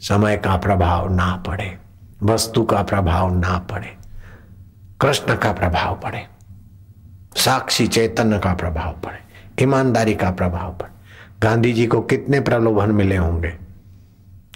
समय 0.00 0.36
का 0.36 0.56
प्रभाव 0.56 1.14
ना 1.14 1.36
पड़े। 1.46 1.78
वस्तु 2.22 2.64
का 2.64 2.82
प्रभाव 2.82 3.34
ना 3.38 3.58
पड़े। 3.58 3.96
कृष्ण 5.00 5.36
का 5.36 5.52
प्रभाव 5.52 6.00
पड़े। 6.02 6.26
साक्षी 7.36 7.86
चैतन्य 7.86 8.38
का 8.38 8.54
प्रभाव 8.54 8.92
पड़े। 9.04 9.25
ईमानदारी 9.62 10.14
का 10.14 10.30
प्रभाव 10.30 10.72
पड़े 10.72 10.94
गांधी 11.42 11.72
जी 11.72 11.86
को 11.86 12.00
कितने 12.00 12.40
प्रलोभन 12.40 12.92
मिले 12.92 13.16
होंगे? 13.16 13.48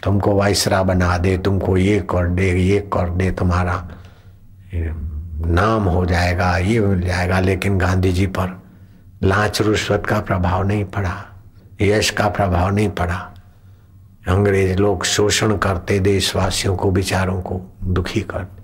तुमको 0.03 0.34
वायसरा 0.34 0.82
बना 0.82 1.18
दे, 1.18 1.38
तुमको 1.38 1.76
ये 1.76 2.01
कर 2.01 2.28
दे, 2.28 2.51
ये 2.53 2.80
कर 2.92 3.11
दे, 3.11 3.30
तुम्हारा 3.30 3.88
नाम 5.46 5.84
हो 5.84 6.07
जाएगा, 6.07 6.57
ये 6.59 6.80
मिल 6.80 7.01
जाएगा। 7.01 7.40
लेकिन 7.40 7.78
गांधी 7.78 8.12
जी 8.12 8.26
पर 8.26 8.62
लाच 9.22 9.61
रुश्वत 9.61 10.07
का 10.07 10.20
प्रभाव 10.20 10.62
नहीं 10.62 10.84
पड़ा, 10.84 11.24
यश 11.80 12.11
का 12.11 12.28
प्रभाव 12.28 12.70
नहीं 12.70 12.90
पड़ा। 12.90 13.26
अंग्रेज़ 14.28 14.78
लोग 14.78 15.05
शोषण 15.05 15.57
करते, 15.57 15.98
देशवासियों 15.98 16.76
को 16.76 16.90
विचारों 16.90 17.40
को 17.40 17.61
दुखी 17.84 18.20
करते 18.20 18.61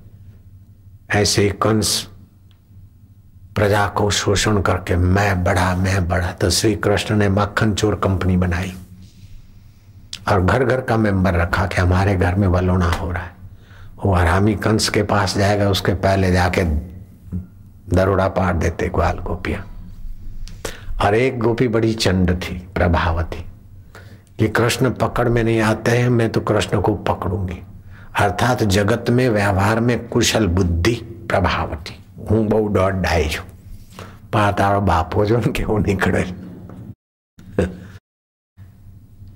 ऐसे 1.18 1.48
कंस 1.62 2.08
प्रजा 3.56 3.86
को 3.86 4.10
शोषण 4.10 4.60
करके 4.60 4.96
मैं 4.96 5.44
बड़ा 5.44 5.76
मैं 5.76 6.08
बड़ा। 6.08 6.26
तो 6.26 6.50
श्री 6.50 6.74
कृष्ण 6.74 7.16
ने 7.16 7.28
मक्खन 7.28 7.74
चोर 7.74 7.94
कंपनी 7.94 8.36
बनाई 8.36 8.74
और 10.28 10.44
घर 10.44 10.64
घर 10.64 10.80
का 10.80 10.96
मेंबर 10.96 11.34
रखा 11.34 11.66
कि 11.66 11.80
हमारे 11.80 12.16
घर 12.16 12.34
में 12.34 12.48
वलोना 12.48 12.86
हो 12.86 13.10
रहा 13.10 13.22
है। 13.22 13.32
वो 14.04 14.14
हरामी 14.14 14.54
कंस 14.54 14.88
के 14.88 15.02
पास 15.02 15.36
जाएगा, 15.36 15.70
उसके 15.70 15.94
पहले 15.94 16.32
जाके 16.32 16.64
दरोड़ा 17.94 18.28
पार 18.28 18.54
देते 18.54 18.88
ग्वाल 18.88 19.18
गोपियाँ। 19.18 19.66
और 21.04 21.14
एक 21.14 21.38
गोपी 21.38 21.68
बड़ी 21.68 21.94
चंड 21.94 22.42
थी, 22.42 22.68
प्रभावती। 22.74 23.44
कि 24.38 24.48
कृष्ण 24.48 24.90
पकड़ 24.90 25.28
में 25.28 25.44
नहीं 25.44 25.60
आते 25.60 25.90
हैं, 25.90 26.08
मैं 26.08 26.30
तो 26.30 26.40
कृष्ण 26.40 26.80
को 26.80 26.94
पकड़ूँगी। 26.94 27.62
अर्थात 28.18 28.62
जगत 28.62 29.04
में, 29.10 29.28
व्यवहार 29.28 29.80
में 29.80 30.08
कुशल 30.08 30.46
बुद्धि 30.46 30.94
प्रभावती। 31.30 32.05
હું 32.29 32.47
બહુ 32.49 32.69
દોઢ 32.71 32.97
ડાઈ 32.97 33.29
છું 33.29 33.45
પણ 34.31 34.51
તારો 34.53 34.81
બાપો 34.83 35.25
જો 35.25 35.37
ને 35.39 35.51
કેવો 35.51 35.79
નીકળે 35.79 36.23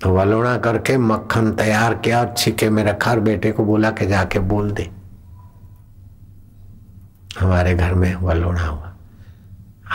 तो 0.01 0.09
वलोड़ा 0.11 0.55
करके 0.57 0.95
मक्खन 1.01 1.51
तैयार 1.53 1.93
किया 1.97 2.17
छिके 2.33 2.69
में 2.69 2.83
रखा 2.83 3.11
और 3.11 3.19
बेटे 3.21 3.51
को 3.51 3.63
बोला 3.65 3.89
कि 3.91 4.05
जाके 4.07 4.39
बोल 4.45 4.69
दे 4.71 4.83
हमारे 7.39 7.73
घर 7.75 7.93
में 7.95 8.13
वलोड़ा 8.17 8.61
हुआ 8.63 8.93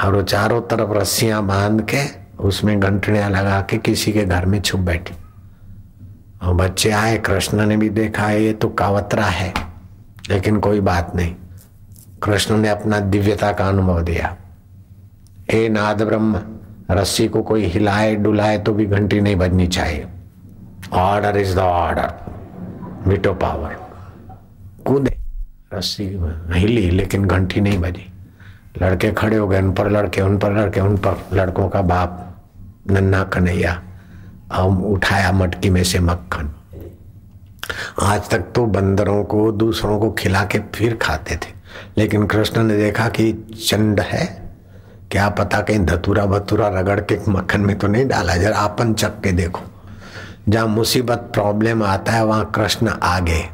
और 0.00 0.14
वो 0.14 0.22
चारों 0.24 0.60
तरफ 0.62 0.96
रस्सियां 0.96 1.46
बांध 1.46 1.82
के 1.84 2.02
उसमें 2.42 2.74
घंटड़ियां 2.80 3.30
लगा 3.30 3.60
के 3.70 3.78
किसी 3.80 4.12
के 4.12 4.24
घर 4.26 4.46
में 4.46 4.60
छुप 4.62 4.80
बैठी 4.80 5.14
और 6.42 6.54
बच्चे 6.56 6.90
आए 6.92 7.16
कृष्ण 7.26 7.66
ने 7.66 7.76
भी 7.76 7.88
देखा 8.00 8.30
ये 8.32 8.52
तो 8.54 8.68
कावतरा 8.80 9.26
है 9.38 9.52
लेकिन 10.30 10.60
कोई 10.60 10.80
बात 10.82 11.14
नहीं 11.14 11.34
कृष्ण 12.23 12.57
ने 12.57 12.69
अपना 12.69 12.99
दिव्यता 12.99 13.51
का 13.51 13.67
अनुभव 13.67 14.01
दिया। 14.01 14.37
हे 15.51 15.69
नाद 15.69 16.01
ब्रह्म 16.01 16.41
रस्सी 16.91 17.27
को 17.27 17.43
कोई 17.43 17.63
हिलाए 17.63 18.15
डुलाए 18.15 18.57
तो 18.57 18.73
भी 18.73 18.85
घंटी 18.85 19.21
नहीं 19.21 19.35
बजनी 19.35 19.67
चाहिए। 19.67 20.07
Order 20.93 21.37
is 21.37 21.55
the 21.55 21.59
order 21.59 22.13
veto 23.07 23.33
power 23.33 23.75
कूदे। 24.85 25.17
रस्सी 25.73 26.03
हिली, 26.51 26.89
लेकिन 26.89 27.25
घंटी 27.25 27.61
नहीं 27.61 27.79
बजी। 27.79 28.13
लड़के 28.81 29.11
खड़े 29.11 29.37
हो 29.37 29.47
गए, 29.47 29.61
उन 29.61 29.71
पर 29.71 29.89
लड़के, 29.89 30.21
उन 30.21 30.37
पर 30.37 30.51
लड़के, 30.51 30.79
उन 30.79 30.97
पर 30.97 31.27
लड़कों 31.33 31.69
का 31.69 31.81
बाप, 31.81 32.35
नन्ना 32.91 33.23
कन्हैया। 33.23 33.81
हम 34.53 34.85
उठाया 34.85 35.31
मटकी 35.31 35.69
में 35.69 35.83
से 35.83 35.99
मक्खन। 35.99 36.51
आज 38.01 38.29
तक 38.29 38.39
तो 38.39 38.65
बंदरों 38.65 39.23
को, 39.23 39.51
दूसरों 39.51 39.99
को 39.99 40.11
खिला 40.11 40.45
के 40.45 40.59
फिर 40.59 40.95
खाते 40.95 41.35
थे। 41.35 41.54
लेकिन 41.97 42.27
कृष्ण 42.27 42.63
ने 42.63 42.77
देखा 42.77 43.07
कि 43.09 43.33
चंड 43.67 43.99
है। 43.99 44.45
क्या 45.11 45.29
पता 45.29 45.61
कहीं 45.61 45.79
धतूरा 45.79 46.25
भतूरा 46.25 46.67
रगड़ 46.67 46.99
के 46.99 47.31
मक्खन 47.31 47.61
में 47.61 47.77
तो 47.77 47.87
नहीं 47.87 48.07
डाला 48.07 48.35
जरा 48.35 48.57
आपन 48.57 48.93
चक 48.93 49.21
के 49.23 49.31
देखो। 49.31 49.61
जहाँ 50.49 50.67
मुसीबत 50.67 51.17
प्रॉब्लम 51.17 51.83
आता 51.83 52.11
है, 52.11 52.25
वहाँ 52.25 52.51
कृष्ण 52.55 52.87
आगे। 52.87 53.49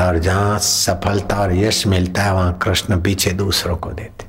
और 0.00 0.18
जहाँ 0.18 0.58
सफलता 0.58 1.36
और 1.36 1.54
यश 1.54 1.86
मिलता 1.86 2.22
है, 2.22 2.34
वहाँ 2.34 2.58
कृष्ण 2.62 3.00
पीछे 3.00 3.30
दूसरों 3.30 3.76
को 3.76 3.90
देते। 3.90 4.26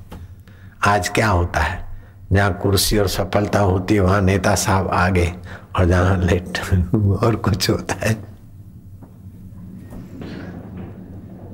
आज 0.85 1.09
क्या 1.09 1.27
होता 1.27 1.59
है? 1.59 1.87
जहाँ 2.31 2.53
कुर्सी 2.53 2.97
और 2.97 3.07
सफलता 3.07 3.59
होती 3.59 3.93
है, 3.93 3.99
वहाँ 3.99 4.21
नेता 4.21 4.55
साहब 4.55 4.87
आगे 4.87 5.33
और 5.77 5.85
जहाँ 5.85 6.17
लेट 6.17 6.59
और 7.23 7.35
कुछ 7.35 7.69
होता 7.69 7.95
है। 8.07 8.36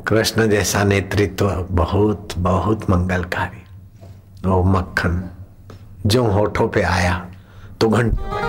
कृष्ण 0.07 0.49
जैसा 0.49 0.83
नेतृत्व 0.83 1.49
बहुत 1.71 2.29
बहुत 2.37 2.89
मंगलकारी। 2.89 3.63
वो 4.45 4.63
मक्खन 4.63 5.23
जो 6.05 6.23
होठों 6.23 6.67
पे 6.69 6.81
आया 6.81 7.25
तो 7.81 7.89
घंटे 7.89 8.41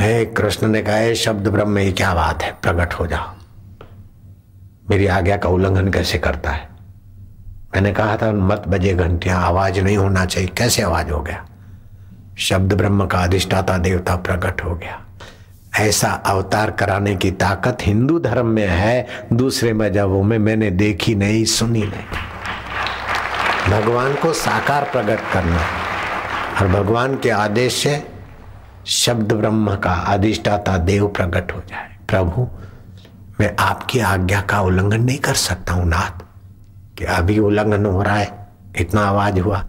हे 0.00 0.24
कृष्ण 0.24 0.68
ने 0.68 0.82
कहा 0.82 1.12
शब्द 1.14 1.48
ब्रह्म, 1.48 1.78
ये 1.78 1.92
क्या 1.92 2.14
बात 2.14 2.42
है? 2.42 2.52
प्रकट 2.62 2.94
हो 2.94 3.06
जाओ। 3.06 3.30
मेरी 4.90 5.06
आज्ञा 5.06 5.36
का 5.36 5.48
उल्लंघन 5.48 5.88
कैसे 5.88 6.18
करता 6.18 6.50
है? 6.50 6.68
मैंने 7.74 7.92
कहा 7.92 8.16
था, 8.16 8.32
मत 8.32 8.64
बजे 8.68 8.94
घंटियाँ, 8.94 9.42
आवाज़ 9.42 9.80
नहीं 9.80 9.96
होना 9.96 10.24
चाहिए। 10.26 10.48
कैसे 10.48 10.82
आवाज़ 10.82 11.10
हो 11.10 11.20
गया? 11.20 11.44
शब्द 12.38 12.72
ब्रह्म 12.72 13.06
का 13.06 13.18
अधिष्ठाता 13.18 13.78
देवता 13.78 14.16
प्रकट 14.16 14.64
हो 14.64 14.74
गया। 14.74 15.00
ऐसा 15.80 16.08
अवतार 16.08 16.70
कराने 16.70 17.16
की 17.16 17.30
ताकत 17.30 17.78
हिंदू 17.82 18.18
धर्म 18.18 18.46
में 18.46 18.66
है, 18.66 19.06
दूसरे 19.32 19.72
मजहबों 19.72 20.22
में 20.22 20.38
मैंने 20.38 20.70
देखी 20.70 21.14
नहीं, 21.14 21.44
सुनी 21.44 21.82
नहीं। 21.82 22.22
भगवान 23.70 24.14
को 24.14 24.32
साकार 24.32 24.84
प्रकट 24.84 25.32
करना 25.32 25.60
और 26.60 26.68
भगवान 26.68 27.16
के 27.16 27.30
आदेश 27.30 27.74
से 27.74 28.06
शब्द 28.86 29.32
ब्रह्म 29.32 29.76
का 29.76 29.92
अधिष्ठाता 29.92 30.78
देव 30.78 31.06
प्रकट 31.06 31.52
हो 31.52 31.60
जाए। 31.60 31.96
प्रभु, 32.08 32.48
मैं 33.40 33.56
आपकी 33.58 33.98
आज्ञा 33.98 34.40
का 34.40 34.60
उल्लंघन 34.60 35.00
नहीं 35.00 35.18
कर 35.18 35.34
सकता 35.34 35.74
हूँ, 35.74 35.86
नाथ, 35.86 36.22
कि 36.98 37.04
अभी 37.04 37.38
उल्लंघन 37.38 37.86
हो 37.86 38.02
रहा 38.02 38.16
है, 38.16 38.48
इतना 38.78 39.00
आवाज़ 39.00 39.40
हुआ। 39.40 39.66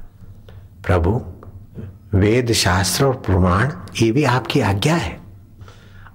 प्रभु 0.86 1.22
वेद 2.14 2.52
शास्त्र 2.52 3.06
और 3.06 3.14
प्रमाण, 3.14 3.72
ये 4.02 4.12
भी 4.12 4.24
आपकी 4.24 4.60
आज्ञा 4.60 4.96
है। 4.96 5.23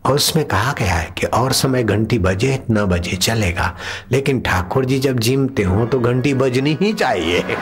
और 0.05 0.15
उसमें 0.15 0.45
कहा 0.45 0.73
गया 0.73 0.95
है 0.95 1.11
कि 1.19 1.27
और 1.27 1.53
समय 1.53 1.83
घंटी 1.85 2.19
बजे, 2.19 2.59
न 2.71 2.85
बजे 2.87 3.17
चलेगा। 3.17 3.75
लेकिन 4.13 4.41
ठाकुर 4.41 4.85
जी 4.85 4.99
जब 4.99 5.19
जिमते 5.19 5.63
हो 5.63 5.87
तो 5.87 6.01
घंटी 6.01 6.35
बजनी 6.35 6.77
ही 6.81 6.93
चाहिए। 6.93 7.57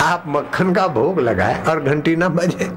आप 0.00 0.24
मक्खन 0.26 0.72
का 0.74 0.86
भोग 0.88 1.20
लगाए 1.20 1.62
और 1.64 1.82
घंटी 1.82 2.16
ना 2.16 2.28
बजे। 2.30 2.70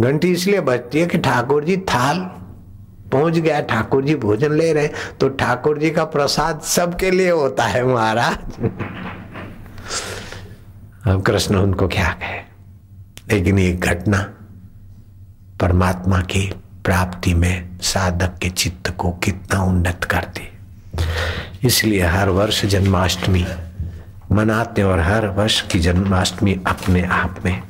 घंटी 0.00 0.30
इसलिए 0.32 0.60
बजती 0.60 1.00
है 1.00 1.06
कि 1.06 1.18
ठाकुर 1.18 1.64
जी 1.64 1.76
थाल 1.88 2.18
पहुँच 3.12 3.38
गया, 3.38 3.60
ठाकुर 3.60 4.04
जी 4.04 4.14
भोजन 4.16 4.52
ले 4.52 4.72
रहे 4.72 4.88
तो 5.20 5.28
ठाकुर 5.28 5.78
जी 5.78 5.90
का 5.90 6.04
प्रसाद 6.06 6.60
सबके 6.60 7.10
लिए 7.10 7.30
होता 7.30 7.64
है, 7.64 7.84
महाराज। 7.84 8.36
अब 11.06 11.22
कृष्ण 11.22 11.56
उनको 11.56 11.88
क्या 11.88 12.08
कहे? 12.12 12.40
लेकिन 13.28 13.58
ये 13.58 13.72
घटना 13.72 14.18
परमात्मा 15.60 16.20
की 16.22 16.50
प्राप्ति 16.84 17.34
में 17.34 17.78
साधक 17.78 18.38
के 18.38 18.50
चित्त 18.50 18.90
को 18.90 19.12
कितना 19.12 19.62
उन्नत 19.62 20.04
करती 20.04 20.48
इसलिए 21.66 22.02
हर 22.02 22.28
वर्ष 22.28 22.64
जन्माष्टमी 22.64 23.46
मनाते 24.32 24.82
और 24.82 25.00
हर 25.00 25.26
वर्ष 25.26 25.60
की 25.62 25.78
जन्माष्टमी 25.78 26.54
अपने 26.66 27.02
आप 27.02 27.40
में 27.44 27.62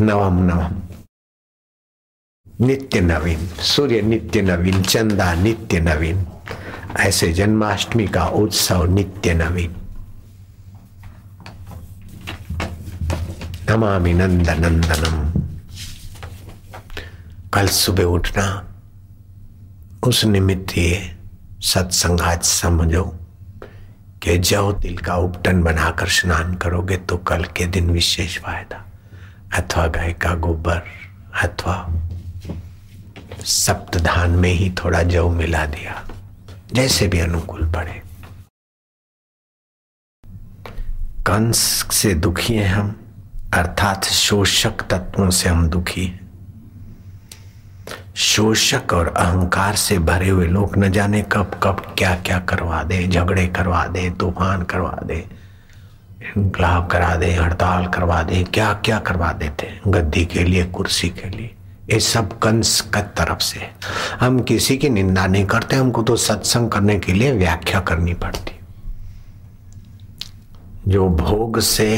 नवम 0.00 0.38
नवम। 0.42 0.82
नित्य 2.66 3.00
नवीन, 3.00 3.46
सूर्य 3.46 4.02
नित्य 4.02 4.42
नवीन, 4.42 4.82
चंदा 4.82 5.34
नित्य 5.34 5.80
नवीन, 5.80 6.26
ऐसे 6.96 7.32
जन्माष्टमी 7.32 8.06
का 8.08 8.26
उत्सव 8.26 8.84
नित्य 8.84 9.34
नवीन। 9.34 9.81
नमामि 13.72 14.12
नंद 14.12 14.48
नंदनम 14.50 15.14
कल 17.54 17.66
सुबह 17.66 18.04
उठना, 18.04 18.44
उस 20.06 20.24
निमित्त 20.24 20.76
ये 20.78 20.98
सत्संग 21.64 22.20
आज 22.20 22.42
समझो 22.42 23.04
कि 24.22 24.36
जव 24.38 24.72
तिल 24.82 24.98
का 24.98 25.16
उपटन 25.16 25.62
बनाकर 25.62 26.08
स्नान 26.08 26.54
करोगे 26.54 26.96
तो 26.96 27.16
कल 27.16 27.44
के 27.56 27.66
दिन 27.66 27.90
विशेष 27.90 28.38
फ़ायदा। 28.38 28.84
अथवा 29.58 29.86
गाय 29.86 30.12
का 30.12 30.34
गोबर, 30.36 30.82
अथवा 31.42 31.76
सप्तधान 33.46 34.30
में 34.36 34.52
ही 34.52 34.70
थोड़ा 34.84 35.02
जव 35.02 35.30
मिला 35.30 35.66
दिया, 35.66 36.02
जैसे 36.72 37.08
भी 37.08 37.20
अनुकूल 37.20 37.72
पड़े। 37.72 38.02
कंस 41.26 41.58
से 41.92 42.14
दुखी 42.14 42.54
हैं 42.54 42.68
हम 42.68 42.98
अर्थात 43.54 44.04
शोषक 44.04 44.82
तत्वों 44.90 45.28
से 45.30 45.48
हम 45.48 45.68
दुखी 45.68 46.12
शोषक 48.16 48.92
और 48.92 49.08
अहंकार 49.08 49.76
से 49.76 49.98
भरे 49.98 50.28
हुए 50.28 50.46
लोग 50.46 50.76
न 50.78 50.90
जाने 50.92 51.20
कब 51.32 51.60
कब 51.62 51.82
क्या 51.98 52.14
क्या 52.16 52.38
करवा 52.40 52.82
दे, 52.82 53.06
झगड़े 53.06 53.46
करवा 53.48 53.86
दे, 53.86 54.08
तूफ़ान 54.10 54.62
करवा 54.62 54.98
दे, 55.04 55.24
इनकलाब 56.36 56.86
करा 56.86 57.14
दे, 57.16 57.32
हड़ताल 57.34 57.86
करवा 57.86 58.22
दे 58.22 58.42
क्या 58.44 58.72
क्या 58.84 58.98
करवा 59.00 59.32
देते 59.32 59.70
गद्दी 59.86 60.24
के 60.24 60.44
लिए, 60.44 60.64
कुर्सी 60.64 61.08
के 61.10 61.28
लिए। 61.28 61.54
ये 61.90 62.00
सब 62.00 62.38
कंस 62.38 62.80
का 62.94 63.00
तरफ़ 63.00 63.42
से 63.42 63.70
हम 64.20 64.40
किसी 64.40 64.76
की 64.78 64.88
निंदा 64.88 65.26
नहीं 65.26 65.44
करते, 65.46 65.76
हमको 65.76 66.02
तो 66.02 66.16
सत्संग 66.16 66.70
करने 66.70 66.98
के 66.98 67.12
लिए 67.12 67.32
व्याख्या 67.32 67.80
करनी 67.80 68.14
पड़ती। 68.16 68.60
जो 70.88 71.08
भोग 71.08 71.60
से 71.60 71.88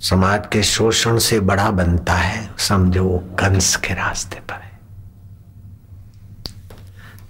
समाज 0.00 0.46
के 0.52 0.62
शोषण 0.62 1.18
से 1.18 1.40
बड़ा 1.40 1.70
बनता 1.70 2.14
है। 2.14 2.50
समझो 2.58 3.04
वो 3.04 3.18
कंस 3.18 3.76
के 3.76 3.94
रास्ते 3.94 4.40
पर 4.40 4.54
है। 4.54 4.78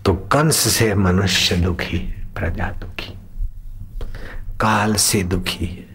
तो 0.04 0.14
कंस 0.14 0.56
से 0.56 0.94
मनुष्य 0.94 1.56
दुखी 1.56 1.98
है, 1.98 2.34
प्रजा 2.34 2.70
दुखी 2.72 3.14
काल 4.60 4.94
से 4.94 5.22
दुखी 5.22 5.66
है 5.66 5.86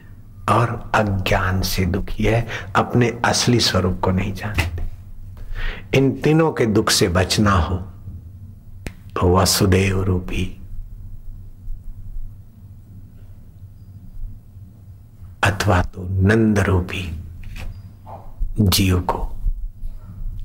और 0.50 0.92
अज्ञान 0.96 1.62
से 1.62 1.86
दुखी 1.86 2.24
है। 2.24 2.48
अपने 2.76 3.12
असली 3.26 3.60
स्वरूप 3.60 4.00
को 4.02 4.12
नहीं 4.12 4.34
जानते। 4.34 5.98
इन 5.98 6.12
तीनों 6.22 6.52
के 6.52 6.66
दुख 6.66 6.90
से 6.90 7.08
बचना 7.08 7.52
हो 7.52 7.78
तो 9.16 9.36
वसुदेव 9.38 10.02
रूपी 10.04 10.65
अथवा 15.46 15.82
तो 15.82 16.04
नंद 16.04 16.60
रूपी 16.60 17.20
जीव 18.60 19.00
को 19.02 19.18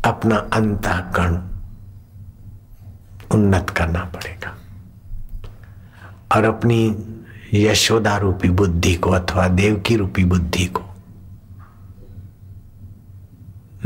अपना 0.04 0.36
अंतःकरण 0.36 1.36
उन्नत 3.30 3.70
करना 3.70 4.04
पड़ेगा। 4.04 4.56
और 6.36 6.44
अपनी 6.44 6.96
यशोदा 7.54 8.16
रूपी 8.16 8.48
बुद्धि 8.48 8.94
को 8.94 9.10
अथवा 9.10 9.48
देव 9.48 9.80
की 9.86 9.96
रूपी 9.96 10.24
बुद्धि 10.24 10.66
को 10.66 10.82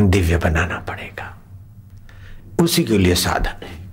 दिव्य 0.01 0.37
बनाना 0.37 0.79
पड़ेगा। 0.79 1.39
उसी 2.61 2.85
के 2.85 2.99
लिए 2.99 3.15
साधन 3.15 3.67
है। 3.67 3.85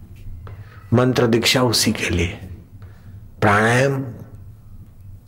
मंत्र 0.94 1.28
दीक्षा 1.28 1.62
उसी 1.64 1.92
के 1.92 2.10
लिए। 2.10 2.40
प्राणायाम 3.42 4.04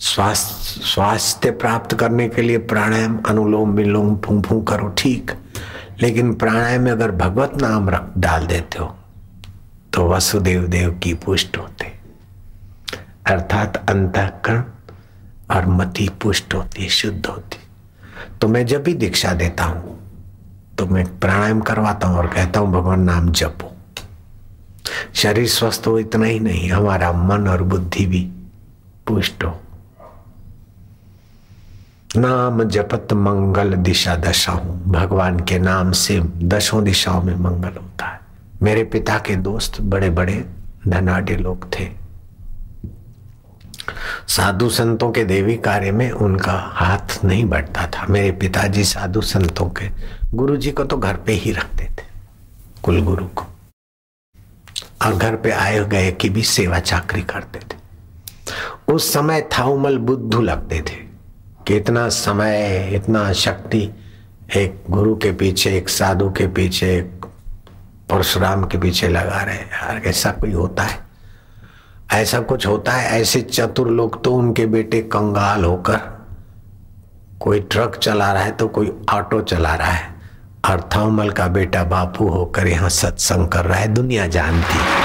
स्वास्थ्य 0.03 0.81
स्वास्थ्य 0.83 1.51
प्राप्त 1.53 1.93
करने 1.99 2.27
के 2.29 2.41
लिए 2.41 2.57
प्राणायाम, 2.57 3.17
अनुलोम 3.29 3.71
विलोम, 3.71 4.15
फू 4.17 4.41
फू 4.41 4.59
करो, 4.61 4.87
ठीक। 4.97 5.31
लेकिन 6.01 6.33
प्राणायाम 6.33 6.81
में 6.81 6.91
अगर 6.91 7.11
भगवत 7.13 7.53
नाम 7.61 7.89
रख, 7.89 8.09
डाल 8.17 8.47
देते 8.47 8.79
हो 8.79 8.95
तो 9.93 10.07
वसुदेव 10.09 10.67
देव 10.67 10.91
की 11.03 11.13
पुष्ट 11.15 11.57
होते। 11.57 11.91
अर्थात 13.27 13.77
अंतकरण 13.89 14.63
और 15.51 15.65
मति 15.69 16.09
पुष्ट 16.21 16.53
होती 16.53 16.89
शुद्ध 16.89 17.25
होती। 17.25 17.57
तो 18.41 18.47
मैं 18.47 18.65
जब 18.65 18.83
भी 18.83 18.93
दीक्षा 18.95 19.33
देता 19.33 19.63
हूँ 19.63 19.99
तो 20.77 20.85
मैं 20.85 21.05
प्राणायाम 21.19 21.59
करवाता 21.61 22.07
हूँ 22.07 22.17
और 22.17 22.27
कहता 22.27 22.59
हूँ, 22.59 22.71
भगवान, 22.71 23.01
नाम 23.01 23.31
जपो। 23.31 23.71
शरीर 25.13 25.47
स्वस्थ 25.47 25.87
हो 25.87 25.99
इतना 25.99 26.25
ही 26.25 26.39
नहीं, 26.39 26.69
हमारा 26.71 27.11
मन 27.13 27.47
और 27.47 27.63
बुद्धि 27.63 28.05
भी 28.05 28.29
पुष्ट 29.07 29.43
हो। 29.43 29.59
नाम 32.17 32.63
जपत 32.63 33.13
मंगल 33.13 33.73
दिशा 33.73 34.15
दशा 34.15 34.51
हूँ। 34.51 34.83
भगवान 34.83 35.39
के 35.39 35.57
नाम 35.59 35.91
से 35.91 36.19
दशों 36.19 36.83
दिशाओं 36.83 37.21
में 37.21 37.35
मंगल 37.35 37.77
होता 37.77 38.05
है। 38.05 38.19
मेरे 38.61 38.83
पिता 38.83 39.17
के 39.19 39.35
दोस्त 39.35 39.81
बड़े 39.81 40.09
बड़े 40.09 40.45
धनाढ़ 40.87 41.29
लोग 41.29 41.67
थे। 41.73 41.87
साधु 44.27 44.69
संतों 44.69 45.11
के 45.11 45.23
देवी 45.23 45.55
कार्य 45.57 45.91
में 45.91 46.11
उनका 46.11 46.53
हाथ 46.53 47.23
नहीं 47.25 47.45
बढ़ता 47.45 47.87
था। 47.87 48.05
मेरे 48.09 48.31
पिताजी 48.31 48.83
साधु 48.83 49.21
संतों 49.21 49.69
के 49.69 49.89
गुरु 50.33 50.57
जी 50.57 50.71
को 50.71 50.83
तो 50.83 50.97
घर 50.97 51.17
पे 51.17 51.33
ही 51.33 51.51
रखते 51.51 51.85
थे 51.85 52.05
कुल 52.83 53.01
गुरु 53.01 53.25
को। 53.25 53.45
और 55.05 55.15
घर 55.15 55.35
पे 55.35 55.51
आए 55.51 55.83
गए 55.85 56.11
की 56.11 56.29
भी 56.29 56.43
सेवा 56.43 56.79
चाकरी 56.79 57.21
करते 57.21 57.59
थे। 57.59 58.93
उस 58.93 59.13
समय 59.13 59.49
थाउमल 59.59 59.97
बुद्धू 59.97 60.41
लगते 60.41 60.81
थे। 60.81 61.02
कि 61.67 61.75
इतना 61.75 62.09
समय, 62.09 62.89
इतना 62.93 63.33
शक्ति 63.33 63.89
एक 64.55 64.83
गुरु 64.89 65.15
के 65.15 65.31
पीछे, 65.31 65.77
एक 65.77 65.89
साधु 65.89 66.29
के 66.29 66.47
पीछे, 66.47 66.97
एक 66.97 67.25
परशुराम 68.09 68.63
के 68.63 68.77
पीछे 68.77 69.07
लगा 69.07 69.41
रहे 69.41 69.55
यार, 69.55 70.01
ऐसा 70.05 70.31
कोई 70.31 70.51
होता 70.51 70.83
है? 70.83 70.99
ऐसा 72.11 72.39
कुछ 72.39 72.67
होता 72.67 72.91
है? 72.91 73.21
ऐसे 73.21 73.41
चतुर 73.41 73.89
लोग 73.89 74.23
तो 74.23 74.33
उनके 74.33 74.65
बेटे 74.65 75.01
कंगाल 75.01 75.63
होकर 75.63 75.99
कोई 77.39 77.59
ट्रक 77.59 77.95
चला 77.95 78.33
रहा 78.33 78.43
है 78.43 78.51
तो 78.51 78.67
कोई 78.67 78.93
ऑटो 79.13 79.41
चला 79.41 79.75
रहा 79.75 79.91
है। 79.91 80.15
और 80.69 80.89
थर्मल 80.95 81.29
का 81.29 81.47
बेटा 81.47 81.83
बापू 81.83 82.27
होकर 82.27 82.67
यहाँ 82.67 82.89
सत्संग 82.89 83.47
कर 83.47 83.65
रहा 83.65 83.79
है। 83.79 83.87
दुनिया 83.87 84.27
जानती 84.27 84.73
है। 84.73 85.02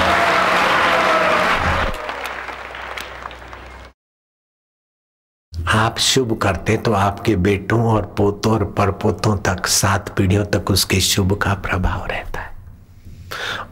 आप 5.79 5.97
शुभ 5.97 6.37
करते 6.37 6.77
तो 6.77 6.93
आपके 6.93 7.35
बेटों 7.35 7.81
और 7.85 8.05
पोतों 8.17 8.53
और 8.53 8.63
परपोतों 8.77 9.37
तक, 9.37 9.67
सात 9.67 10.09
पीढ़ियों 10.17 10.45
तक 10.45 10.71
उसके 10.71 10.99
शुभ 11.01 11.33
का 11.33 11.53
प्रभाव 11.53 12.05
रहता 12.05 12.39
है। 12.39 12.57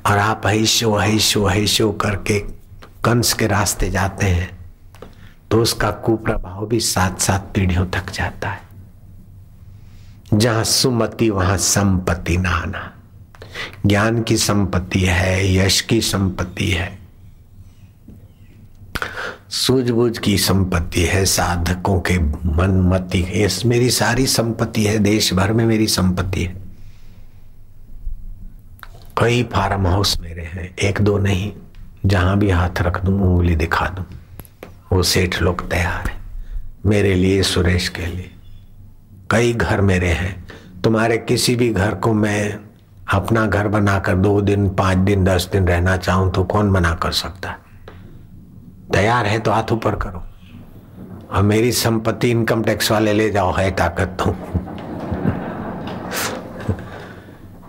और 0.05 0.17
आप 0.17 0.45
ऐशो 0.45 1.01
ऐशो 1.01 1.49
ऐशो 1.49 1.91
करके 1.91 2.39
कंस 3.03 3.33
के 3.33 3.47
रास्ते 3.47 3.89
जाते 3.89 4.25
हैं 4.25 4.49
तो 5.51 5.61
उसका 5.61 5.91
कुप्रभाव 5.91 6.65
भी 6.67 6.79
सात 6.79 7.19
सात 7.19 7.51
पीढ़ियों 7.55 7.85
तक 7.85 8.11
जाता 8.11 8.49
है। 8.49 8.61
जहाँ 10.33 10.63
सुमति, 10.63 11.29
वहाँ 11.29 11.57
संपत्ति 11.57 12.37
नाना। 12.37 12.91
ज्ञान 13.85 14.21
की 14.23 14.37
संपत्ति 14.37 14.99
है, 14.99 15.55
यश 15.55 15.81
की 15.81 16.01
संपत्ति 16.01 16.69
है। 16.71 16.97
सूझबूझ 19.49 20.17
की 20.17 20.37
संपत्ति 20.37 21.01
है, 21.01 21.25
साधकों 21.25 21.99
के 21.99 22.17
मन 22.19 22.81
मति 22.93 23.21
मेरी 23.65 23.89
सारी 23.89 24.25
संपत्ति 24.27 24.83
है 24.83 24.97
देश 24.99 25.33
भर 25.33 25.51
में 25.53 25.65
मेरी 25.65 25.87
संपत्ति 25.87 26.43
है। 26.43 26.55
कई 29.17 29.43
फार्म 29.43 29.87
हाउस 29.87 30.19
मेरे 30.19 30.43
हैं, 30.43 30.75
एक 30.77 31.01
दो 31.01 31.17
नहीं, 31.17 31.51
जहाँ 32.05 32.37
भी 32.37 32.49
हाथ 32.49 32.81
रख 32.81 33.03
दूँ, 33.05 33.19
उंगली 33.21 33.55
दिखा 33.55 33.85
दूँ, 33.85 34.05
वो 34.93 35.03
सेठ 35.03 35.41
लोग 35.41 35.69
तैयार 35.69 36.09
है, 36.09 36.17
मेरे 36.85 37.13
लिए, 37.15 37.43
सुरेश 37.43 37.89
के 37.89 38.05
लिए। 38.05 38.31
कई 39.31 39.53
घर 39.53 39.81
मेरे 39.81 40.09
हैं, 40.09 40.47
तुम्हारे 40.83 41.17
किसी 41.17 41.55
भी 41.55 41.69
घर 41.73 41.95
को 41.95 42.13
मैं 42.13 42.59
अपना 43.13 43.45
घर 43.45 43.67
बनाकर 43.67 44.15
दो 44.15 44.41
दिन, 44.41 44.69
पाँच 44.69 44.97
दिन, 44.97 45.23
दस 45.23 45.49
दिन 45.51 45.67
रहना 45.67 45.97
चाहूँ 45.97 46.31
तो 46.33 46.43
कौन 46.43 46.69
मना 46.69 46.93
कर 46.93 47.11
सकता? 47.11 47.49
है 47.49 47.66
तैयार 48.93 49.25
है 49.25 49.39
तो 49.39 49.51
हाथ 49.51 49.71
ऊपर 49.71 49.95
करो। 49.95 50.23
और 51.31 51.41
मेरी 51.41 51.71
संपत्ति 51.71 52.31
इनकम 52.31 52.63
टैक्स 52.63 52.91
वाले 52.91 53.13
ले 53.13 53.29
जाओ, 53.29 53.53
है 53.53 53.71
ताकत 53.71 54.17
तो। 54.19 54.35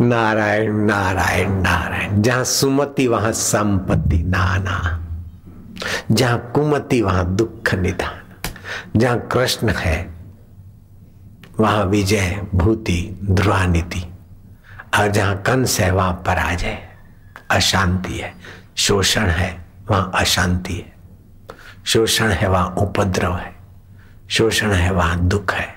नारायण 0.05 0.73
नारायण 0.73 1.51
नारायण, 1.51 2.23
जहाँ 2.23 2.45
सुमति, 2.45 3.07
वहाँ 3.07 3.33
संपत्ति 3.33 4.19
नाना 4.19 5.05
जहाँ 6.11 6.53
कुमति, 6.55 7.03
वहाँ 7.03 7.37
दुख 7.37 7.75
निधान। 7.75 8.19
जहाँ 8.97 9.29
कृष्ण 9.33 9.69
है, 9.69 10.15
वहाँ 11.61 11.85
विजय, 11.85 12.47
भूति 12.55 13.19
ध्रुवानीति 13.25 14.05
और 14.99 15.09
जहाँ 15.09 15.37
कंस 15.37 15.81
है, 15.81 15.91
वहाँ 15.91 16.13
पराजय, 16.13 16.79
अशांति 17.51 18.19
है, 18.19 18.35
शोषण 18.77 19.27
है, 19.27 19.67
वहाँ 19.91 20.11
अशांति 20.15 20.75
है। 20.75 20.98
शोषण 21.89 22.29
है 22.29 22.49
वहाँ 22.49 22.75
उपद्रव 22.79 23.37
है। 23.37 23.57
शोषण 24.31 24.71
है 24.71 24.93
वहाँ 24.93 25.21
दुख 25.21 25.53
है। 25.53 25.75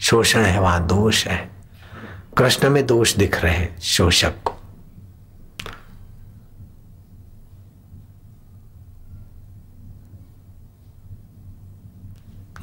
शोषण 0.00 0.40
है 0.40 0.60
वहाँ 0.60 0.86
दोष 0.86 1.26
है। 1.26 1.50
कृष्ण 2.38 2.70
में 2.70 2.86
दोष 2.86 3.16
दिख 3.16 3.44
रहे 3.44 3.54
हैं 3.54 3.78
शोषक 3.78 4.32
को। 4.44 4.54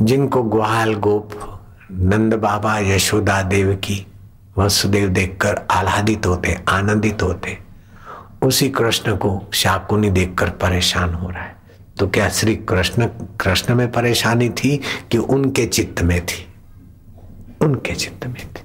जिनको 0.02 0.44
ग्वाल 0.44 0.94
गोप, 0.94 1.60
नंद 1.92 2.34
बाबा, 2.34 2.80
यशोदा 2.80 3.42
देव 3.42 3.76
की, 3.76 4.08
वसुदेव 4.58 5.10
देखकर 5.10 5.68
आह्लादित 5.72 6.26
होते, 6.26 6.64
आनंदित 6.70 7.24
होते, 7.24 7.60
उसी 8.42 8.70
कृष्ण 8.70 9.18
को 9.18 9.44
शाकुनी 9.54 10.10
देखकर 10.10 10.50
परेशान 10.50 11.14
हो 11.14 11.30
रहा 11.30 11.42
है। 11.42 11.59
तो 12.00 12.08
क्या 12.08 12.30
श्री 12.30 12.56
कृष्ण 12.56 13.06
कृष्ण 13.42 13.76
में 13.76 13.92
परेशानी 13.92 14.50
थी 14.50 14.82
कि 15.12 15.18
उनके 15.18 15.66
चित्त 15.66 16.02
में 16.02 16.26
थी? 16.26 16.48
उनके 17.62 17.96
चित्त 17.96 18.28
में 18.28 18.48
थी। 18.48 18.62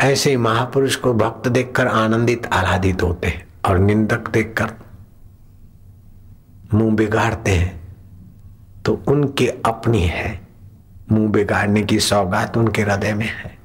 ऐसे 0.00 0.36
महापुरुष 0.36 0.96
को 0.96 1.14
भक्त 1.14 1.48
देखकर 1.48 1.86
आनंदित, 1.86 2.46
आह्लादित 2.46 3.02
होते 3.02 3.26
हैं 3.26 3.46
और 3.66 3.78
निंदक 3.78 4.30
देखकर 4.30 4.72
मुँह 6.74 6.94
बिगाड़ते 6.94 7.50
हैं। 7.50 7.96
तो 8.84 9.02
उनके 9.08 9.46
अपनी 9.46 10.02
है। 10.02 10.40
मुँह 11.12 11.30
बिगाड़ने 11.30 11.82
की 11.82 12.00
सौगात 12.00 12.56
उनके 12.56 12.82
हृदय 12.82 13.14
में 13.14 13.26
है। 13.26 13.58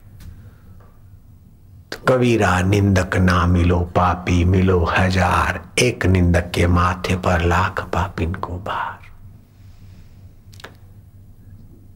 कबीरा 1.92 2.62
निंदक 2.62 3.16
ना 3.18 3.46
मिलो 3.48 3.80
पापी, 3.96 4.44
मिलो 4.46 4.84
हज़ार। 4.88 5.62
एक 5.80 6.06
निंदक 6.06 6.52
के 6.56 6.68
माथे 6.68 7.16
पर 7.18 7.42
लाख 7.42 7.82
पापिन 7.94 8.34
को 8.36 8.54
बार 8.60 8.98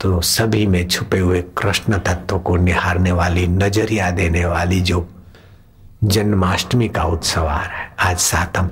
तो 0.01 0.19
सभी 0.21 0.65
में 0.67 0.87
छुपे 0.87 1.19
हुए 1.19 1.41
कृष्ण 1.57 1.97
तत्व 1.99 2.39
को 2.39 2.55
निहारने 2.57 3.11
वाली, 3.11 3.47
नज़रिया 3.47 4.09
देने 4.11 4.45
वाली 4.45 4.81
जो 4.81 5.07
जन्माष्टमी 6.03 6.89
का 6.89 7.03
उत्सव 7.05 7.45
आ 7.45 7.57
रहा 7.57 7.77
है, 7.77 7.91
आज 8.01 8.17
सातम 8.19 8.69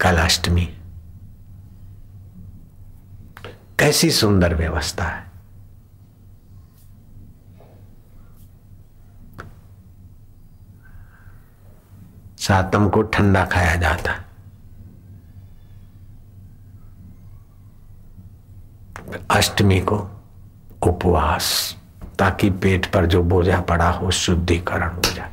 कल 0.00 0.16
अष्टमी 0.16 0.68
कैसी 3.78 4.10
सुंदर 4.12 4.54
व्यवस्था 4.54 5.04
है। 5.04 5.25
सातम 12.45 12.87
को 12.89 13.01
ठंडा 13.13 13.45
खाया 13.45 13.75
जाता 13.77 14.11
है 14.11 14.29
अष्टमी 19.31 19.79
को 19.81 19.97
उपवास 20.83 21.49
ताकि 22.19 22.49
पेट 22.61 22.85
पर 22.93 23.05
जो 23.05 23.23
बोझा 23.23 23.59
पड़ा 23.69 23.89
हो 23.91 24.11
शुद्धिकरण 24.11 24.95
हो 24.95 25.13
जाए 25.15 25.31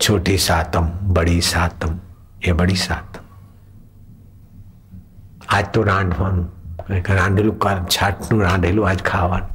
छोटी 0.00 0.38
सातम 0.38 0.88
बड़ी 1.14 1.40
सातम 1.42 1.98
ये 2.46 2.52
बड़ी 2.52 2.76
सातम 2.78 3.24
आज 5.48 5.66
तो 5.74 5.82
રાંધવાનું 5.82 6.44
રાંધેલું 7.10 7.56
છાટનું 7.88 8.40
રાંધેલું 8.40 8.86
આજ 8.86 9.02
ખાવાનું 9.02 9.48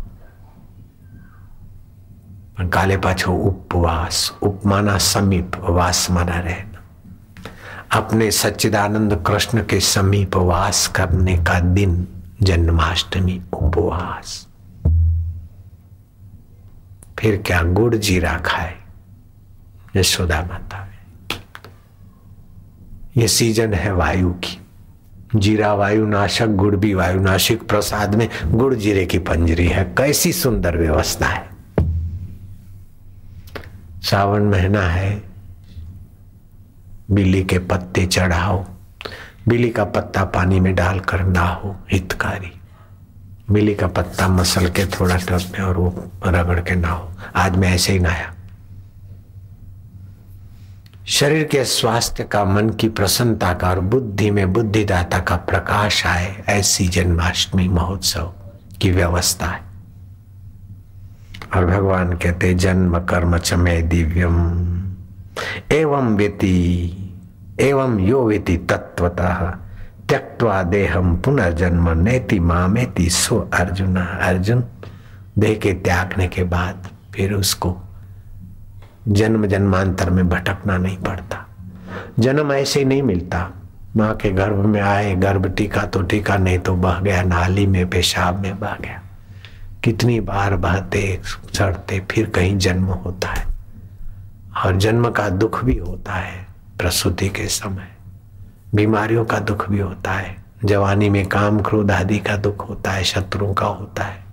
પણ 2.55 2.69
કાલે 2.69 2.97
પાછો 2.97 3.37
ઉપવાસ 3.43 4.17
ઉપમાના 4.41 4.97
સમીપ 5.03 5.61
વાસમાં 5.77 6.25
રહે 6.41 6.57
अपने 7.91 8.29
सच्चिदानंद 8.33 9.13
कृष्ण 9.27 9.63
के 9.63 9.79
समीप 9.83 10.35
वास 10.37 10.87
करने 10.95 11.37
का 11.37 11.59
दिन 11.59 11.95
जन्माष्टमी 12.41 13.41
उपवास 13.55 14.33
फिर 17.19 17.41
क्या 17.45 17.61
गुड़ 17.73 17.95
जीरा 17.97 18.37
खाए 18.45 18.75
यशोदा 19.95 20.41
माता 20.43 20.85
ये 23.17 23.27
सीजन 23.29 23.73
है 23.73 23.93
वायु 23.93 24.29
की 24.43 24.57
जीरा 25.35 25.73
वायु 25.75 26.05
नाशक 26.07 26.55
गुड़ 26.55 26.75
भी 26.75 26.93
वायु 26.93 27.21
नाशिक 27.21 27.67
प्रसाद 27.69 28.15
में 28.15 28.27
गुड़ 28.53 28.73
जीरे 28.75 29.05
की 29.05 29.19
पंजरी 29.29 29.67
है 29.67 29.83
कैसी 29.97 30.31
सुंदर 30.33 30.77
व्यवस्था 30.77 31.27
है 31.27 31.47
सावन 34.04 34.42
महीना 34.42 34.80
है, 34.80 35.22
बिल्ली 37.10 37.44
के 37.44 37.58
पत्ते 37.58 38.06
चढ़ाओ, 38.06 38.64
बिल्ली 39.48 39.70
का 39.70 39.84
पत्ता 39.84 40.24
पानी 40.24 40.60
में 40.60 40.74
डालकर 40.74 41.20
नहाओ, 41.20 41.76
हितकारी। 41.92 42.60
बिल्ली 43.50 43.74
का 43.74 43.86
पत्ता 43.86 44.28
मसल 44.28 44.68
के 44.68 44.86
थोड़ा 44.86 45.16
टप 45.16 45.40
में 45.52 45.60
और 45.60 45.76
वो 45.76 46.10
रगड़ 46.26 46.60
के 46.60 46.74
नहाओ। 46.74 47.08
आज 47.36 47.56
मैं 47.56 47.74
ऐसे 47.74 47.92
ही 47.92 47.98
नहाया। 47.98 48.34
शरीर 51.06 51.44
के 51.44 51.64
स्वास्थ्य 51.64 52.24
का, 52.24 52.44
मन 52.44 52.70
की 52.70 52.88
प्रसन्नता 52.88 53.54
का 53.54 53.70
और 53.70 53.80
बुद्धि 53.80 54.30
में 54.30 54.52
बुद्धिदाता 54.52 55.18
का 55.18 55.36
प्रकाश 55.36 56.06
आए, 56.06 56.44
ऐसी 56.48 56.88
जन्माष्टमी 56.88 57.68
महोत्सव 57.68 58.34
की 58.80 58.90
व्यवस्था 58.90 59.46
है। 59.46 59.73
और 61.56 61.66
भगवान 61.66 62.12
कहते 62.12 62.54
जन्म 62.54 62.98
कर्म 62.98 63.38
चमे 63.38 63.82
दिव्यम। 63.82 64.36
एवं 65.72 66.16
व्यति, 66.16 66.56
एवं 67.60 67.98
यो 67.98 68.28
व्यति 68.28 68.56
तत्वतः 68.56 69.52
त्यक्वा 70.08 70.62
देहम 70.62 71.16
पुनर्जन्म 71.16 71.90
नेति 71.90 72.40
मामेति 72.40 73.10
सो 73.10 73.50
अर्जुन। 73.54 73.96
अर्जुन 73.96 74.64
देह 75.38 75.54
के 75.54 75.72
त्यागने 75.72 76.28
के 76.28 76.44
बाद 76.44 76.88
फिर 77.14 77.32
उसको 77.32 77.76
जन्म 79.08 79.46
जन्मांतर 79.46 80.10
में 80.10 80.28
भटकना 80.28 80.78
नहीं 80.78 80.98
पड़ता। 80.98 81.46
जन्म 82.18 82.52
ऐसे 82.52 82.80
ही 82.80 82.86
नहीं 82.86 83.02
मिलता। 83.02 83.50
माँ 83.96 84.16
के 84.16 84.30
गर्भ 84.30 84.56
में 84.56 84.80
आए, 84.80 85.14
गर्भ 85.14 85.46
टीका 85.46 85.82
तो 85.82 86.02
टीका, 86.02 86.36
नहीं 86.36 86.58
तो 86.58 86.74
बह 86.74 87.00
गया, 87.00 87.22
नाली 87.22 87.66
में, 87.66 87.90
पेशाब 87.90 88.40
में 88.40 88.60
बह 88.60 88.76
गया। 88.80 89.00
कितनी 89.84 90.20
बार 90.20 90.56
बहते 90.56 91.20
सड़ते 91.54 92.02
फिर 92.10 92.26
कहीं 92.26 92.58
जन्म 92.58 92.84
होता 92.84 93.28
है। 93.28 93.46
और 94.66 94.76
जन्म 94.76 95.10
का 95.10 95.28
दुख 95.28 95.64
भी 95.64 95.78
होता 95.78 96.12
है 96.12 96.46
प्रसूति 96.78 97.28
के 97.28 97.48
समय। 97.48 97.88
बीमारियों 98.74 99.24
का 99.24 99.38
दुख 99.38 99.70
भी 99.70 99.80
होता 99.80 100.12
है। 100.12 100.36
जवानी 100.64 101.08
में 101.08 101.26
काम 101.26 101.60
क्रोध 101.60 101.90
आदि 101.90 102.18
का 102.18 102.36
दुख 102.36 102.68
होता 102.68 102.90
है, 102.90 103.04
शत्रुओं 103.04 103.54
का 103.54 103.66
होता 103.66 104.04
है। 104.04 104.24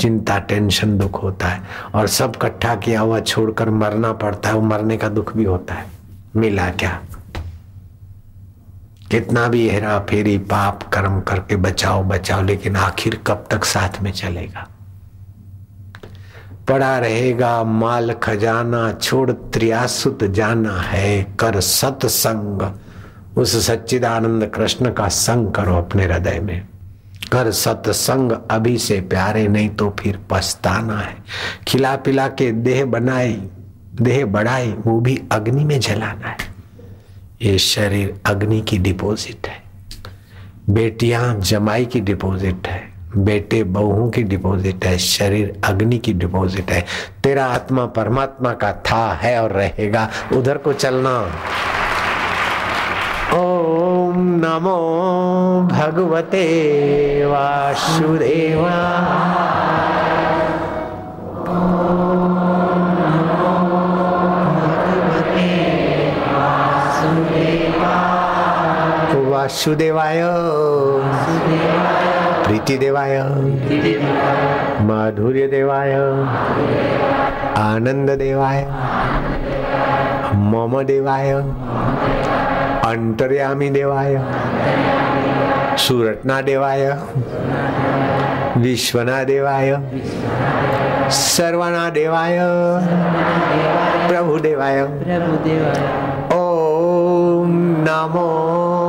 चिंता, 0.00 0.38
टेंशन, 0.38 0.98
दुख 0.98 1.22
होता 1.22 1.48
है। 1.48 1.62
और 1.94 2.06
सब 2.06 2.32
इकट्ठा 2.36 2.74
किया 2.74 3.00
हुआ 3.00 3.20
छोड़कर 3.20 3.70
मरना 3.70 4.12
पड़ता 4.12 4.48
है, 4.48 4.54
वो 4.54 4.60
मरने 4.60 4.96
का 4.96 5.08
दुख 5.08 5.36
भी 5.36 5.44
होता 5.44 5.74
है। 5.74 5.86
मिला 6.36 6.70
क्या? 6.70 7.00
कितना 9.10 9.48
भी 9.48 9.68
हेरा 9.68 9.98
फेरी, 9.98 10.38
पाप, 10.38 10.82
कर्म 10.82 11.20
करके 11.20 11.56
बचाओ 11.56 12.04
बचाओ, 12.04 12.42
लेकिन 12.42 12.76
आखिर 12.76 13.20
कब 13.26 13.44
तक 13.50 13.64
साथ 13.64 14.02
में 14.02 14.12
चलेगा? 14.12 14.68
पड़ा 16.68 16.98
रहेगा 16.98 17.64
माल 17.64 18.12
खजाना, 18.12 18.92
छोड़ 18.92 19.30
त्रियासुत 19.30 20.24
जाना 20.24 20.80
है, 20.80 21.24
कर 21.24 21.60
सत्संग। 21.60 22.78
उस 23.38 23.66
सच्चिदानंद 23.66 24.46
कृष्ण 24.46 24.92
का 24.92 25.08
संग 25.08 25.52
करो 25.52 25.76
अपने 25.76 26.04
हृदय 26.04 26.40
में। 26.40 26.68
कर 27.32 27.50
सत्संग, 27.50 28.32
अभी 28.50 28.78
से 28.78 29.00
प्यारे, 29.00 29.48
नहीं 29.48 29.68
तो 29.68 29.96
फिर 30.00 30.20
पछताना 30.30 30.98
है। 30.98 31.16
खिला 31.68 31.96
पिला 31.96 32.28
के 32.28 32.52
देह 32.52 32.84
बनाई, 32.84 33.48
देह 34.02 34.26
बढ़ाई, 34.26 34.72
वो 34.72 35.00
भी 35.00 35.22
अग्नि 35.32 35.64
में 35.64 35.80
जलाना 35.80 36.28
है। 36.28 36.36
ये 37.42 37.58
शरीर 37.58 38.20
अग्नि 38.26 38.60
की 38.60 38.78
डिपॉजिट 38.78 39.46
है। 39.46 39.62
बेटियाँ 40.70 41.40
जमाई 41.40 41.84
की 41.84 42.00
डिपॉजिट 42.00 42.68
है। 42.68 42.93
बेटे 43.16 43.64
बहुओं 43.64 44.10
की 44.10 44.22
डिपॉजिट 44.22 44.84
है, 44.84 44.98
शरीर 44.98 45.60
अग्नि 45.64 45.98
की 45.98 46.12
डिपॉजिट 46.12 46.70
है। 46.70 46.84
तेरा 47.24 47.46
आत्मा 47.46 47.86
परमात्मा 47.86 48.52
का 48.52 48.72
था, 48.72 49.12
है 49.12 49.42
और 49.42 49.50
रहेगा। 49.50 50.08
उधर 50.32 50.58
को 50.58 50.72
चलना। 50.72 51.20
ओम 53.34 54.14
नमो 54.18 55.68
भगवते 55.72 57.26
वासुदेवा। 57.26 58.94
वासुदेवाय। 69.30 70.20
प्रीति 72.64 72.76
देवाय 72.80 73.18
माधुर्य 74.88 75.46
देवाय 75.48 75.92
आनंद 77.60 78.10
देवाय 78.18 78.60
मम 80.52 80.80
देवाय 80.90 81.32
अंतर्यामी 82.88 83.68
देवाय 83.70 84.16
सुरटना 85.84 86.40
देवाय 86.48 86.86
विश्वना 88.64 89.22
देवाय 89.32 89.70
सर्वना 91.20 91.88
देवाय 91.98 92.38
प्रभु 94.08 94.38
देवाय 94.48 94.82
ओम 96.40 97.52
नमो 97.88 98.83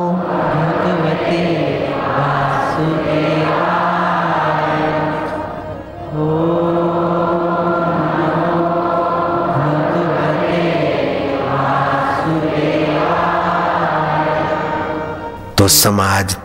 तो 15.66 15.70
समाज 15.70 16.36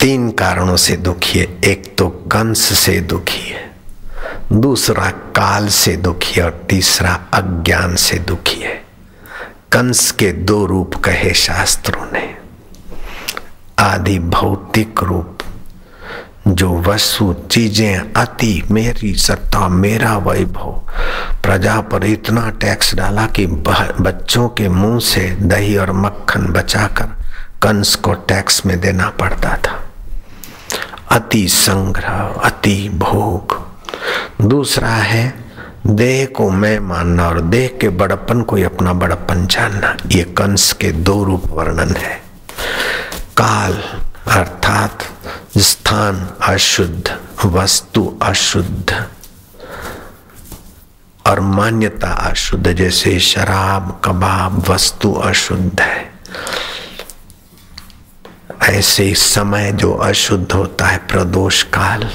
तीन 0.00 0.30
कारणों 0.30 0.76
से 0.76 0.96
दुखी 0.96 1.38
है। 1.38 1.44
एक 1.64 1.94
तो 1.98 2.08
कंस 2.32 2.60
से 2.78 2.98
दुखी 3.00 3.50
है, 3.50 3.70
दूसरा 4.52 5.10
काल 5.36 5.68
से 5.68 5.94
दुखी 5.96 6.40
है 6.40 6.44
और 6.44 6.66
तीसरा 6.70 7.12
अज्ञान 7.34 7.94
से 7.96 8.18
दुखी 8.18 8.60
है। 8.60 8.74
कंस 9.72 10.10
के 10.10 10.32
दो 10.32 10.64
रूप 10.66 10.94
कहे 10.94 11.34
शास्त्रों 11.34 12.06
ने। 12.12 12.24
आदि 13.78 14.18
भौतिक 14.18 15.02
रूप, 15.02 15.38
जो 16.48 16.80
वस्तु, 16.80 17.34
चीज़ें, 17.50 18.12
अति, 18.16 18.62
मेरी 18.70 19.14
सत्ता, 19.18 19.68
मेरा 19.68 20.16
वैभव, 20.18 20.82
प्रजा 21.42 21.80
पर 21.80 22.06
इतना 22.06 22.48
टैक्स 22.50 22.94
डाला 22.94 23.26
कि 23.26 23.46
बच्चों 23.46 24.48
के 24.48 24.68
मुँह 24.68 25.00
से 25.04 25.30
दही 25.30 25.76
और 25.76 25.92
मक्खन 25.92 26.52
बचाकर 26.52 27.19
कंस 27.62 27.94
को 27.94 28.12
टैक्स 28.12 28.66
में 28.66 28.80
देना 28.80 29.10
पड़ता 29.10 29.56
था। 29.56 29.90
अति 31.10 31.48
संग्रह, 31.48 32.40
अति 32.44 32.88
भोग। 32.88 33.70
दूसरा 34.48 34.88
है, 34.88 35.44
देह 35.86 36.26
को 36.26 36.50
मैं 36.50 36.78
मानना 36.78 37.28
और 37.28 37.40
देह 37.40 37.78
के 37.80 37.88
बड़प्पन 37.88 38.42
को 38.42 38.56
अपना 38.56 38.92
बड़प्पन 38.92 39.46
जानना, 39.46 39.96
ये 40.06 40.24
कंस 40.24 40.72
के 40.72 40.92
दो 40.92 41.24
रूप 41.24 41.42
वर्णन 41.46 41.96
है। 41.96 42.22
काल 43.36 43.72
अर्थात 44.32 44.98
स्थान 45.58 46.30
अशुद्ध, 46.42 47.18
वस्तु 47.44 48.18
अशुद्ध 48.22 49.06
और 51.26 51.40
मान्यता 51.40 52.08
अशुद्ध, 52.08 52.72
जैसे 52.72 53.20
शराब, 53.20 54.00
कबाब, 54.04 54.68
वस्तु 54.68 55.12
अशुद्ध 55.12 55.80
है। 55.80 56.10
ऐसे 58.62 59.14
समय 59.14 59.72
जो 59.72 59.92
अशुद्ध 59.92 60.52
होता 60.52 60.86
है 60.86 60.98
प्रदोष 60.98 61.62
काल 61.62 62.10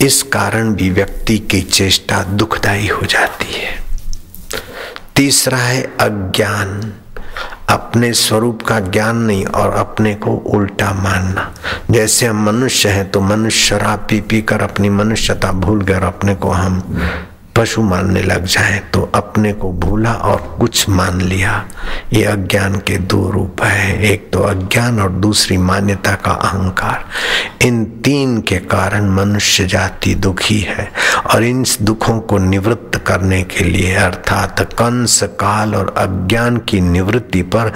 इस 0.00 0.22
कारण 0.22 0.74
भी 0.74 0.90
व्यक्ति 0.90 1.38
की 1.38 1.62
चेष्टा 1.62 2.22
दुखदायी 2.22 2.86
हो 2.86 3.06
जाती 3.06 3.52
है। 3.52 3.84
तीसरा 5.16 5.58
है 5.58 5.82
अज्ञान। 5.82 6.92
अपने 7.68 8.12
स्वरूप 8.12 8.62
का 8.62 8.80
ज्ञान 8.80 9.16
नहीं 9.16 9.44
और 9.44 9.72
अपने 9.72 10.14
को 10.14 10.30
उल्टा 10.30 10.92
मानना। 10.92 11.54
जैसे 11.90 12.26
हम 12.26 12.44
मनुष्य 12.44 12.88
हैं 12.88 13.10
तो 13.10 13.20
मनुष्य 13.20 13.64
शराब 13.64 14.06
पी 14.10 14.20
पी 14.20 14.42
कर 14.42 14.62
अपनी 14.62 14.88
मनुष्यता 14.88 15.52
भूल 15.52 15.84
कर 15.84 16.02
अपने 16.02 16.34
को 16.34 16.50
हम 16.50 17.00
पशु 17.60 17.82
मानने 17.82 18.20
लग 18.22 18.44
जाए 18.44 18.78
तो 18.94 19.00
अपने 19.14 19.52
को 19.52 19.72
भूला 19.72 20.12
और 20.12 20.56
कुछ 20.60 20.88
मान 20.88 21.20
लिया। 21.20 21.64
ये 22.12 22.22
अज्ञान 22.24 22.74
के 22.78 22.96
दो 22.98 23.30
रूप 23.30 23.62
है, 23.62 24.02
एक 24.02 24.30
तो 24.32 24.42
अज्ञान 24.42 25.00
और 25.00 25.10
दूसरी 25.10 25.56
मान्यता 25.56 26.14
का 26.14 26.32
अहंकार। 26.32 27.04
इन 27.66 27.84
तीन 28.04 28.40
के 28.40 28.56
कारण 28.56 29.08
मनुष्य 29.08 29.66
जाति 29.66 30.14
दुखी 30.14 30.58
है, 30.58 30.90
और 31.34 31.44
इन 31.44 31.64
दुखों 31.82 32.18
को 32.20 32.38
निवृत्त 32.38 32.96
करने 33.06 33.42
के 33.42 33.64
लिए, 33.64 33.94
अर्थात 33.94 34.60
कंस 34.72 35.22
काल 35.40 35.74
और 35.74 35.94
अज्ञान 35.98 36.56
की 36.68 36.80
निवृत्ति 36.80 37.42
पर 37.42 37.72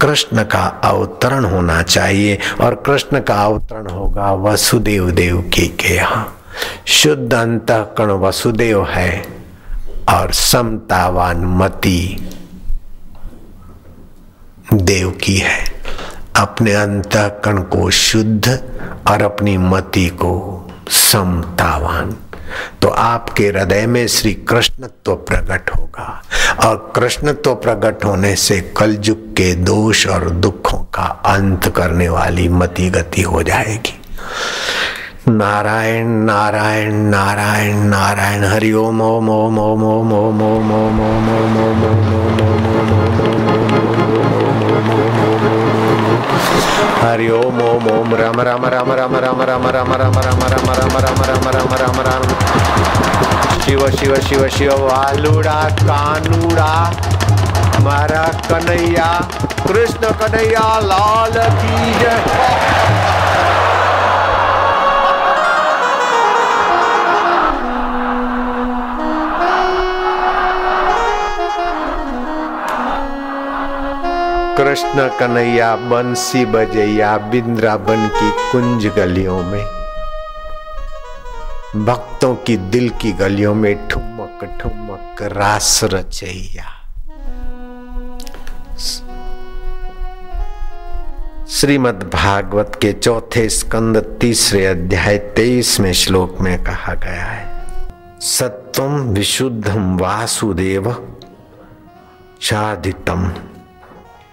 कृष्ण 0.00 0.42
का 0.44 0.64
अवतरण 0.84 1.44
होना 1.44 1.82
चाहिए, 1.82 2.38
और 2.60 2.74
कृष्ण 2.86 3.20
का 3.20 3.42
अवतरण 3.44 3.90
होगा 3.90 4.32
वसुदेव 4.32 5.10
देव 5.10 5.40
की 5.54 5.66
के 5.80 5.94
यहाँ। 5.94 6.26
शुद्ध 6.86 7.34
अंतकरण 7.34 8.10
वसुदेव 8.20 8.84
है 8.86 9.24
और 10.08 10.32
समतावान 10.32 11.44
मति 11.58 12.30
देव 14.72 15.10
की 15.22 15.36
है। 15.36 15.62
अपने 16.36 16.72
अंत 16.72 17.16
कण 17.44 17.62
को 17.62 17.90
शुद्ध 17.90 18.48
और 19.08 19.22
अपनी 19.22 19.56
मति 19.58 20.08
को 20.22 20.32
समतावान। 20.90 22.16
तो 22.82 22.88
आपके 22.88 23.46
हृदय 23.46 23.86
में 23.86 24.06
श्री 24.06 24.32
कृष्ण 24.48 24.88
तो 25.04 25.14
प्रकट 25.28 25.70
होगा 25.70 26.22
और 26.64 26.92
कृष्ण 26.96 27.32
तो 27.34 27.54
प्रकट 27.54 28.04
होने 28.04 28.34
से 28.36 28.60
कलयुग 28.76 29.32
के 29.32 29.52
दोष 29.54 30.06
और 30.06 30.28
दुखों 30.30 30.78
का 30.94 31.06
अंत 31.26 31.68
करने 31.68 32.08
वाली 32.08 32.48
मति 32.48 32.88
गति 32.90 33.22
हो 33.22 33.42
जाएगी। 33.42 34.00
नारायण 35.26 36.08
नारायण 36.24 36.94
नारायण 37.10 37.76
नारायण 37.90 38.42
हरि 38.44 38.72
ओम 38.76 39.00
ओम 39.02 39.28
ओम 39.30 39.58
ओम 39.58 39.82
ओम 39.84 40.10
ओम 40.12 40.40
ओम 40.40 40.60
ओम 40.72 41.30
ओम 41.34 41.60
ओम 41.60 41.80
ओम 41.84 42.84
हरि 47.02 47.28
ओम 47.30 47.60
ओम 47.68 47.88
ओम 47.92 48.14
राम 48.14 48.40
राम 48.40 48.66
राम 48.74 48.92
राम 48.92 49.16
राम 49.24 49.42
राम 49.46 49.66
राम 49.76 49.92
राम 49.94 49.94
राम 49.96 50.18
राम 50.20 50.68
राम 50.74 50.96
राम 51.06 51.22
राम 51.24 51.48
राम 51.56 51.74
राम 51.82 52.00
राम 52.08 52.28
शिव 53.64 53.88
शिव 53.98 54.14
शिव 54.28 54.46
शिव 54.58 54.72
वालुड़ा 54.84 55.60
कानूड़ा 55.82 56.72
मारा 57.84 58.26
कन्हैया 58.50 59.10
कृष्ण 59.66 60.12
कन्हैया 60.20 60.68
लाल 60.90 61.38
की 61.60 61.94
जय 62.00 63.23
कृष्ण 74.56 75.08
कन्हैया, 75.18 75.76
बंसी 75.76 76.44
बजैया, 76.46 77.16
बिंद्राबन 77.18 78.06
की 78.08 78.30
कुंज 78.52 78.86
गलियों 78.86 79.42
में। 79.42 79.64
भक्तों 81.84 82.34
की 82.34 82.56
दिल 82.56 82.88
की 82.90 83.12
गलियों 83.12 83.54
में 83.54 83.88
ठुमक 83.88 84.44
ठुमक 84.60 85.22
रास 85.22 85.80
रचैया। 85.84 86.64
श्रीमद् 91.48 92.04
भागवत 92.10 92.78
के 92.82 92.92
चौथे 92.92 93.48
स्कंद 93.48 93.98
तीसरे 94.20 94.66
अध्याय 94.66 95.18
तेईसवें 95.18 95.92
श्लोक 95.92 96.40
में 96.40 96.64
कहा 96.64 96.94
गया 96.94 97.24
है 97.24 97.66
सत्वम 98.20 99.00
विशुद्धम 99.08 99.98
वासुदेव 99.98 100.90
शादितम। 102.40 103.32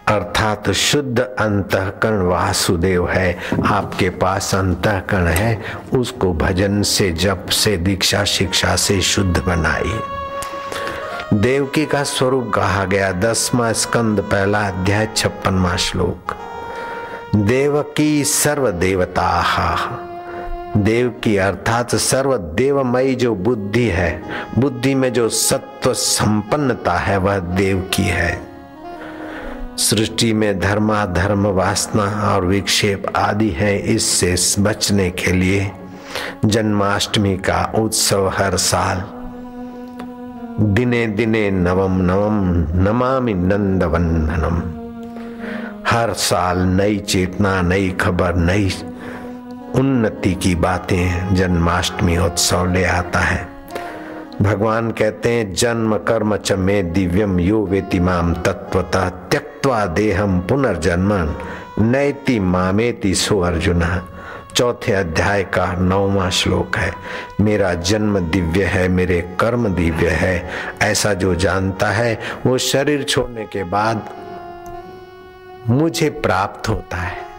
अर्थात 0.08 0.72
शुद्ध 0.72 1.20
अंतकरण 1.20 2.22
वासुदेव 2.22 3.10
है, 3.10 3.38
आपके 3.66 4.10
पास 4.10 4.56
अंतकरण 4.56 5.28
है, 5.28 5.62
उसको 5.94 6.34
भजन 6.34 6.82
से, 6.82 7.12
जप 7.12 7.46
से, 7.50 7.78
दीक्षा 7.78 8.24
शिक्षा 8.24 8.76
से 8.76 9.02
शुद्ध 9.02 9.42
बनाइए। 9.42 10.00
देवकी 11.34 11.86
का 11.86 12.04
स्वरूप 12.04 12.52
कहा 12.56 12.86
गया, 12.86 13.12
दसवा 13.12 13.74
स्कंद, 13.74 14.20
पहला 14.20 14.60
अध्याय, 14.60 15.10
छप्पनवा 15.16 15.76
श्लोक। 15.76 16.36
देवकी 17.36 18.24
सर्व 18.24 18.72
देवता 18.72 19.44
देव 20.78 21.10
की 21.24 21.38
अर्थात 21.38 21.96
सर्व 21.96 22.38
देवमयी 22.38 23.16
जो 23.16 23.36
बुद्धि 23.36 23.88
है, 23.88 24.24
बुद्धि 24.60 24.96
में 24.96 25.14
जो 25.14 25.30
सत्व 25.30 25.94
संपन्नता 25.94 26.94
है, 26.94 27.18
वह 27.18 27.40
देव 27.40 27.90
की 27.94 28.04
है। 28.04 28.51
सृष्टि 29.78 30.34
में 30.34 30.60
धर्मा 30.60 31.06
धर्म 31.06 31.48
वासना 31.48 32.34
और 32.34 32.46
विक्षेप 32.46 33.04
आदि 33.16 33.50
है, 33.50 33.80
इससे 33.80 34.62
बचने 34.62 35.10
के 35.10 35.32
लिए 35.32 35.72
जन्माष्टमी 36.46 37.38
का 37.38 37.74
उत्सव 37.80 38.28
हर 38.30 38.58
साल। 38.58 39.04
दिने 40.66 41.08
दिने 41.08 41.52
नवम 41.52 42.02
नवम 42.02 42.40
नमामि 42.84 43.34
नंदवंदनम। 43.34 44.62
हर 45.88 46.14
साल 46.14 46.58
नई 46.58 46.98
चेतना, 46.98 47.62
नई 47.62 47.90
खबर, 47.90 48.36
नई 48.36 48.72
उन्नति 49.76 50.34
की 50.34 50.56
बातें 50.56 51.36
जन्माष्टमी 51.36 52.18
उत्सव 52.18 52.74
ले 52.74 52.84
आता 52.84 53.20
है। 53.20 53.48
भगवान 54.42 54.92
कहते 54.92 55.30
हैं, 55.30 55.54
जन्म 55.54 55.98
कर्म 55.98 56.38
च 56.38 56.52
में 56.52 56.94
दिव्यम 56.94 57.40
यो 57.40 57.66
वेति 57.66 58.00
माम 58.00 58.34
तत्वता 58.34 59.10
त्यक्वा 59.62 59.86
देहम 59.86 60.42
पुनर्जन्मन। 60.42 61.36
नैति 61.80 62.40
मामेति 62.40 63.16
सो 63.16 63.40
अर्जुन। 63.40 64.02
चौथे 64.56 64.94
अध्याय 64.94 65.44
का 65.44 65.74
नौवा 65.74 66.30
श्लोक 66.30 66.78
है। 66.78 66.94
मेरा 67.42 67.74
जन्म 67.74 68.20
दिव्य 68.20 68.64
है, 68.64 68.88
मेरे 68.88 69.38
कर्म 69.40 69.68
दिव्य 69.68 70.10
है। 70.10 70.50
ऐसा 70.82 71.14
जो 71.14 71.36
जानता 71.36 71.88
है, 71.88 72.20
वो 72.46 72.58
शरीर 72.58 73.04
छोड़ने 73.04 73.46
के 73.46 73.64
बाद 73.64 74.10
मुझे 75.70 76.10
प्राप्त 76.10 76.70
होता 76.70 76.98
है। 76.98 77.31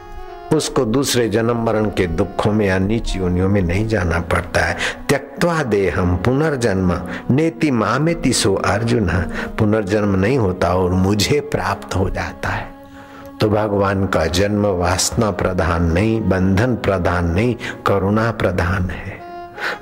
उसको 0.55 0.85
दूसरे 0.85 1.29
जन्म 1.29 1.57
मरण 1.57 1.85
के 1.85 2.07
दुखों 2.07 2.53
में 2.53 2.67
या 2.67 2.79
नीच 2.79 3.17
योनियों 3.17 3.49
में 3.49 3.63
नहीं 3.63 3.89
जाना 3.89 4.21
पड़ता 4.21 4.61
है। 4.61 4.77
त्यक्वा 5.09 5.63
दे 5.63 5.91
हम 5.91 6.17
पुनर्जन्म। 6.17 7.01
नेति 7.31 7.71
मामेति 7.71 8.33
सो 8.33 8.55
अर्जुन। 8.55 9.09
पुनर्जन्म 9.59 10.17
नहीं 10.17 10.39
होता 10.39 10.75
और 10.75 10.91
मुझे 10.91 11.41
प्राप्त 11.41 11.97
हो 11.97 12.11
जाता 12.11 12.49
है। 12.49 12.69
तो 13.41 13.49
भगवान 13.49 14.07
का 14.07 14.27
जन्म 14.27 14.67
वासना 14.67 15.31
प्रधान 15.31 15.93
नहीं, 15.93 16.29
बंधन 16.29 16.75
प्रधान 16.75 17.27
नहीं, 17.27 17.57
करुणा 17.87 18.31
प्रधान 18.31 18.91
है। 18.91 19.22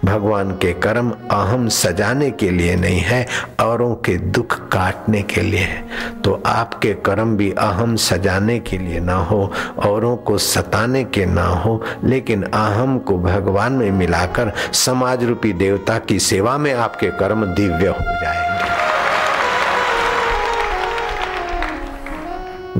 भगवान 0.04 0.50
के 0.50 0.72
कर्म 0.72 1.10
अहम 1.10 1.68
सजाने 1.68 2.30
के 2.30 2.50
लिए 2.50 2.76
नहीं 2.76 3.00
है, 3.00 3.26
औरों 3.60 3.94
के 3.94 4.16
दुख 4.16 4.68
काटने 4.68 5.22
के 5.22 5.40
लिए 5.40 5.60
है। 5.60 5.88
तो 6.24 6.42
आपके 6.46 6.94
कर्म 6.94 7.36
भी 7.36 7.50
अहम 7.50 7.96
सजाने 7.96 8.58
के 8.58 8.78
लिए 8.78 9.00
ना 9.00 9.14
हो, 9.14 9.52
औरों 9.86 10.16
को 10.16 10.38
सताने 10.38 11.04
के 11.04 11.26
ना 11.26 11.46
हो, 11.46 11.82
लेकिन 12.04 12.42
अहम 12.42 12.98
को 12.98 13.18
भगवान 13.18 13.72
में 13.72 13.90
मिलाकर 13.90 14.52
समाज 14.72 15.24
रूपी 15.24 15.52
देवता 15.52 15.98
की 15.98 16.18
सेवा 16.18 16.58
में 16.58 16.74
आपके 16.74 17.10
कर्म 17.10 17.44
दिव्य 17.46 17.86
हो 17.86 18.04
जाएँगे। 18.04 18.60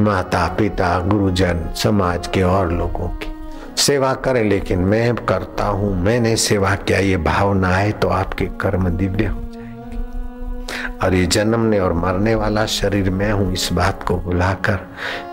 माता 0.01 0.47
पिता 0.59 0.99
गुरुजन, 1.01 1.69
समाज 1.77 2.27
के 2.27 2.43
और 2.43 2.73
लोगों 2.73 3.09
की 3.09 3.40
सेवा 3.81 4.13
करें, 4.15 4.43
लेकिन 4.45 4.79
मैं 4.79 5.15
करता 5.17 5.65
हूँ, 5.65 5.95
मैंने 6.03 6.35
सेवा 6.37 6.75
किया, 6.77 6.99
ये 6.99 7.17
भावना 7.17 7.69
है 7.69 7.93
तो 7.93 8.09
आपके 8.09 8.47
कर्म 8.61 8.89
दिव्य 8.89 9.27
हो 9.27 9.41
जाएँगे। 9.55 10.99
और 10.99 11.15
ये 11.15 11.27
जन्मने 11.27 11.79
और 11.79 11.93
मरने 11.93 12.35
वाला 12.35 12.67
शरीर 12.67 13.11
मैं 13.11 13.33
हूँ, 13.33 13.53
इस 13.53 13.69
बात 13.73 14.03
को 14.03 14.17
भुलाकर। 14.17 14.79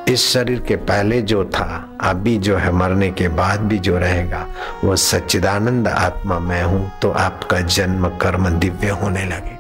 इस 0.08 0.28
शरीर 0.28 0.60
के 0.60 0.76
पहले 0.76 1.22
जो 1.22 1.44
था 1.46 1.98
अभी 2.02 2.38
जो 2.38 2.58
है, 2.58 2.72
मरने 2.72 3.12
के 3.12 3.28
बाद 3.28 3.60
भी 3.60 3.78
जो 3.80 3.98
रहेगा, 3.98 4.46
वो 4.84 4.96
सच्चिदानंद 4.96 5.88
आत्मा 5.88 6.40
मैं 6.40 6.64
हूँ 6.64 6.92
तो 7.02 7.12
आपका 7.12 7.60
जन्म 7.60 8.08
कर्म 8.18 8.50
दिव्य 8.50 8.90
होने 8.94 9.26
लगे। 9.26 9.57